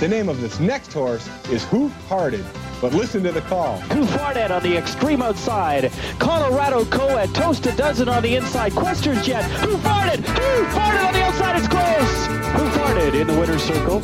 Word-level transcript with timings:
The 0.00 0.06
name 0.06 0.28
of 0.28 0.40
this 0.40 0.60
next 0.60 0.92
horse 0.92 1.28
is 1.50 1.64
Hoof 1.64 1.92
Hearted. 2.08 2.44
But 2.80 2.94
listen 2.94 3.20
to 3.24 3.32
the 3.32 3.40
call. 3.40 3.78
Who 3.90 4.04
farted 4.04 4.50
on 4.50 4.62
the 4.62 4.76
extreme 4.76 5.20
outside? 5.22 5.90
Colorado 6.20 6.84
Co-ed, 6.84 7.34
toast 7.34 7.66
a 7.66 7.72
dozen 7.72 8.08
on 8.08 8.22
the 8.22 8.36
inside. 8.36 8.76
Questions 8.76 9.26
Jet. 9.26 9.42
Who 9.42 9.76
farted? 9.78 10.18
Who 10.24 10.64
farted 10.66 11.04
on 11.04 11.12
the 11.14 11.22
outside? 11.24 11.56
It's 11.58 11.66
close. 11.66 12.26
Who 12.28 12.68
farted 12.78 13.20
in 13.20 13.26
the 13.26 13.40
winner's 13.40 13.64
circle? 13.64 14.00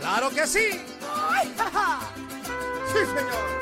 ¡Claro 0.00 0.30
que 0.30 0.44
sí! 0.44 0.80
¡Sí, 2.92 2.98
señor! 3.06 3.57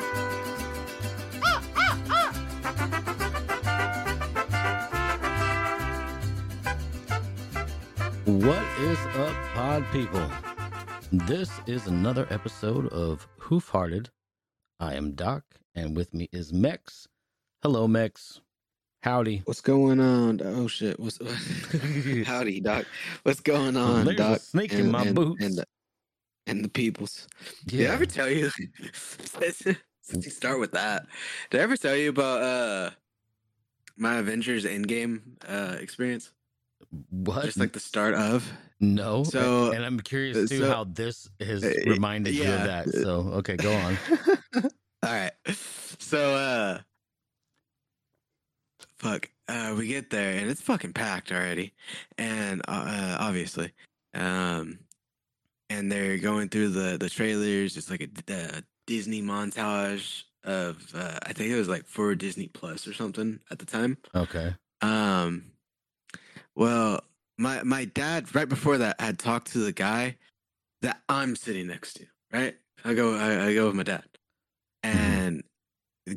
What 8.37 8.63
is 8.79 8.99
up, 9.15 9.35
pod 9.53 9.83
people? 9.91 10.29
This 11.11 11.49
is 11.65 11.87
another 11.87 12.27
episode 12.29 12.87
of 12.89 13.27
Hoof 13.39 13.69
Hearted. 13.69 14.09
I 14.79 14.93
am 14.93 15.13
Doc, 15.13 15.43
and 15.73 15.95
with 15.95 16.13
me 16.13 16.29
is 16.31 16.53
Mex. 16.53 17.07
Hello, 17.63 17.87
Mex. 17.87 18.39
Howdy. 19.01 19.41
What's 19.45 19.61
going 19.61 19.99
on? 19.99 20.41
Oh 20.43 20.67
shit! 20.67 20.99
What's 20.99 21.17
howdy, 22.27 22.59
Doc? 22.59 22.85
What's 23.23 23.39
going 23.39 23.75
on, 23.77 24.05
There's 24.05 24.15
a 24.19 24.23
Doc? 24.23 24.39
snake 24.41 24.73
in 24.73 24.91
my 24.91 25.11
boots. 25.11 25.43
And 25.43 25.55
the, 25.57 25.65
and 26.45 26.63
the 26.63 26.69
peoples. 26.69 27.27
Did 27.65 27.89
I 27.89 27.93
ever 27.93 28.05
tell 28.05 28.29
you? 28.29 28.51
Since 30.01 30.25
you 30.25 30.31
start 30.31 30.59
with 30.59 30.73
that, 30.73 31.07
did 31.49 31.59
I 31.59 31.63
ever 31.63 31.75
tell 31.75 31.95
you 31.95 32.09
about 32.09 32.41
uh 32.43 32.89
my 33.97 34.17
Avengers 34.17 34.63
Endgame 34.65 35.21
uh 35.47 35.77
experience? 35.79 36.31
What? 37.09 37.45
Just 37.45 37.57
like 37.59 37.73
the 37.73 37.79
start 37.79 38.13
of. 38.15 38.49
no. 38.79 39.23
So- 39.23 39.71
and 39.71 39.83
I'm 39.83 39.99
curious 39.99 40.49
too 40.49 40.59
so- 40.61 40.69
how 40.71 40.83
this 40.85 41.29
has 41.39 41.63
Uh, 41.63 41.73
reminded 41.85 42.33
you 42.35 42.43
of 42.43 42.63
that. 42.63 42.89
So, 42.89 43.19
okay, 43.39 43.55
go 43.57 43.73
on. 43.73 43.97
All 45.03 45.13
right. 45.13 45.31
So 45.99 46.35
uh 46.35 46.79
fuck. 48.97 49.29
Uh 49.47 49.75
we 49.77 49.87
get 49.87 50.09
there 50.09 50.37
and 50.39 50.49
it's 50.49 50.61
fucking 50.61 50.93
packed 50.93 51.31
already. 51.31 51.73
And 52.17 52.61
uh, 52.67 52.85
uh 52.87 53.17
obviously. 53.19 53.73
Um 54.13 54.79
and 55.69 55.91
they're 55.91 56.17
going 56.17 56.49
through 56.49 56.69
the 56.69 56.97
the 56.97 57.09
trailers. 57.09 57.77
It's 57.77 57.89
like 57.89 58.01
a, 58.29 58.33
uh 58.33 58.61
Disney 58.85 59.21
montage 59.21 60.23
of 60.43 60.77
uh 60.95 61.19
I 61.23 61.33
think 61.33 61.51
it 61.51 61.57
was 61.57 61.67
like 61.69 61.85
for 61.85 62.15
Disney 62.15 62.47
Plus 62.47 62.87
or 62.87 62.93
something 62.93 63.39
at 63.51 63.59
the 63.59 63.65
time. 63.65 63.97
Okay. 64.15 64.55
Um, 64.81 65.51
well, 66.57 67.01
my 67.37 67.61
my 67.63 67.85
dad 67.85 68.33
right 68.35 68.49
before 68.49 68.79
that 68.79 68.99
had 68.99 69.19
talked 69.19 69.51
to 69.51 69.59
the 69.59 69.71
guy 69.71 70.17
that 70.81 70.99
I'm 71.07 71.35
sitting 71.35 71.67
next 71.67 71.93
to. 71.93 72.07
Right, 72.33 72.55
I 72.83 72.95
go 72.95 73.15
I, 73.15 73.47
I 73.47 73.53
go 73.53 73.67
with 73.67 73.75
my 73.75 73.83
dad, 73.83 74.03
and 74.83 75.43
the 76.07 76.15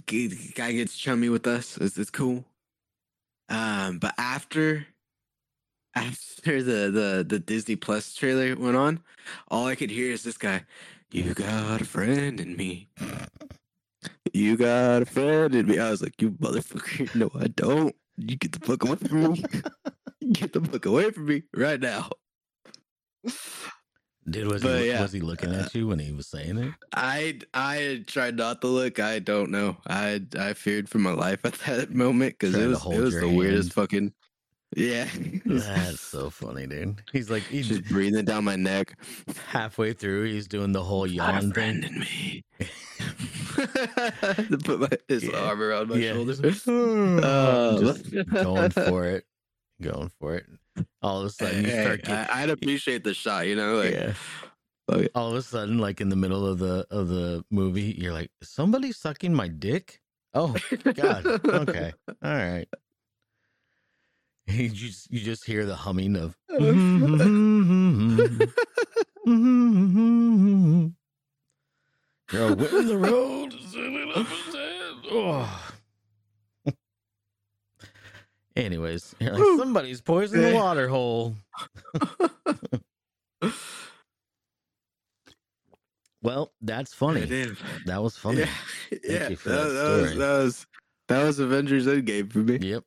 guy 0.55 0.72
gets 0.72 0.96
chummy 0.96 1.28
with 1.28 1.46
us. 1.46 1.77
It's, 1.77 1.98
it's 1.98 2.11
cool. 2.11 2.44
Um, 3.50 3.98
but 3.98 4.14
after 4.16 4.86
after 5.94 6.62
the 6.62 6.91
the 6.91 7.27
the 7.28 7.38
Disney 7.38 7.77
Plus 7.77 8.14
trailer 8.14 8.56
went 8.56 8.77
on, 8.77 9.00
all 9.48 9.66
I 9.66 9.74
could 9.74 9.91
hear 9.91 10.11
is 10.11 10.22
this 10.22 10.38
guy. 10.38 10.64
You 11.12 11.34
got 11.34 11.83
a 11.83 11.84
friend 11.84 12.41
in 12.41 12.56
me. 12.56 12.88
You 14.33 14.56
got 14.56 15.02
a 15.02 15.06
friend 15.06 15.55
in 15.55 15.66
me. 15.66 15.78
I 15.78 15.91
was 15.91 16.00
like, 16.02 16.20
you 16.22 16.30
motherfucker. 16.30 17.14
No, 17.14 17.30
I 17.38 17.48
don't. 17.48 17.94
You 18.16 18.36
get 18.36 18.52
the 18.52 18.61
fuck 18.64 18.84
away 18.84 18.96
from 18.96 19.33
me. 19.33 19.44
get 20.33 20.53
the 20.53 20.61
book 20.61 20.86
away 20.86 21.11
from 21.11 21.27
me 21.27 21.42
right 21.55 21.81
now. 21.81 22.09
Did 24.28 24.47
was 24.47 24.62
But, 24.62 24.83
he 24.83 24.89
yeah, 24.89 25.01
was 25.02 25.13
he 25.13 25.20
looking 25.20 25.52
at 25.55 25.74
you 25.74 25.89
when 25.89 25.98
he 25.98 26.13
was 26.13 26.29
saying 26.29 26.58
it? 26.58 26.74
I 26.95 27.41
I 27.55 28.05
tried 28.07 28.36
not 28.36 28.61
to 28.61 28.67
look. 28.69 29.01
I 29.01 29.19
don't 29.19 29.51
know. 29.51 29.77
I 29.86 30.23
I 30.39 30.52
feared 30.52 30.89
for 30.89 30.98
my 30.98 31.13
life 31.13 31.45
at 31.45 31.55
that 31.67 31.90
moment 31.92 32.39
because 32.39 32.55
it 32.55 32.67
was 32.67 32.85
it 32.85 33.01
was 33.01 33.19
the 33.19 33.29
weirdest 33.29 33.73
fucking 33.73 34.13
yeah. 34.77 35.08
That's 35.46 36.01
so 36.13 36.30
funny, 36.30 36.67
dude. 36.67 37.02
He's 37.13 37.29
like 37.30 37.42
he's 37.45 37.67
just 37.69 37.85
breathing 37.89 38.24
down 38.24 38.45
my 38.45 38.57
neck. 38.57 38.96
halfway 39.48 39.95
through. 39.95 40.24
He's 40.24 40.46
doing 40.46 40.73
the 40.73 40.83
whole 40.85 41.07
yawn 41.07 41.51
thing. 41.52 41.80
me. 41.80 42.45
to 43.57 44.58
put 44.63 44.80
my, 44.80 44.89
his 45.08 45.24
Yeah. 45.24 45.40
arm 45.40 45.61
around 45.61 45.89
my 45.89 45.96
Yeah. 45.96 46.13
shoulders. 46.13 46.39
Just 46.40 46.69
Uh, 46.69 47.95
going 48.45 48.70
for 48.70 49.07
it, 49.07 49.24
going 49.80 50.11
for 50.20 50.36
it. 50.36 50.46
All 51.02 51.20
of 51.20 51.27
a 51.27 51.30
sudden, 51.39 51.64
you 51.64 51.70
Hey, 51.70 51.83
start 51.85 52.02
getting, 52.02 52.14
I, 52.14 52.42
I'd 52.42 52.51
appreciate 52.51 53.05
the 53.05 53.14
shot, 53.14 53.46
you 53.46 53.57
know, 53.57 53.77
like 53.77 53.92
yeah. 53.92 54.14
it. 54.91 55.11
All 55.14 55.30
of 55.30 55.36
a 55.36 55.42
sudden, 55.42 55.79
like 55.79 56.01
in 56.01 56.08
the 56.08 56.17
middle 56.17 56.45
of 56.46 56.58
the 56.58 56.85
of 56.91 57.08
the 57.08 57.45
movie, 57.51 57.95
you're 57.96 58.13
like, 58.13 58.30
"Is 58.40 58.48
somebody 58.51 58.90
sucking 58.92 59.33
my 59.33 59.46
dick?" 59.46 60.01
Oh 60.35 60.55
God. 60.95 61.27
Okay. 61.45 61.92
All 62.23 62.35
right. 62.35 62.67
You 64.48 64.69
just 64.69 65.08
you 65.13 65.20
just 65.20 65.45
hear 65.45 65.64
the 65.64 65.77
humming 65.77 66.17
of. 66.17 66.36
Oh, 66.51 66.58
you're 72.33 72.55
winning 72.57 72.86
the 72.89 72.98
road. 72.98 73.55
sailing 73.70 74.13
up 74.13 74.27
his. 74.27 74.55
Oh. 75.13 75.70
Anyways, 78.64 79.14
like, 79.20 79.36
somebody's 79.56 80.00
poisoned 80.00 80.44
the 80.44 80.54
water 80.54 80.88
hole. 80.88 81.34
Well, 86.22 86.52
that's 86.60 86.92
funny. 86.92 87.24
That 87.86 88.02
was 88.02 88.16
funny. 88.16 88.40
Yeah, 88.40 88.48
yeah. 89.02 89.28
that, 89.28 89.38
that 89.38 89.44
that 89.44 90.00
was 90.02 90.16
that 90.16 90.38
was 90.42 90.66
that 91.08 91.24
was 91.24 91.38
Avengers 91.38 91.86
Endgame 91.86 92.30
for 92.30 92.40
me. 92.40 92.58
Yep. 92.60 92.84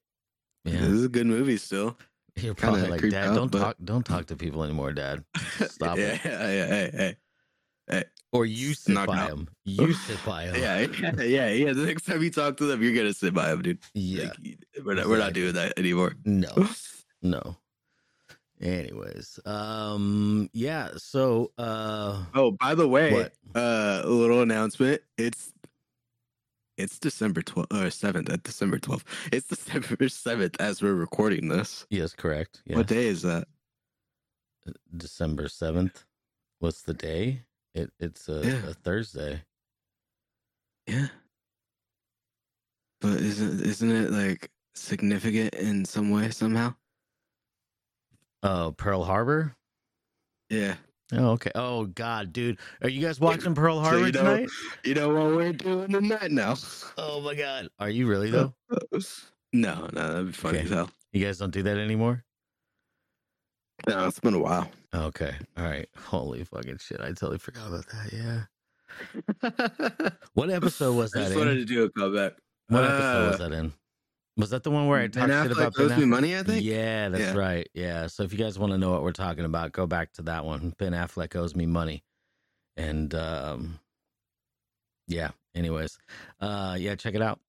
Yeah. 0.65 0.71
This 0.81 0.89
is 0.89 1.05
a 1.05 1.09
good 1.09 1.25
movie 1.25 1.57
still. 1.57 1.97
You're 2.35 2.53
kinda 2.55 2.77
probably 2.77 2.89
like, 2.89 3.11
Dad, 3.11 3.29
out, 3.29 3.35
don't 3.35 3.51
but- 3.51 3.59
talk 3.59 3.75
don't 3.83 4.05
talk 4.05 4.27
to 4.27 4.35
people 4.35 4.63
anymore, 4.63 4.93
Dad. 4.93 5.23
Stop 5.67 5.97
yeah, 5.97 6.13
it. 6.13 6.21
yeah, 6.23 6.51
yeah, 6.51 6.67
hey, 6.67 7.15
hey. 7.89 8.03
Or 8.33 8.45
you 8.45 8.73
sit 8.73 8.93
Knock 8.95 9.07
by 9.07 9.19
out. 9.19 9.29
him. 9.29 9.47
You 9.65 9.93
sit 9.93 10.17
by 10.25 10.43
him. 10.45 10.55
Yeah, 10.55 10.79
yeah, 10.79 11.21
yeah, 11.23 11.49
yeah. 11.49 11.73
The 11.73 11.85
next 11.85 12.05
time 12.05 12.21
you 12.21 12.29
talk 12.31 12.57
to 12.57 12.65
them, 12.65 12.81
you're 12.83 12.93
gonna 12.95 13.13
sit 13.13 13.33
by 13.33 13.47
them, 13.49 13.61
dude. 13.61 13.79
Yeah. 13.93 14.31
Like, 14.43 14.57
we're 14.85 14.93
not, 14.95 15.07
we're 15.07 15.17
not 15.19 15.33
doing 15.33 15.53
that 15.53 15.77
anymore. 15.79 16.15
No. 16.25 16.49
No. 17.25 17.55
Anyways. 18.61 19.39
Um 19.45 20.49
yeah, 20.53 20.89
so 20.97 21.51
uh 21.57 22.25
Oh, 22.35 22.51
by 22.51 22.75
the 22.75 22.87
way, 22.87 23.13
What? 23.13 23.33
uh, 23.55 24.01
a 24.03 24.09
little 24.09 24.41
announcement. 24.41 25.01
It's 25.17 25.53
it's 26.77 26.99
December 26.99 27.41
twelfth 27.43 27.71
or 27.73 27.89
seventh. 27.91 28.29
At 28.29 28.43
December 28.43 28.77
twelfth. 28.79 29.05
It's 29.31 29.47
December 29.47 30.09
seventh 30.09 30.59
as 30.59 30.81
we're 30.81 30.95
recording 30.95 31.47
this. 31.47 31.85
yes, 31.89 32.13
correct. 32.13 32.61
Yeah. 32.65 32.77
What 32.77 32.87
day 32.87 33.07
is 33.07 33.21
that? 33.21 33.47
December 34.95 35.45
7th. 35.47 36.05
What's 36.59 36.81
the 36.83 36.93
day? 36.93 37.41
It 37.73 37.91
it's 37.99 38.29
a, 38.29 38.41
Yeah. 38.43 38.69
a 38.69 38.73
Thursday. 38.73 39.41
Yeah. 40.87 41.07
But 43.01 43.19
isn't 43.19 43.61
isn't 43.61 43.91
it 43.91 44.11
like 44.11 44.51
significant 44.75 45.55
in 45.55 45.85
some 45.85 46.09
way 46.11 46.29
somehow? 46.29 46.75
Oh, 48.43 48.73
Pearl 48.77 49.03
Harbor? 49.03 49.55
Yeah. 50.49 50.75
Oh, 51.13 51.31
okay. 51.31 51.51
Oh 51.55 51.85
God, 51.85 52.33
dude. 52.33 52.59
Are 52.81 52.89
you 52.89 53.01
guys 53.05 53.19
watching 53.19 53.55
Pearl 53.55 53.77
So 53.77 53.81
Harbor 53.89 54.05
you 54.07 54.11
know- 54.11 54.23
tonight? 54.23 54.49
You 54.83 54.93
know 54.95 55.09
what 55.09 55.35
we're 55.35 55.53
doing 55.53 55.91
tonight 55.91 56.31
now? 56.31 56.55
Oh 56.97 57.21
my 57.21 57.35
God. 57.35 57.69
Are 57.79 57.89
you 57.89 58.07
really 58.07 58.29
uh, 58.29 58.31
though? 58.31 58.53
Uh, 58.93 58.99
no, 59.53 59.87
no, 59.93 60.07
that'd 60.13 60.27
be 60.27 60.31
funny 60.33 60.57
Okay. 60.59 60.65
as 60.65 60.71
hell. 60.71 60.89
You 61.11 61.23
guys 61.25 61.37
don't 61.37 61.51
do 61.51 61.63
that 61.63 61.77
anymore? 61.77 62.23
No, 63.87 64.07
it's 64.07 64.19
been 64.19 64.33
a 64.35 64.39
while. 64.39 64.69
Okay. 64.93 65.33
All 65.57 65.63
right. 65.65 65.89
Holy 65.97 66.43
fucking 66.43 66.77
shit. 66.77 67.01
I 67.01 67.07
totally 67.07 67.37
forgot 67.39 67.67
about 67.67 67.85
that. 67.87 68.13
Yeah. 68.13 70.09
What 70.33 70.49
episode 70.49 70.93
was 70.95 71.15
I 71.15 71.19
that 71.19 71.23
just 71.25 71.33
in? 71.33 71.39
wanted 71.39 71.55
to 71.55 71.65
do 71.65 71.83
a 71.83 71.89
comeback. 71.89 72.33
What 72.69 72.83
episode 72.83 73.25
Uh, 73.25 73.29
was 73.29 73.37
that 73.39 73.51
in? 73.53 73.73
Was 74.37 74.49
that 74.51 74.63
the 74.63 74.71
one 74.71 74.87
where 74.87 74.99
I 74.99 75.07
talked 75.07 75.27
shit 75.31 75.51
Affleck 75.51 75.51
about 75.51 75.75
Ben 75.75 75.91
owes 75.91 75.97
me 75.97 76.05
money, 76.05 76.37
I 76.37 76.41
think. 76.43 76.63
Yeah, 76.63 77.09
that's 77.09 77.23
Yeah. 77.23 77.33
right. 77.35 77.69
Yeah. 77.73 78.07
So 78.07 78.23
if 78.23 78.31
you 78.31 78.39
guys 78.39 78.57
want 78.57 78.71
to 78.71 78.77
know 78.79 78.89
what 78.91 79.03
we're 79.03 79.11
talking 79.11 79.45
about, 79.45 79.71
go 79.73 79.85
back 79.85 80.11
to 80.13 80.23
that 80.23 80.43
one. 80.45 80.73
Ben 80.79 80.93
Affleck 80.93 81.35
owes 81.35 81.55
me 81.55 81.65
money. 81.67 82.03
And 82.77 83.13
um 83.13 83.79
yeah, 85.07 85.31
anyways. 85.53 85.97
Uh 86.39 86.75
yeah, 86.79 86.95
check 86.95 87.13
it 87.15 87.21
out. 87.21 87.39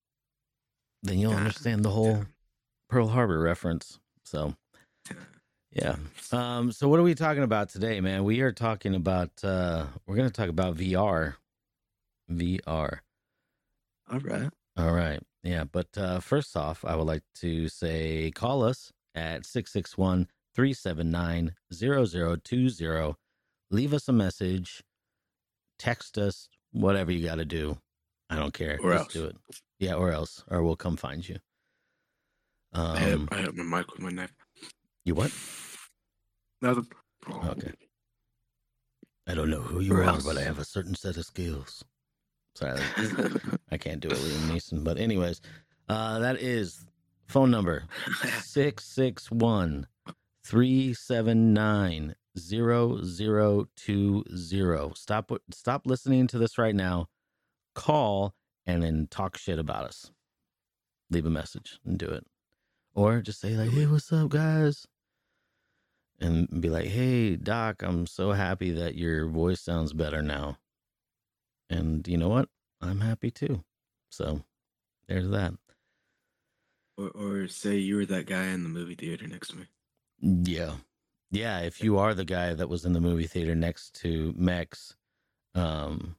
Then 1.03 1.19
you'll 1.19 1.32
understand 1.32 1.85
the 1.85 1.91
whole 1.91 2.25
Pearl 2.91 3.09
Harbor 3.09 3.38
reference. 3.38 3.99
So 4.25 4.55
yeah. 5.75 5.97
Um 6.32 6.73
so 6.73 6.88
what 6.88 6.99
are 7.00 7.03
we 7.05 7.15
talking 7.15 7.43
about 7.43 7.69
today, 7.69 8.00
man? 8.00 8.25
We 8.25 8.41
are 8.41 8.53
talking 8.53 8.94
about 8.94 9.31
uh 9.43 9.87
we're 10.06 10.17
going 10.17 10.29
to 10.29 10.32
talk 10.35 10.49
about 10.49 10.76
VR. 10.76 11.35
VR. 12.31 12.99
All 14.11 14.19
right. 14.21 14.50
All 14.76 14.93
right. 14.93 15.21
Yeah, 15.43 15.65
but 15.65 15.88
uh, 15.97 16.21
first 16.21 16.56
off, 16.56 16.85
I 16.87 16.97
would 16.97 17.06
like 17.06 17.23
to 17.41 17.69
say 17.69 18.31
call 18.35 18.62
us 18.65 18.93
at 19.15 19.44
661 19.44 20.29
379 20.55 21.55
0020. 21.73 23.15
Leave 23.70 23.93
us 23.94 24.09
a 24.09 24.12
message, 24.12 24.82
text 25.79 26.17
us, 26.17 26.49
whatever 26.73 27.12
you 27.12 27.27
got 27.27 27.37
to 27.37 27.44
do. 27.44 27.77
I 28.31 28.37
don't 28.37 28.55
care. 28.55 28.79
Or 28.82 28.93
Just 28.93 29.05
else. 29.05 29.12
do 29.12 29.25
it. 29.27 29.37
Yeah, 29.79 29.94
or 29.94 30.11
else, 30.12 30.44
or 30.50 30.62
we'll 30.62 30.77
come 30.77 30.97
find 30.97 31.29
you. 31.29 31.37
I, 32.73 33.12
Um, 33.12 33.29
I 33.31 33.37
hit 33.43 33.55
my 33.55 33.79
mic 33.79 33.91
with 33.93 34.00
my 34.00 34.11
knife. 34.11 34.32
You 35.05 35.15
what? 35.15 35.33
Nothing. 36.62 36.87
Okay. 37.29 37.73
I 39.27 39.35
don't 39.35 39.51
know 39.51 39.61
who 39.61 39.81
you 39.81 39.97
are, 39.97 40.19
but 40.25 40.37
I 40.37 40.43
have 40.43 40.59
a 40.59 40.65
certain 40.65 40.95
set 40.95 41.17
of 41.17 41.25
skills. 41.25 41.85
Sorry, 42.55 42.81
I 43.73 43.79
can't 43.79 44.01
do 44.01 44.09
it, 44.09 44.17
Liam 44.17 44.51
Neeson. 44.51 44.85
But 44.85 44.99
anyways, 44.99 45.41
uh, 45.89 46.21
that 46.21 46.41
is 46.41 46.87
phone 47.27 47.51
number 47.51 47.85
661 48.43 49.87
379 50.45 52.15
0020. 52.39 54.93
Stop 54.95 55.33
stop 55.53 55.87
listening 55.87 56.27
to 56.29 56.39
this 56.39 56.59
right 56.59 56.75
now. 56.75 57.06
Call 57.75 58.35
and 58.67 58.83
then 58.83 59.09
talk 59.11 59.37
shit 59.37 59.59
about 59.59 59.85
us. 59.85 60.11
Leave 61.11 61.27
a 61.27 61.31
message 61.31 61.79
and 61.85 61.99
do 61.99 62.06
it. 62.06 62.25
Or 62.95 63.21
just 63.21 63.41
say 63.41 63.56
like, 63.56 63.71
"Hey, 63.71 63.87
what's 63.87 64.12
up, 64.12 64.29
guys?" 64.29 64.87
And 66.21 66.61
be 66.61 66.69
like, 66.71 66.87
"Hey, 66.87 67.37
doc, 67.37 67.83
I'm 67.83 68.07
so 68.07 68.33
happy 68.33 68.71
that 68.73 68.95
your 68.95 69.27
voice 69.29 69.61
sounds 69.61 69.93
better 69.93 70.23
now." 70.23 70.59
And 71.69 72.07
you 72.07 72.17
know 72.17 72.29
what? 72.29 72.49
I'm 72.81 73.01
happy 73.01 73.31
too. 73.31 73.65
So, 74.11 74.43
there's 75.09 75.29
that. 75.31 75.55
or, 76.97 77.11
or 77.11 77.49
say 77.49 77.77
you 77.77 77.97
were 77.97 78.07
that 78.07 78.27
guy 78.27 78.45
in 78.47 78.63
the 78.63 78.69
movie 78.69 78.95
theater 78.95 79.27
next 79.27 79.49
to 79.49 79.57
me. 79.57 79.65
Yeah. 80.21 80.75
Yeah, 81.31 81.61
if 81.61 81.83
you 81.83 81.99
are 81.99 82.15
the 82.15 82.25
guy 82.25 82.55
that 82.55 82.69
was 82.69 82.85
in 82.85 82.93
the 82.93 83.01
movie 83.01 83.27
theater 83.27 83.55
next 83.55 83.95
to 84.03 84.33
Mex 84.37 84.95
um 85.57 86.17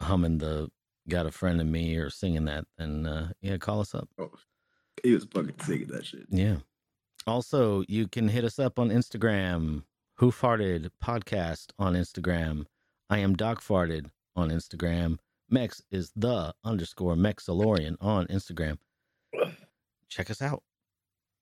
humming 0.00 0.38
the 0.38 0.68
got 1.08 1.26
a 1.26 1.30
friend 1.30 1.60
in 1.60 1.70
me 1.70 1.96
or 1.96 2.10
singing 2.10 2.44
that, 2.44 2.64
then 2.78 3.06
uh 3.06 3.32
yeah, 3.40 3.56
call 3.56 3.80
us 3.80 3.94
up. 3.94 4.08
Oh, 4.18 4.30
he 5.02 5.12
was 5.12 5.24
fucking 5.24 5.54
singing 5.60 5.88
that 5.88 6.06
shit. 6.06 6.26
Yeah. 6.30 6.58
Also, 7.26 7.82
you 7.88 8.06
can 8.06 8.28
hit 8.28 8.44
us 8.44 8.58
up 8.58 8.78
on 8.78 8.90
Instagram, 8.90 9.82
Who 10.18 10.30
Farted 10.30 10.90
Podcast 11.02 11.72
on 11.78 11.94
Instagram. 11.94 12.66
I 13.10 13.18
am 13.18 13.34
Doc 13.34 13.60
Farted 13.60 14.10
on 14.36 14.50
Instagram. 14.50 15.18
Mex 15.50 15.82
is 15.90 16.12
the 16.14 16.54
underscore 16.64 17.14
Mexilorian 17.16 17.96
on 18.00 18.26
Instagram. 18.28 18.78
Check 20.08 20.30
us 20.30 20.40
out. 20.42 20.62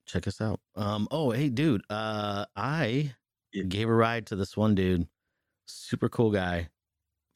Check 0.06 0.26
us 0.26 0.40
out. 0.40 0.60
Um, 0.74 1.08
oh, 1.10 1.30
hey 1.30 1.48
dude, 1.48 1.82
uh 1.88 2.44
I 2.56 3.14
Yeah. 3.52 3.64
gave 3.64 3.88
a 3.88 3.94
ride 3.94 4.26
to 4.26 4.36
this 4.36 4.56
one 4.56 4.74
dude. 4.74 5.08
Super 5.66 6.08
cool 6.10 6.30
guy. 6.30 6.68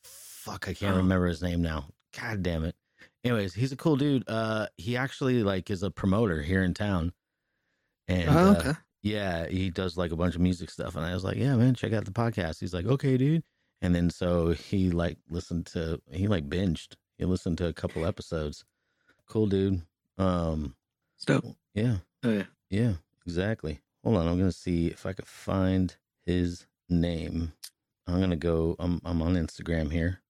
Fuck, 0.05 0.69
I 0.69 0.75
can't 0.75 0.95
Oh. 0.95 0.99
remember 0.99 1.27
his 1.27 1.43
name 1.43 1.63
now. 1.63 1.89
God 2.19 2.43
damn 2.43 2.65
it. 2.65 2.77
Anyways, 3.25 3.55
he's 3.55 3.73
a 3.73 3.77
cool 3.77 3.97
dude. 3.97 4.25
Uh 4.29 4.69
he 4.77 4.97
actually 4.99 5.43
like 5.43 5.71
is 5.71 5.83
a 5.83 5.91
promoter 5.91 6.43
here 6.43 6.63
in 6.63 6.75
town. 6.75 7.13
And 8.09 8.31
oh, 8.31 8.71
uh, 8.71 8.75
yeah, 9.03 9.47
he 9.47 9.71
does 9.71 9.97
like 9.97 10.13
a 10.13 10.17
bunch 10.17 10.35
of 10.35 10.41
music 10.41 10.71
stuff. 10.71 10.97
And 10.97 11.05
I 11.05 11.15
was 11.15 11.25
like, 11.25 11.37
yeah, 11.37 11.55
man, 11.57 11.75
check 11.75 11.93
out 11.93 12.05
the 12.05 12.11
podcast. 12.11 12.61
He's 12.61 12.75
like, 12.75 12.87
okay, 12.87 13.17
dude. 13.17 13.45
And 13.81 13.95
then 13.95 14.11
so 14.11 14.49
he 14.49 14.91
like 14.91 15.19
listened 15.29 15.67
to, 15.67 16.01
he 16.11 16.27
like 16.27 16.49
binged. 16.49 16.95
He 17.19 17.25
listened 17.25 17.59
to 17.59 17.67
a 17.67 17.73
couple 17.73 18.07
episodes. 18.07 18.65
Cool 19.29 19.47
dude. 19.47 19.83
Um, 20.17 20.75
Stop. 21.17 21.45
yeah, 21.75 21.97
Oh 22.25 22.31
yeah. 22.31 22.45
yeah, 22.71 22.93
exactly. 23.27 23.81
Hold 24.03 24.17
on. 24.17 24.27
I'm 24.27 24.39
going 24.39 24.51
to 24.51 24.57
see 24.57 24.89
if 24.89 25.05
I 25.07 25.13
could 25.13 25.27
find 25.27 25.95
his 26.25 26.67
name. 26.89 27.53
I'm 28.07 28.19
going 28.19 28.31
to 28.31 28.37
go, 28.37 28.75
I'm, 28.79 29.01
I'm 29.05 29.21
on 29.21 29.35
Instagram 29.35 29.93
here. 29.93 30.23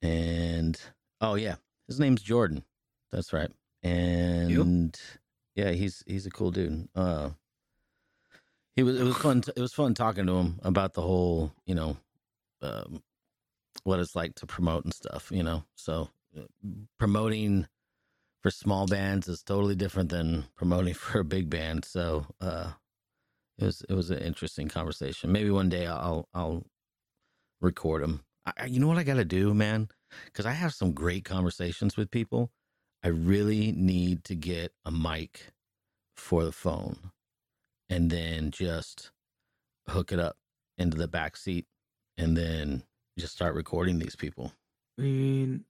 And, 0.00 0.80
oh, 1.20 1.34
yeah, 1.34 1.56
his 1.86 1.98
name's 2.00 2.22
Jordan. 2.22 2.64
That's 3.10 3.32
right. 3.32 3.50
And 3.82 4.98
yeah, 5.54 5.70
he's 5.72 6.02
he's 6.06 6.26
a 6.26 6.30
cool 6.30 6.50
dude. 6.50 6.88
Uh, 6.94 7.30
he 8.76 8.82
was 8.82 8.98
it 9.00 9.04
was 9.04 9.16
fun. 9.16 9.42
It 9.56 9.60
was 9.60 9.74
fun 9.74 9.94
talking 9.94 10.26
to 10.26 10.34
him 10.34 10.60
about 10.62 10.94
the 10.94 11.02
whole, 11.02 11.52
you 11.66 11.74
know, 11.74 11.96
um, 12.62 13.02
what 13.84 14.00
it's 14.00 14.16
like 14.16 14.34
to 14.36 14.46
promote 14.46 14.84
and 14.84 14.94
stuff. 14.94 15.30
You 15.32 15.42
know, 15.42 15.64
so 15.76 16.08
uh, 16.38 16.42
promoting 16.98 17.66
for 18.42 18.50
small 18.50 18.86
bands 18.86 19.28
is 19.28 19.42
totally 19.42 19.74
different 19.76 20.10
than 20.10 20.44
promoting 20.56 20.94
for 20.96 21.20
a 21.20 21.24
big 21.24 21.50
band. 21.50 21.84
So 21.84 22.26
uh, 22.40 22.72
it 23.58 23.64
was 23.64 23.82
it 23.88 23.94
was 23.94 24.10
an 24.10 24.18
interesting 24.18 24.68
conversation. 24.68 25.32
Maybe 25.32 25.50
one 25.50 25.68
day 25.68 25.86
I'll 25.86 26.28
I'll 26.34 26.64
record. 27.60 28.04
I, 28.46 28.52
I- 28.58 28.66
you 28.66 28.80
know 28.80 28.88
what 28.88 28.98
I 28.98 29.04
got 29.04 29.14
to 29.14 29.24
do, 29.24 29.54
man? 29.54 29.88
Because 30.26 30.46
I 30.46 30.52
have 30.52 30.74
some 30.74 30.92
great 30.92 31.24
conversations 31.24 31.96
with 31.96 32.10
people. 32.10 32.50
I 33.04 33.08
really 33.08 33.72
need 33.72 34.24
to 34.24 34.34
get 34.34 34.72
a 34.84 34.90
mic 34.90 35.52
for 36.16 36.44
the 36.44 36.52
phone 36.52 37.10
and 37.90 38.10
then 38.10 38.50
just 38.50 39.10
hook 39.88 40.12
it 40.12 40.18
up 40.18 40.36
into 40.78 40.96
the 40.96 41.08
back 41.08 41.36
seat 41.36 41.66
and 42.16 42.36
then 42.36 42.84
just 43.18 43.34
start 43.34 43.54
recording 43.54 43.98
these 43.98 44.16
people. 44.16 44.52
I 44.98 45.02
mean, 45.02 45.64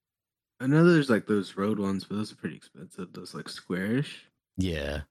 I 0.61 0.67
know 0.67 0.85
there's 0.85 1.11
like 1.11 1.27
those 1.27 1.57
Rode 1.57 1.79
ones, 1.79 2.05
but 2.05 2.17
those 2.17 2.33
are 2.33 2.37
pretty 2.37 2.57
expensive. 2.57 3.13
Those 3.13 3.35
like 3.35 3.49
squarish. 3.49 4.27
Yeah. 4.57 5.03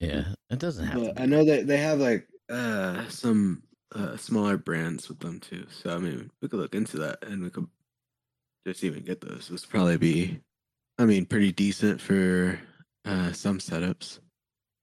Yeah. 0.00 0.24
It 0.50 0.58
doesn't 0.58 0.86
have 0.86 1.00
But. 1.00 1.20
I 1.20 1.26
know 1.26 1.44
that 1.44 1.66
they 1.66 1.78
have 1.78 2.00
like 2.00 2.26
uh 2.48 3.08
some 3.08 3.62
uh 3.94 4.16
smaller 4.16 4.56
brands 4.56 5.08
with 5.08 5.20
them 5.20 5.38
too. 5.38 5.66
So 5.70 5.94
I 5.94 5.98
mean, 5.98 6.30
we 6.42 6.48
could 6.48 6.58
look 6.58 6.74
into 6.74 6.98
that 6.98 7.24
and 7.24 7.42
we 7.42 7.50
could 7.50 7.68
just 8.66 8.82
even 8.82 9.04
get 9.04 9.20
those. 9.20 9.48
This 9.48 9.62
would 9.62 9.70
probably 9.70 9.96
be, 9.96 10.40
I 11.00 11.06
mean, 11.06 11.24
pretty 11.26 11.50
decent 11.50 12.00
for 12.00 12.60
uh 13.04 13.32
some 13.32 13.58
setups. 13.58 14.20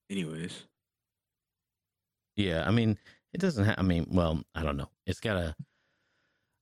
Anyways, 0.09 0.65
Yeah, 2.35 2.67
I 2.67 2.71
mean, 2.71 2.97
it 3.33 3.39
doesn't 3.39 3.65
have. 3.65 3.75
I 3.79 3.81
mean, 3.81 4.07
well, 4.09 4.43
I 4.55 4.63
don't 4.63 4.77
know. 4.77 4.89
It's 5.05 5.19
got 5.19 5.37
a. 5.37 5.55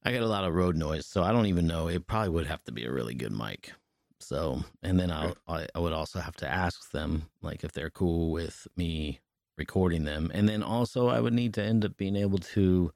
I 0.04 0.12
got 0.12 0.22
a 0.22 0.28
lot 0.28 0.44
of 0.44 0.54
road 0.54 0.76
noise, 0.76 1.06
so 1.08 1.24
I 1.24 1.32
don't 1.32 1.48
even 1.48 1.66
know. 1.68 1.88
It 1.88 2.06
probably 2.08 2.30
would 2.30 2.46
have 2.48 2.64
to 2.66 2.72
be 2.72 2.86
a 2.86 2.92
really 2.92 3.16
good 3.16 3.32
mic. 3.32 3.74
So, 4.20 4.64
and 4.84 5.00
then 5.00 5.12
I'll, 5.12 5.36
I 5.48 5.68
I 5.76 5.80
would 5.80 5.94
also 5.94 6.20
have 6.20 6.36
to 6.38 6.48
ask 6.50 6.92
them 6.92 7.30
like 7.42 7.64
if 7.64 7.72
they're 7.72 7.90
cool 7.90 8.32
with 8.32 8.68
me 8.78 9.20
recording 9.58 10.04
them, 10.06 10.32
and 10.34 10.48
then 10.48 10.64
also 10.64 11.08
I 11.08 11.20
would 11.20 11.34
need 11.34 11.54
to 11.56 11.64
end 11.64 11.84
up 11.86 11.98
being 11.98 12.16
able 12.16 12.38
to 12.40 12.92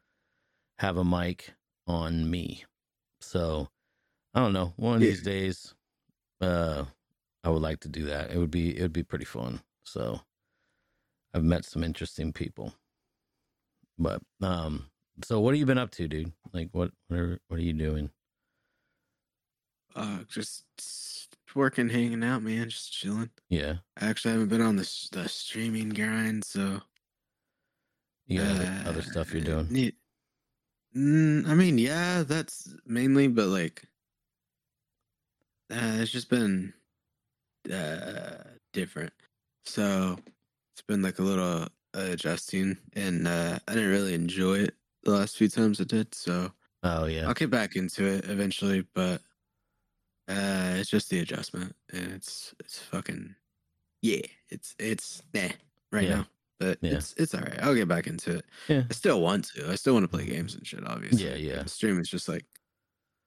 have 0.80 0.98
a 0.98 1.06
mic 1.06 1.54
on 1.88 2.30
me. 2.30 2.66
So, 3.22 3.70
I 4.34 4.42
don't 4.42 4.54
know. 4.54 4.74
One 4.78 4.96
of 4.98 5.02
Yeah. 5.02 5.08
these 5.08 5.24
days, 5.24 5.76
uh, 6.42 6.86
I 7.44 7.50
would 7.50 7.62
like 7.62 7.80
to 7.82 7.90
do 7.90 8.06
that. 8.06 8.32
It 8.32 8.38
would 8.38 8.52
be 8.52 8.78
it 8.78 8.82
would 8.82 8.94
be 8.94 9.04
pretty 9.04 9.26
fun. 9.26 9.62
So, 9.84 10.22
I've 11.34 11.44
met 11.44 11.66
some 11.66 11.84
interesting 11.84 12.32
people. 12.34 12.74
But 13.98 14.22
um 14.42 14.90
so 15.24 15.40
what 15.42 15.54
have 15.54 15.60
you 15.60 15.66
been 15.66 15.78
up 15.78 15.92
to, 15.92 16.08
dude? 16.08 16.32
Like 16.54 16.70
what 16.72 16.92
what 17.08 17.20
are, 17.20 17.40
what 17.48 17.60
are 17.60 17.64
you 17.64 17.74
doing? 17.74 18.10
uh, 19.96 20.20
just 20.30 20.64
working, 21.56 21.90
hanging 21.90 22.24
out, 22.24 22.44
man, 22.44 22.70
just 22.70 22.94
chilling. 22.94 23.32
Yeah. 23.50 23.78
Actually, 23.98 24.06
I 24.06 24.10
actually 24.10 24.32
haven't 24.34 24.50
been 24.50 24.62
on 24.62 24.76
the 24.78 25.08
the 25.12 25.28
streaming 25.28 25.90
grind, 25.90 26.46
so 26.46 26.82
You 28.28 28.40
got 28.40 28.52
other, 28.56 28.90
other 28.90 29.00
uh, 29.00 29.04
stuff 29.04 29.34
you're 29.34 29.44
doing. 29.44 29.68
need- 29.70 29.96
Mm, 30.96 31.48
I 31.48 31.54
mean, 31.54 31.78
yeah, 31.78 32.24
that's 32.24 32.74
mainly, 32.86 33.28
but 33.28 33.48
like, 33.48 33.84
uh, 35.72 35.98
it's 36.02 36.12
just 36.12 36.30
been 36.30 36.74
uh, 37.72 38.44
different. 38.74 39.14
So 39.66 40.18
it's 40.74 40.82
been 40.88 41.02
like 41.02 41.20
a 41.20 41.24
little 41.24 41.64
uh, 41.64 41.68
adjusting, 41.94 42.78
and 42.94 43.28
uh, 43.28 43.60
I 43.68 43.74
didn't 43.74 43.90
really 43.92 44.14
enjoy 44.14 44.60
it 44.60 44.76
the 45.04 45.12
last 45.12 45.38
few 45.38 45.48
times 45.50 45.80
I 45.80 45.84
did. 45.86 46.14
So 46.16 46.52
Oh 46.84 47.06
yeah. 47.06 47.28
I'll 47.28 47.34
get 47.34 47.50
back 47.50 47.76
into 47.76 48.06
it 48.06 48.26
eventually, 48.30 48.86
but 48.94 49.22
uh, 50.30 50.76
it's 50.78 50.90
just 50.90 51.10
the 51.10 51.20
adjustment, 51.20 51.76
and 51.92 52.12
it's 52.14 52.54
it's 52.60 52.80
fucking 52.80 53.36
yeah, 54.02 54.22
it's 54.50 54.76
it's 54.80 55.22
nah 55.34 55.50
right 55.92 56.04
Yeah. 56.08 56.16
now. 56.16 56.28
But 56.60 56.78
Yeah. 56.82 56.94
it's 56.96 57.14
it's 57.18 57.34
all 57.34 57.42
right. 57.42 57.60
I'll 57.62 57.76
get 57.76 57.88
back 57.88 58.08
into 58.08 58.38
it. 58.38 58.46
Yeah. 58.68 58.84
I 58.90 58.94
still 58.94 59.22
want 59.22 59.46
to. 59.56 59.70
I 59.72 59.76
still 59.76 59.94
want 59.94 60.04
to 60.04 60.16
play 60.16 60.26
games 60.26 60.56
and 60.56 60.66
shit. 60.66 60.86
Obviously, 60.86 61.26
Yeah, 61.26 61.36
yeah. 61.36 61.64
The 61.64 61.70
stream 61.70 62.00
is 62.00 62.10
just 62.10 62.28
like 62.30 62.46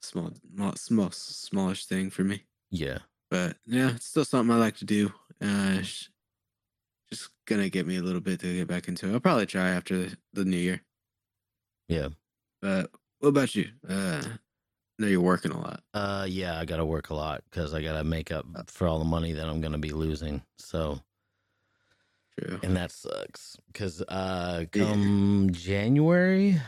small, 0.02 0.30
small, 0.54 0.74
small, 0.76 1.10
smallish 1.10 1.86
thing 1.86 2.10
for 2.10 2.24
me. 2.24 2.42
Yeah. 2.70 2.98
But 3.30 3.56
yeah, 3.66 3.90
it's 3.94 4.06
still 4.06 4.24
something 4.24 4.54
I 4.54 4.58
like 4.58 4.76
to 4.78 4.84
do. 4.84 5.12
Uh, 5.40 5.80
just 7.10 7.30
gonna 7.46 7.68
get 7.68 7.86
me 7.86 7.96
a 7.96 8.02
little 8.02 8.20
bit 8.20 8.40
to 8.40 8.54
get 8.54 8.68
back 8.68 8.88
into 8.88 9.08
it. 9.08 9.12
I'll 9.12 9.20
probably 9.20 9.46
try 9.46 9.70
after 9.70 9.96
the, 9.98 10.16
the 10.32 10.44
new 10.44 10.56
year. 10.56 10.82
Yeah. 11.88 12.08
But 12.60 12.90
what 13.20 13.30
about 13.30 13.54
you? 13.54 13.68
Uh, 13.88 14.22
know 14.98 15.06
you're 15.08 15.20
working 15.20 15.50
a 15.52 15.58
lot. 15.60 15.82
Uh, 15.94 16.26
yeah, 16.28 16.58
I 16.58 16.64
gotta 16.64 16.84
work 16.84 17.10
a 17.10 17.14
lot 17.14 17.42
because 17.50 17.74
I 17.74 17.82
gotta 17.82 18.04
make 18.04 18.30
up 18.30 18.46
for 18.68 18.86
all 18.86 18.98
the 18.98 19.04
money 19.04 19.32
that 19.32 19.46
I'm 19.48 19.60
gonna 19.60 19.78
be 19.78 19.90
losing. 19.92 20.42
So, 20.58 21.00
True. 22.38 22.60
and 22.62 22.76
that 22.76 22.90
sucks 22.92 23.56
because 23.72 24.00
uh, 24.02 24.64
Yeah. 24.74 24.84
come 24.84 25.50
January, 25.52 26.60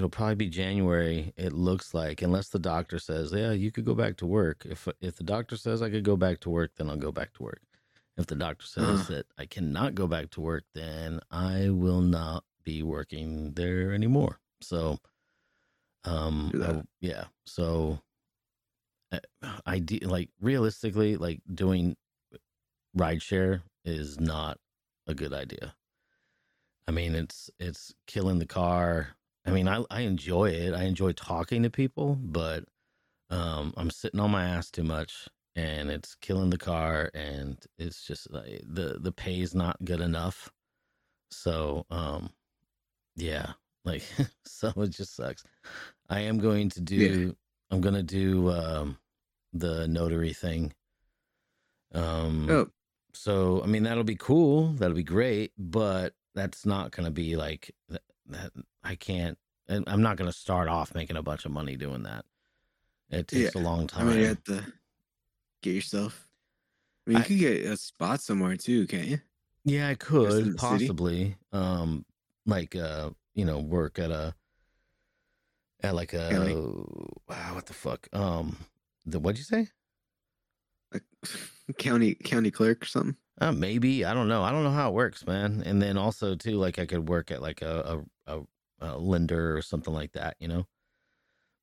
it'll 0.00 0.08
probably 0.08 0.34
be 0.34 0.48
January. 0.48 1.34
It 1.36 1.52
looks 1.52 1.92
like, 1.92 2.22
unless 2.22 2.48
the 2.48 2.58
doctor 2.58 2.98
says, 2.98 3.32
yeah, 3.32 3.52
you 3.52 3.70
could 3.70 3.84
go 3.84 3.94
back 3.94 4.16
to 4.18 4.26
work. 4.26 4.64
If 4.64 4.88
if 5.02 5.16
the 5.16 5.24
doctor 5.24 5.58
says 5.58 5.82
I 5.82 5.90
could 5.90 6.04
go 6.04 6.16
back 6.16 6.40
to 6.40 6.50
work, 6.50 6.72
then 6.76 6.88
I'll 6.88 6.96
go 6.96 7.12
back 7.12 7.34
to 7.34 7.42
work. 7.42 7.60
If 8.16 8.26
the 8.26 8.34
doctor 8.34 8.64
says 8.66 9.08
that 9.08 9.26
I 9.36 9.44
cannot 9.44 9.94
go 9.94 10.06
back 10.06 10.30
to 10.30 10.40
work, 10.40 10.64
then 10.74 11.20
I 11.30 11.68
will 11.68 12.00
not 12.00 12.44
be 12.64 12.82
working 12.82 13.52
there 13.52 13.92
anymore. 13.92 14.40
So, 14.62 14.98
um, 16.04 16.50
I- 16.80 16.82
yeah. 17.02 17.24
So, 17.44 18.00
uh, 19.12 19.20
I 19.66 19.80
de- 19.80 20.00
like 20.06 20.30
realistically, 20.40 21.18
like 21.18 21.42
doing 21.54 21.96
rideshare 22.96 23.62
is 23.84 24.18
not 24.18 24.58
a 25.06 25.14
good 25.14 25.34
idea. 25.34 25.74
I 26.88 26.92
mean, 26.92 27.14
it's 27.14 27.50
it's 27.60 27.94
killing 28.06 28.38
the 28.38 28.46
car. 28.46 29.16
I 29.46 29.50
mean, 29.52 29.68
I 29.68 29.84
I 29.90 30.02
enjoy 30.02 30.50
it. 30.50 30.74
I 30.74 30.84
enjoy 30.84 31.12
talking 31.12 31.62
to 31.62 31.70
people, 31.70 32.16
but 32.16 32.64
um, 33.30 33.74
I'm 33.76 33.90
sitting 33.90 34.20
on 34.20 34.30
my 34.32 34.44
ass 34.44 34.70
too 34.70 34.84
much, 34.84 35.28
and 35.56 35.90
it's 35.90 36.14
killing 36.16 36.50
the 36.50 36.58
car, 36.58 37.10
and 37.14 37.64
it's 37.78 38.06
just 38.06 38.30
like 38.32 38.62
the 38.66 38.98
the 39.00 39.12
pay 39.12 39.40
is 39.40 39.54
not 39.54 39.84
good 39.84 40.00
enough. 40.00 40.50
So, 41.32 41.86
um, 41.90 42.30
yeah, 43.16 43.54
like 43.84 44.04
so 44.46 44.72
it 44.78 44.90
just 44.90 45.14
sucks. 45.16 45.44
I 46.10 46.20
am 46.22 46.38
going 46.38 46.70
to 46.70 46.80
do. 46.80 47.36
I'm 47.70 47.80
gonna 47.82 48.02
do 48.04 48.50
um, 48.50 48.98
the 49.52 49.88
notary 49.88 50.32
thing. 50.34 50.74
Um, 51.92 52.46
Oh, 52.50 52.70
so 53.14 53.62
I 53.62 53.66
mean 53.66 53.82
that'll 53.82 54.04
be 54.04 54.16
cool. 54.16 54.72
That'll 54.74 54.96
be 54.96 55.02
great, 55.02 55.52
but 55.58 56.14
that's 56.34 56.64
not 56.64 56.92
going 56.92 57.04
to 57.06 57.10
be 57.10 57.36
like 57.36 57.74
that. 58.28 58.52
I 58.82 58.94
can't. 58.94 59.38
and 59.68 59.84
I'm 59.88 60.02
not 60.02 60.16
going 60.16 60.28
to 60.30 60.36
start 60.36 60.68
off 60.68 60.94
making 60.94 61.16
a 61.16 61.22
bunch 61.22 61.44
of 61.44 61.52
money 61.52 61.76
doing 61.76 62.02
that. 62.02 62.24
It 63.10 63.28
takes 63.28 63.54
Yeah. 63.54 63.60
a 63.60 63.62
long 63.62 63.86
time. 63.86 64.08
I 64.08 64.10
mean, 64.10 64.18
you 64.20 64.26
have 64.26 64.44
to 64.44 64.64
get 65.62 65.74
yourself. 65.74 66.28
I 67.06 67.10
mean, 67.10 67.18
you 67.18 67.22
I- 67.24 67.26
could 67.26 67.38
get 67.38 67.64
a 67.66 67.76
spot 67.76 68.20
somewhere 68.20 68.56
too, 68.56 68.86
can't 68.86 69.06
you? 69.06 69.20
yeah, 69.64 69.88
I 69.88 69.94
could 69.94 70.30
the 70.30 70.44
city? 70.44 70.52
possibly, 70.56 71.36
um, 71.52 72.04
like 72.46 72.74
uh, 72.74 73.10
you 73.34 73.44
know, 73.44 73.58
work 73.60 73.98
at 73.98 74.10
a 74.10 74.34
at 75.82 75.94
like 75.94 76.12
a 76.14 76.28
wow, 77.28 77.54
what 77.54 77.66
the 77.66 77.72
fuck? 77.74 78.08
Um, 78.12 78.56
the 79.06 79.18
what'd 79.20 79.38
you 79.38 79.44
say? 79.44 79.68
Like 80.92 81.04
county 81.78 82.14
county 82.14 82.50
clerk 82.50 82.82
or 82.82 82.86
something. 82.86 83.16
Uh, 83.40 83.52
maybe 83.52 84.04
I 84.04 84.12
don't 84.14 84.28
know. 84.28 84.42
I 84.42 84.50
don't 84.50 84.64
know 84.64 84.70
how 84.70 84.88
it 84.90 84.94
works, 84.94 85.26
man. 85.26 85.62
And 85.64 85.80
then 85.80 85.96
also 85.96 86.34
too, 86.34 86.56
like 86.56 86.78
I 86.78 86.86
could 86.86 87.08
work 87.08 87.30
at 87.30 87.40
like 87.42 87.62
a 87.62 88.02
a, 88.26 88.38
a, 88.38 88.42
lender 88.80 89.56
or 89.56 89.62
something 89.62 89.94
like 89.94 90.12
that, 90.12 90.36
you 90.38 90.48
know. 90.48 90.66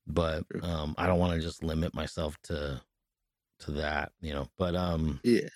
But 0.06 0.46
um, 0.62 0.96
I 0.98 1.08
don't 1.08 1.20
want 1.20 1.34
to 1.34 1.42
just 1.42 1.64
limit 1.64 1.94
myself 1.94 2.38
to 2.44 2.82
to 3.60 3.72
that, 3.72 4.12
you 4.22 4.34
know. 4.34 4.48
But 4.58 4.76
um, 4.76 5.20
Yeah. 5.24 5.50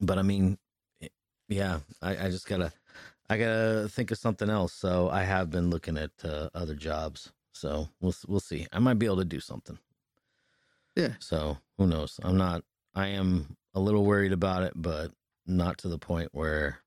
but 0.00 0.18
I 0.18 0.22
mean, 0.22 0.58
eh, 1.02 1.08
yeah, 1.48 1.80
I, 2.00 2.26
I 2.26 2.30
just 2.30 2.46
gotta 2.46 2.72
I 3.28 3.36
gotta 3.38 3.88
think 3.90 4.10
of 4.10 4.18
something 4.18 4.48
else. 4.50 4.72
So 4.72 5.08
I 5.10 5.22
have 5.22 5.50
been 5.50 5.70
looking 5.70 5.96
at 5.98 6.10
uh, 6.24 6.50
other 6.54 6.74
jobs. 6.74 7.32
So 7.52 7.88
we'll 8.00 8.14
we'll 8.26 8.40
see. 8.40 8.66
I 8.72 8.78
might 8.78 8.98
be 8.98 9.06
able 9.06 9.18
to 9.18 9.24
do 9.24 9.40
something. 9.40 9.78
Yeah. 10.96 11.14
So 11.18 11.58
who 11.78 11.86
knows? 11.86 12.18
I'm 12.22 12.36
not. 12.36 12.62
I 12.94 13.08
am 13.08 13.56
a 13.74 13.80
little 13.80 14.04
worried 14.04 14.32
about 14.32 14.62
it, 14.62 14.72
but 14.76 15.10
not 15.46 15.78
to 15.78 15.88
the 15.88 15.98
point 15.98 16.28
where, 16.32 16.78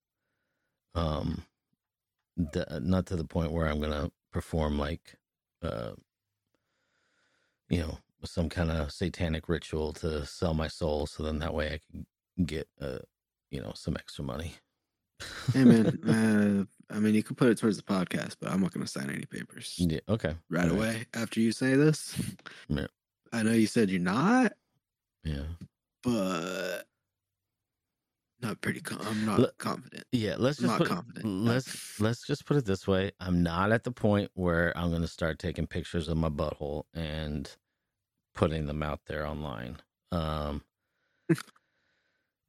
um, 0.95 1.43
the, 2.38 2.79
not 2.84 3.06
to 3.08 3.15
the 3.15 3.25
point 3.25 3.51
where 3.51 3.67
I'm 3.67 3.82
gonna 3.82 4.12
perform 4.32 4.77
like, 4.77 5.15
uh, 5.62 5.91
you 7.70 7.79
know, 7.79 7.98
some 8.24 8.50
kind 8.50 8.72
of 8.72 8.91
satanic 8.91 9.50
ritual 9.50 9.94
to 9.94 10.25
sell 10.25 10.53
my 10.53 10.67
soul, 10.67 11.06
so 11.08 11.24
then 11.24 11.39
that 11.39 11.53
way 11.53 11.74
I 11.74 11.79
can 11.91 12.06
get, 12.46 12.67
uh, 12.79 13.00
you 13.51 13.62
know, 13.62 13.74
some 13.75 13.96
extra 13.98 14.24
money. 14.24 14.53
Hey 15.53 15.63
man, 15.63 15.88
uh, 16.89 16.94
I 16.96 17.00
mean, 17.00 17.15
you 17.15 17.24
could 17.24 17.38
put 17.38 17.50
it 17.50 17.58
towards 17.58 17.77
the 17.77 17.84
podcast, 17.84 18.36
but 18.39 18.51
I'm 18.51 18.62
not 18.62 18.72
going 18.72 18.86
to 18.86 18.91
sign 18.91 19.10
any 19.10 19.25
papers 19.25 19.75
yeah. 19.77 20.00
Okay. 20.08 20.36
right 20.50 20.70
All 20.70 20.75
right. 20.75 20.77
away 20.77 21.06
after 21.13 21.39
you 21.39 21.51
say 21.51 21.75
this. 21.75 22.15
Yeah. 22.70 22.88
I 23.34 23.44
know 23.44 23.51
you 23.51 23.67
said 23.67 23.89
you're 23.89 24.00
not, 24.00 24.53
Yeah. 25.24 25.44
but 26.03 26.84
not 28.41 28.62
pretty. 28.62 28.82
Com- 28.82 29.01
I'm 29.01 29.25
not 29.25 29.58
confident. 29.58 30.03
Yeah, 30.12 30.36
let's 30.38 30.58
just 30.60 30.67
not 30.70 30.79
put, 30.79 30.88
confident. 30.88 31.25
let's 31.25 32.00
let's 32.00 32.25
just 32.25 32.46
put 32.46 32.58
it 32.58 32.65
this 32.65 32.88
way. 32.88 33.12
I'm 33.20 33.41
not 33.44 33.72
at 33.72 33.84
the 33.84 33.91
point 33.91 34.32
where 34.36 34.77
I'm 34.77 34.89
going 34.89 35.01
to 35.01 35.08
start 35.08 35.39
taking 35.39 35.67
pictures 35.67 36.08
of 36.08 36.17
my 36.17 36.29
butthole 36.29 36.84
and 36.94 37.50
putting 38.36 38.67
them 38.67 38.84
out 38.84 39.00
there 39.08 39.25
online. 39.25 39.77
Um 40.12 40.62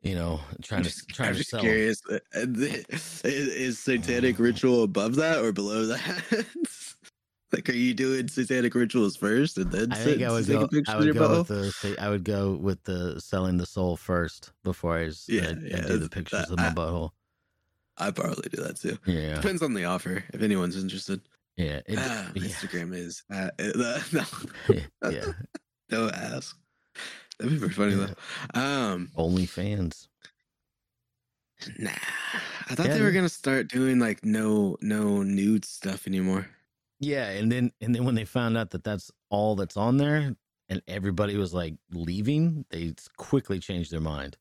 you 0.03 0.15
know, 0.15 0.41
trying 0.63 0.85
to 0.85 1.07
trying 1.13 1.31
I'm 1.31 1.37
to 1.37 1.45
sell. 1.45 1.61
curious. 1.61 2.03
uh, 2.11 2.19
Is, 2.35 3.23
is 3.25 3.79
satanic 3.79 4.39
ritual 4.39 4.85
above 4.85 5.17
that 5.17 5.43
or 5.43 5.53
below 5.53 5.87
that? 5.87 6.47
like, 7.53 7.69
are 7.69 7.73
you 7.73 7.95
doing 7.95 8.29
satanic 8.29 8.75
rituals 8.75 9.17
first 9.17 9.57
and 9.59 9.71
then 9.73 9.91
I 9.93 9.97
think 9.97 10.23
I 10.23 10.31
would 10.31 10.47
go. 10.47 10.67
pictures 10.69 10.85
I 10.89 10.93
of 10.93 10.99
would 10.99 11.05
your 11.07 11.15
go 11.15 11.39
with 11.39 11.49
butthole? 11.49 11.81
the. 11.97 12.03
I 12.03 12.09
would 12.11 12.25
go 12.25 12.53
with 12.57 12.83
the 12.85 13.21
selling 13.21 13.57
the 13.57 13.67
soul 13.67 13.97
first 13.97 14.53
before 14.65 14.99
I, 14.99 15.11
Yeah, 15.29 15.43
I- 15.43 15.51
I 15.51 15.55
yeah, 15.65 15.81
do 15.87 15.99
the 15.99 16.09
pictures 16.11 16.41
that- 16.47 16.51
of 16.51 16.59
my 16.59 16.69
I- 16.69 16.73
butthole. 16.75 17.11
I 18.01 18.11
probably 18.13 18.49
do 18.53 18.63
that 18.63 18.77
too. 18.79 18.97
Yeah, 19.07 19.35
Depends 19.35 19.61
on 19.61 19.75
the 19.75 19.85
offer. 19.87 20.23
If 20.33 20.41
anyone's 20.43 20.77
interested, 20.81 21.21
yeah, 21.57 21.81
it, 21.87 21.99
ah, 21.99 22.31
yeah, 22.35 22.43
Instagram 22.43 22.95
is 22.95 23.25
uh, 23.33 23.51
uh, 23.59 24.01
no, 24.13 24.25
yeah. 25.11 25.33
don't 25.89 26.15
ask. 26.15 26.57
That'd 27.39 27.55
be 27.55 27.59
pretty 27.59 27.75
funny 27.75 27.95
though. 27.95 28.61
Um, 28.61 29.11
OnlyFans. 29.17 30.07
nah, 31.79 31.91
I 32.69 32.75
thought 32.75 32.87
Yeah, 32.87 32.95
they 32.99 33.03
were 33.03 33.11
gonna 33.11 33.29
start 33.29 33.69
doing 33.69 33.99
like 33.99 34.25
no 34.25 34.77
no 34.81 35.23
nude 35.25 35.65
stuff 35.65 36.07
anymore. 36.07 36.47
Yeah, 37.01 37.29
and 37.31 37.51
then 37.51 37.73
and 37.81 37.95
then 37.95 38.05
when 38.05 38.15
they 38.15 38.25
found 38.25 38.57
out 38.57 38.71
that 38.71 38.85
that's 38.85 39.11
all 39.31 39.55
that's 39.57 39.77
on 39.77 39.97
there, 39.99 40.35
and 40.69 40.83
everybody 40.89 41.37
was 41.37 41.55
like 41.55 41.75
leaving, 41.93 42.65
they 42.71 42.95
quickly 43.17 43.59
changed 43.61 43.93
their 43.93 44.01
mind. 44.01 44.37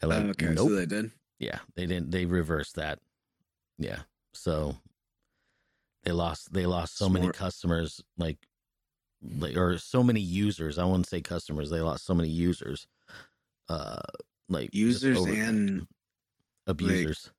They're 0.00 0.10
like, 0.10 0.24
okay, 0.30 0.46
nope. 0.54 0.68
so 0.68 0.74
they 0.74 0.86
did. 0.86 1.10
yeah, 1.38 1.58
they 1.74 1.86
didn't. 1.86 2.10
They 2.10 2.24
reversed 2.26 2.76
that. 2.76 3.00
Yeah, 3.78 4.00
so 4.32 4.76
they 6.04 6.12
lost. 6.12 6.52
They 6.52 6.66
lost 6.66 6.96
so 6.96 7.08
many 7.08 7.30
customers, 7.30 8.00
like, 8.16 8.38
like, 9.38 9.56
or 9.56 9.78
so 9.78 10.02
many 10.04 10.20
users. 10.20 10.78
I 10.78 10.84
wouldn't 10.84 11.08
say 11.08 11.20
customers. 11.20 11.70
They 11.70 11.80
lost 11.80 12.04
so 12.04 12.14
many 12.14 12.28
users. 12.28 12.86
Uh, 13.68 14.00
like 14.48 14.70
Users 14.72 15.18
over- 15.18 15.32
and 15.32 15.88
abusers. 16.68 17.30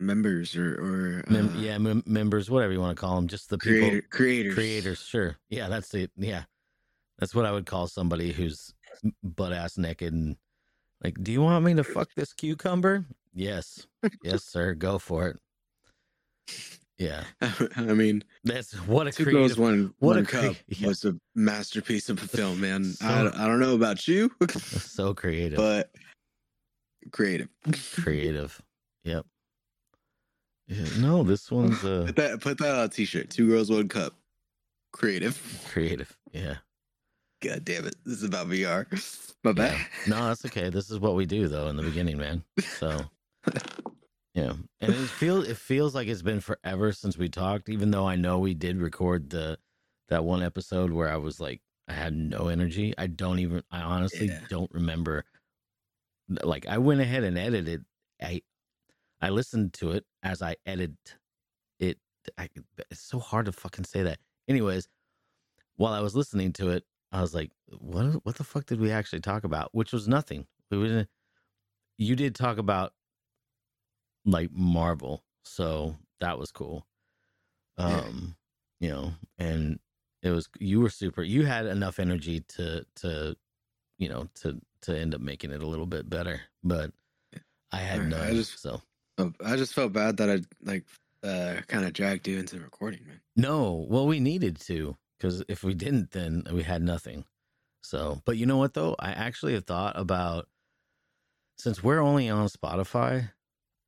Members 0.00 0.56
or 0.56 0.74
or 0.74 1.24
Mem- 1.30 1.56
uh, 1.56 1.60
yeah, 1.60 1.78
mem- 1.78 2.02
members, 2.06 2.50
whatever 2.50 2.72
you 2.72 2.80
want 2.80 2.96
to 2.96 3.00
call 3.00 3.16
them, 3.16 3.28
just 3.28 3.48
the 3.50 3.58
people. 3.58 3.88
creator, 3.88 4.06
creators. 4.10 4.54
creators 4.54 4.98
sure. 4.98 5.36
Yeah 5.48 5.68
that's 5.68 5.94
it 5.94 6.10
yeah. 6.16 6.44
That's 7.18 7.34
what 7.34 7.46
i 7.46 7.52
would 7.52 7.66
call 7.66 7.86
somebody 7.86 8.32
who's 8.32 8.74
butt 9.22 9.52
ass 9.52 9.78
naked 9.78 10.12
and 10.12 10.36
like 11.02 11.14
do 11.22 11.30
you 11.32 11.42
want 11.42 11.64
me 11.64 11.74
to 11.74 11.84
fuck 11.84 12.10
this 12.14 12.32
cucumber? 12.32 13.04
Yes. 13.34 13.86
Yes 14.22 14.44
sir. 14.52 14.74
Go 14.74 14.98
for 14.98 15.28
it. 15.28 15.38
Yeah. 16.98 17.24
I 17.76 17.82
mean, 17.82 18.22
that's 18.44 18.72
what 18.86 19.06
a 19.08 19.12
Two 19.12 19.24
Girls 19.24 19.54
creative 19.54 19.58
One 19.58 19.94
what 19.98 20.12
a 20.16 20.20
One 20.20 20.26
crea- 20.26 20.40
Cup 20.48 20.56
yeah. 20.68 20.86
was 20.88 21.04
a 21.04 21.14
masterpiece 21.34 22.08
of 22.08 22.22
a 22.22 22.26
film, 22.28 22.60
man. 22.60 22.84
So- 22.94 23.06
I, 23.06 23.44
I 23.44 23.46
don't 23.48 23.60
know 23.60 23.74
about 23.74 24.06
you, 24.08 24.30
so 24.50 25.12
creative. 25.14 25.56
But 25.56 25.90
creative. 27.12 27.48
creative. 28.02 28.60
Yep 29.04 29.26
yeah, 30.68 30.86
no 30.98 31.22
this 31.22 31.50
one's 31.50 31.84
uh 31.84 32.04
Put 32.06 32.16
that 32.16 32.40
put 32.40 32.58
that 32.58 32.74
on 32.74 32.84
a 32.84 32.88
t-shirt. 32.88 33.30
Two 33.30 33.48
Girls 33.48 33.70
One 33.70 33.88
Cup. 33.88 34.14
Creative. 34.92 35.36
creative 35.70 36.16
yeah 36.32 36.56
God 37.42 37.64
damn 37.64 37.84
it! 37.84 37.96
This 38.06 38.18
is 38.18 38.22
about 38.22 38.46
VR. 38.48 38.86
My 39.44 39.50
Yeah. 39.50 39.54
bad. 39.54 39.86
No, 40.06 40.28
that's 40.28 40.46
okay. 40.46 40.70
This 40.70 40.90
is 40.90 40.98
what 40.98 41.14
we 41.14 41.26
do 41.26 41.46
though 41.48 41.68
in 41.68 41.76
the 41.76 41.82
beginning, 41.82 42.16
man. 42.16 42.42
So 42.78 43.04
yeah. 44.34 44.54
And 44.80 44.92
it 44.94 45.10
feels 45.10 45.46
it 45.46 45.58
feels 45.58 45.94
like 45.94 46.08
it's 46.08 46.22
been 46.22 46.40
forever 46.40 46.92
since 46.92 47.18
we 47.18 47.28
talked, 47.28 47.68
even 47.68 47.90
though 47.90 48.06
I 48.08 48.16
know 48.16 48.38
we 48.38 48.54
did 48.54 48.78
record 48.80 49.28
the 49.30 49.58
that 50.08 50.24
one 50.24 50.42
episode 50.42 50.90
where 50.92 51.10
I 51.10 51.16
was 51.16 51.38
like 51.40 51.60
I 51.88 51.92
had 51.92 52.14
no 52.16 52.48
energy. 52.48 52.94
I 52.96 53.08
don't 53.08 53.40
even 53.40 53.62
I 53.70 53.82
honestly 53.82 54.28
Yeah. 54.28 54.40
don't 54.48 54.70
remember 54.72 55.24
like 56.42 56.66
I 56.66 56.78
went 56.78 57.00
ahead 57.02 57.24
and 57.24 57.36
edited 57.36 57.84
I 58.22 58.40
I 59.24 59.30
listened 59.30 59.72
to 59.74 59.92
it 59.92 60.04
as 60.22 60.42
I 60.42 60.56
edit 60.66 60.92
it 61.80 61.98
I, 62.38 62.48
it's 62.90 63.00
so 63.00 63.18
hard 63.18 63.46
to 63.46 63.52
fucking 63.52 63.84
say 63.84 64.02
that. 64.02 64.18
Anyways, 64.48 64.88
while 65.76 65.92
I 65.92 66.00
was 66.00 66.14
listening 66.14 66.52
to 66.54 66.70
it, 66.70 66.84
I 67.12 67.20
was 67.20 67.34
like, 67.34 67.50
"What? 67.78 68.24
What 68.24 68.36
the 68.36 68.44
fuck 68.44 68.66
did 68.66 68.80
we 68.80 68.90
actually 68.90 69.20
talk 69.20 69.44
about?" 69.44 69.70
Which 69.72 69.92
was 69.92 70.08
nothing. 70.08 70.46
We 70.70 70.82
didn't. 70.82 71.08
You 71.98 72.16
did 72.16 72.34
talk 72.34 72.58
about 72.58 72.92
like 74.24 74.50
Marvel, 74.52 75.22
so 75.44 75.96
that 76.20 76.38
was 76.38 76.50
cool. 76.52 76.86
Um, 77.76 78.36
you 78.78 78.88
know, 78.88 79.14
and 79.36 79.80
it 80.22 80.30
was 80.30 80.48
you 80.60 80.80
were 80.80 80.90
super. 80.90 81.24
You 81.24 81.44
had 81.44 81.66
enough 81.66 81.98
energy 81.98 82.38
to 82.50 82.86
to, 82.96 83.36
you 83.98 84.08
know, 84.08 84.28
to 84.36 84.60
to 84.82 84.96
end 84.96 85.12
up 85.12 85.20
making 85.20 85.50
it 85.50 85.60
a 85.60 85.66
little 85.66 85.86
bit 85.86 86.08
better, 86.08 86.42
but 86.62 86.92
I 87.72 87.78
had 87.78 88.06
none. 88.08 88.20
I 88.20 88.30
just- 88.30 88.60
so 88.60 88.80
I 89.18 89.56
just 89.56 89.74
felt 89.74 89.92
bad 89.92 90.16
that 90.18 90.30
I 90.30 90.40
like 90.62 90.84
uh 91.22 91.60
kind 91.68 91.84
of 91.84 91.92
dragged 91.92 92.28
you 92.28 92.38
into 92.38 92.56
the 92.56 92.62
recording, 92.62 93.00
man. 93.06 93.20
No, 93.36 93.86
well, 93.88 94.06
we 94.06 94.20
needed 94.20 94.60
to 94.62 94.96
because 95.18 95.42
if 95.48 95.62
we 95.62 95.74
didn't, 95.74 96.10
then 96.10 96.44
we 96.52 96.62
had 96.62 96.82
nothing. 96.82 97.24
So, 97.82 98.20
but 98.24 98.36
you 98.36 98.46
know 98.46 98.56
what 98.56 98.74
though? 98.74 98.96
I 98.98 99.12
actually 99.12 99.54
have 99.54 99.64
thought 99.64 99.98
about 99.98 100.48
since 101.58 101.82
we're 101.82 102.00
only 102.00 102.28
on 102.28 102.48
Spotify, 102.48 103.30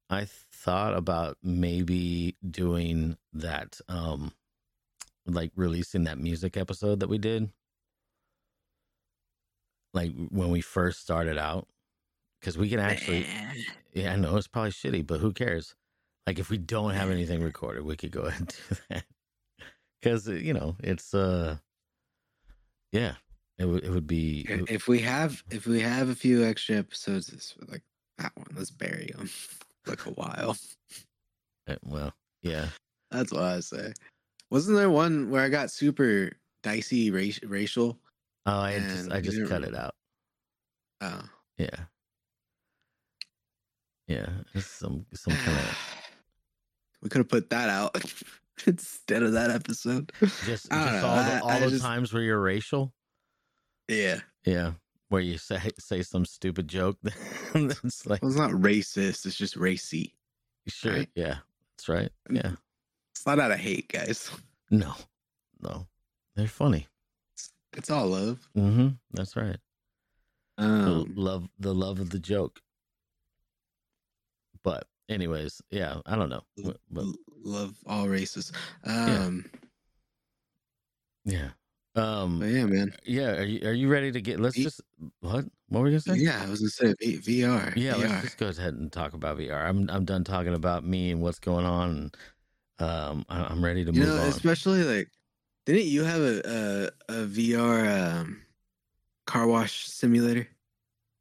I 0.08 0.26
thought 0.52 0.94
about 0.94 1.36
maybe 1.42 2.36
doing 2.48 3.16
that, 3.32 3.80
um, 3.88 4.32
like 5.26 5.50
releasing 5.56 6.04
that 6.04 6.18
music 6.18 6.56
episode 6.56 7.00
that 7.00 7.08
we 7.08 7.18
did, 7.18 7.50
like 9.92 10.12
when 10.30 10.50
we 10.50 10.60
first 10.60 11.00
started 11.00 11.38
out, 11.38 11.66
because 12.46 12.56
we 12.56 12.68
can 12.68 12.78
actually. 12.78 13.26
Yeah, 13.92 14.12
I 14.12 14.16
know 14.16 14.36
it's 14.36 14.46
probably 14.46 14.70
shitty, 14.70 15.04
but 15.04 15.18
who 15.18 15.32
cares? 15.32 15.74
Like 16.28 16.38
if 16.38 16.48
we 16.48 16.58
don't 16.58 16.92
have 16.92 17.10
anything 17.10 17.42
recorded, 17.42 17.82
we 17.84 17.96
could 17.96 18.12
go 18.12 18.20
ahead 18.26 18.40
and 18.40 18.48
do 18.48 18.76
that. 18.90 19.04
Cuz 20.00 20.28
you 20.28 20.54
know, 20.54 20.76
it's 20.78 21.12
uh 21.12 21.56
yeah, 22.92 23.14
it 23.58 23.64
would 23.64 23.82
it 23.82 23.90
would 23.90 24.06
be 24.06 24.46
it 24.48 24.70
if 24.70 24.86
we 24.86 25.00
have 25.00 25.42
if 25.50 25.66
we 25.66 25.80
have 25.80 26.08
a 26.08 26.14
few 26.14 26.44
extra 26.44 26.76
episodes, 26.76 27.26
this 27.26 27.54
like 27.66 27.82
that 28.18 28.30
one, 28.36 28.46
let's 28.54 28.70
bury 28.70 29.10
them 29.16 29.28
like 29.86 30.06
a 30.06 30.10
while. 30.10 30.56
uh, 31.66 31.74
well, 31.82 32.12
yeah. 32.42 32.68
That's 33.10 33.32
what 33.32 33.42
I 33.42 33.58
say. 33.58 33.92
Wasn't 34.50 34.76
there 34.76 34.90
one 34.90 35.30
where 35.30 35.42
I 35.42 35.48
got 35.48 35.72
super 35.72 36.30
dicey 36.62 37.10
rac- 37.10 37.40
racial? 37.44 37.98
Oh, 38.46 38.60
I 38.60 38.78
just 38.78 39.10
I 39.10 39.20
just 39.20 39.44
cut 39.48 39.64
it 39.64 39.74
out. 39.74 39.96
Oh, 41.00 41.22
Yeah. 41.58 41.86
Yeah, 44.06 44.28
some 44.60 45.04
some 45.14 45.34
kind 45.34 45.58
of 45.58 45.78
we 47.02 47.08
could 47.08 47.18
have 47.18 47.28
put 47.28 47.50
that 47.50 47.68
out 47.68 47.96
instead 48.66 49.22
of 49.22 49.32
that 49.32 49.50
episode. 49.50 50.12
just 50.20 50.44
just 50.44 50.72
I 50.72 51.00
know, 51.00 51.06
all 51.06 51.16
the, 51.24 51.42
all 51.42 51.50
I 51.50 51.60
the 51.60 51.70
just- 51.70 51.82
times 51.82 52.12
where 52.12 52.22
you're 52.22 52.40
racial. 52.40 52.92
Yeah, 53.88 54.20
Yeah, 54.44 54.72
where 55.10 55.20
you 55.20 55.38
say 55.38 55.60
say 55.78 56.02
some 56.02 56.24
stupid 56.24 56.66
joke. 56.68 56.98
it's 57.54 58.06
like 58.06 58.22
well, 58.22 58.30
it's 58.30 58.38
not 58.38 58.50
racist. 58.50 59.24
It's 59.26 59.36
just 59.36 59.56
racy. 59.56 60.14
sure, 60.66 60.92
right? 60.92 61.08
yeah, 61.14 61.36
that's 61.76 61.88
right. 61.88 62.10
Yeah, 62.30 62.52
It's 63.14 63.24
not 63.26 63.38
out 63.38 63.52
of 63.52 63.58
hate, 63.60 63.88
guys. 63.92 64.28
no, 64.70 64.94
no, 65.60 65.86
they're 66.34 66.48
funny. 66.48 66.88
It's 67.76 67.90
all 67.90 68.06
love. 68.08 68.48
Mm-hmm. 68.56 68.88
That's 69.12 69.36
right. 69.36 69.58
The 70.58 70.64
Um, 70.64 71.12
love 71.14 71.48
the 71.58 71.74
love 71.74 72.00
of 72.00 72.10
the 72.10 72.18
joke. 72.18 72.60
But 74.66 74.84
anyways, 75.08 75.62
yeah, 75.70 76.00
I 76.06 76.16
don't 76.16 76.28
know. 76.28 76.42
But, 76.90 77.06
love 77.44 77.76
all 77.86 78.08
races. 78.08 78.50
Um, 78.84 79.44
yeah. 81.24 81.50
Um 81.94 82.40
but 82.40 82.46
yeah, 82.46 82.66
man. 82.66 82.92
yeah, 83.04 83.30
are 83.36 83.44
you 83.44 83.68
are 83.68 83.72
you 83.72 83.88
ready 83.88 84.10
to 84.10 84.20
get 84.20 84.40
let's 84.40 84.56
V- 84.56 84.64
just 84.64 84.80
what? 85.20 85.44
What 85.68 85.80
were 85.80 85.86
you 85.86 85.92
gonna 86.00 86.16
say? 86.18 86.22
Yeah, 86.22 86.42
I 86.44 86.50
was 86.50 86.60
gonna 86.60 86.70
say 86.70 86.94
v- 87.00 87.42
VR. 87.42 87.74
Yeah, 87.76 87.94
VR. 87.94 88.00
let's 88.00 88.22
just 88.22 88.38
go 88.38 88.48
ahead 88.48 88.74
and 88.74 88.92
talk 88.92 89.14
about 89.14 89.38
VR. 89.38 89.64
I'm 89.66 89.88
I'm 89.88 90.04
done 90.04 90.24
talking 90.24 90.52
about 90.52 90.84
me 90.84 91.12
and 91.12 91.22
what's 91.22 91.38
going 91.38 91.64
on 91.64 91.90
and 91.90 92.16
um 92.80 93.24
I- 93.28 93.44
I'm 93.44 93.64
ready 93.64 93.84
to 93.84 93.92
you 93.92 94.00
move 94.00 94.08
know, 94.16 94.22
on. 94.22 94.28
especially 94.28 94.82
like, 94.82 95.08
didn't 95.64 95.86
you 95.86 96.02
have 96.02 96.20
a 96.20 96.90
a, 97.08 97.14
a 97.22 97.26
VR 97.26 98.16
um, 98.18 98.42
car 99.26 99.46
wash 99.46 99.86
simulator, 99.86 100.48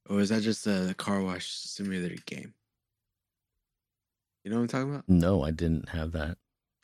or 0.10 0.16
was 0.18 0.30
that 0.30 0.42
just 0.42 0.66
a 0.66 0.96
car 0.98 1.22
wash 1.22 1.48
simulator 1.48 2.16
game? 2.26 2.56
You 4.46 4.52
know 4.52 4.58
what 4.58 4.62
I'm 4.62 4.68
talking 4.68 4.90
about? 4.92 5.10
No, 5.10 5.42
I 5.44 5.50
didn't 5.50 5.90
have 5.90 6.12
that 6.12 6.38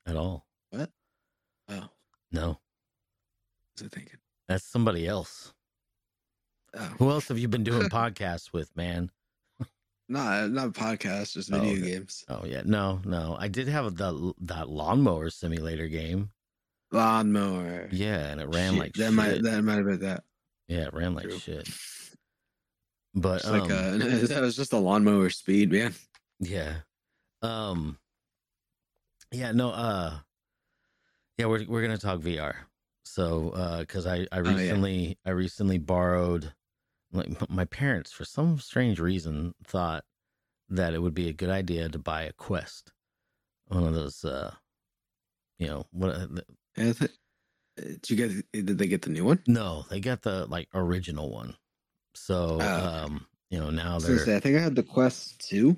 at 0.08 0.16
all. 0.16 0.48
What? 0.72 0.90
Oh, 1.70 1.90
No. 2.32 2.48
what 2.48 2.58
was 3.78 3.84
I 3.84 3.88
thinking? 3.96 4.18
That's 4.48 4.66
somebody 4.66 5.08
else. 5.08 5.54
Oh, 6.76 6.80
Who 6.98 7.12
else 7.12 7.28
have 7.28 7.38
you 7.38 7.48
been 7.48 7.64
doing 7.64 7.88
podcasts 7.90 8.52
with, 8.52 8.76
man? 8.76 9.12
not 10.10 10.50
not 10.50 10.70
podcasts, 10.74 10.98
podcast, 10.98 11.34
just 11.34 11.54
Oh, 11.54 11.60
video 11.60 11.74
okay. 11.78 11.92
games. 11.92 12.26
Oh 12.30 12.44
yeah, 12.46 12.64
no, 12.66 13.00
no. 13.06 13.38
I 13.40 13.48
did 13.48 13.68
have 13.68 13.96
the 13.96 14.34
that 14.42 14.68
lawnmower 14.68 15.30
simulator 15.30 15.88
game. 15.88 16.32
Lawnmower. 16.92 17.90
Yeah, 17.92 18.26
and 18.32 18.42
it 18.42 18.48
ran 18.54 18.72
Shit, 18.74 18.80
like 18.80 18.94
that 18.94 19.04
shit. 19.06 19.14
might 19.14 19.44
that 19.44 19.62
might 19.64 19.76
have 19.78 19.86
been 19.86 20.00
that. 20.00 20.24
yeah, 20.68 20.88
it 20.88 20.94
ran 20.96 21.14
like 21.14 21.26
True. 21.30 21.38
shit. 21.38 21.70
But 23.14 23.46
um, 23.46 23.60
like 23.60 23.70
uh 23.72 23.98
that 24.28 24.42
was 24.42 24.56
just 24.56 24.74
a 24.74 24.78
lawnmower 24.80 25.30
speed, 25.30 25.72
man. 25.72 25.94
yeah, 26.40 26.78
um, 27.42 27.98
yeah, 29.32 29.52
no, 29.52 29.72
uh, 29.72 30.20
yeah, 31.38 31.46
we're 31.46 31.66
we're 31.68 31.82
gonna 31.82 31.98
talk 31.98 32.20
VR. 32.20 32.56
So, 33.06 33.50
uh, 33.52 33.80
because 33.82 34.06
I 34.06 34.28
I 34.32 34.40
Oh, 34.40 34.44
yeah. 34.44 34.56
recently 34.56 35.18
I 35.26 35.32
recently 35.32 35.78
borrowed 35.78 36.54
like 37.12 37.50
my 37.50 37.66
parents 37.66 38.12
for 38.12 38.26
some 38.26 38.60
strange 38.60 39.00
reason 39.00 39.54
thought 39.66 40.04
that 40.70 40.94
it 40.94 41.00
would 41.02 41.14
be 41.14 41.28
a 41.30 41.34
good 41.34 41.50
idea 41.50 41.90
to 41.90 42.00
buy 42.00 42.24
a 42.24 42.34
Quest, 42.34 42.92
one 43.68 43.84
of 43.84 43.94
those, 43.94 44.24
uh, 44.24 44.54
you 45.60 45.68
know, 45.68 45.86
what 45.92 46.10
uh, 46.16 46.28
Yeah, 46.78 46.90
I 46.90 46.94
thi- 46.94 47.08
Did 47.78 48.10
you 48.10 48.16
get? 48.16 48.52
Did 48.54 48.78
they 48.78 48.88
get 48.88 49.02
the 49.02 49.10
new 49.10 49.26
one? 49.26 49.44
No, 49.48 49.86
they 49.90 50.00
got 50.00 50.22
the 50.22 50.46
like 50.48 50.68
original 50.74 51.32
one. 51.32 51.56
So, 52.16 52.58
Oh. 52.62 52.86
um, 52.86 53.28
you 53.50 53.60
know, 53.60 53.70
now 53.70 54.00
they're 54.00 54.36
I 54.36 54.40
think 54.40 54.58
I 54.58 54.62
had 54.62 54.76
the 54.76 54.84
Quest 54.84 55.40
two 55.50 55.78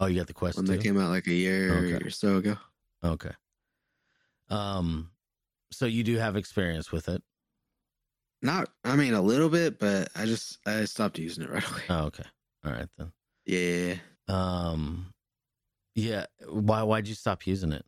oh, 0.00 0.06
you 0.06 0.16
got 0.16 0.26
the 0.26 0.34
Quest 0.34 0.56
when 0.56 0.66
that 0.66 0.82
came 0.82 0.98
out 0.98 1.10
like 1.10 1.26
a 1.26 1.32
year 1.34 1.72
Okay. 1.72 2.04
or 2.06 2.10
so 2.10 2.36
ago. 2.36 2.56
Okay. 3.02 3.32
Um, 4.50 5.10
so 5.72 5.86
you 5.86 6.02
do 6.04 6.16
have 6.16 6.36
experience 6.36 6.92
with 6.92 7.08
it. 7.08 7.22
Not, 8.42 8.70
I 8.84 8.94
mean, 8.96 9.14
a 9.14 9.22
little 9.22 9.48
bit, 9.48 9.78
but 9.78 10.08
I 10.14 10.26
just 10.26 10.58
I 10.66 10.84
stopped 10.84 11.18
using 11.18 11.44
it 11.44 11.50
right 11.54 11.68
away. 11.70 11.82
Oh, 11.88 12.04
okay. 12.06 12.24
All 12.64 12.72
right 12.72 12.88
then. 12.98 13.12
Yeah, 13.46 13.94
Um, 14.28 15.12
yeah. 15.94 16.26
Why? 16.48 16.82
Why'd 16.82 17.06
you 17.08 17.14
stop 17.14 17.46
using 17.46 17.72
it? 17.72 17.84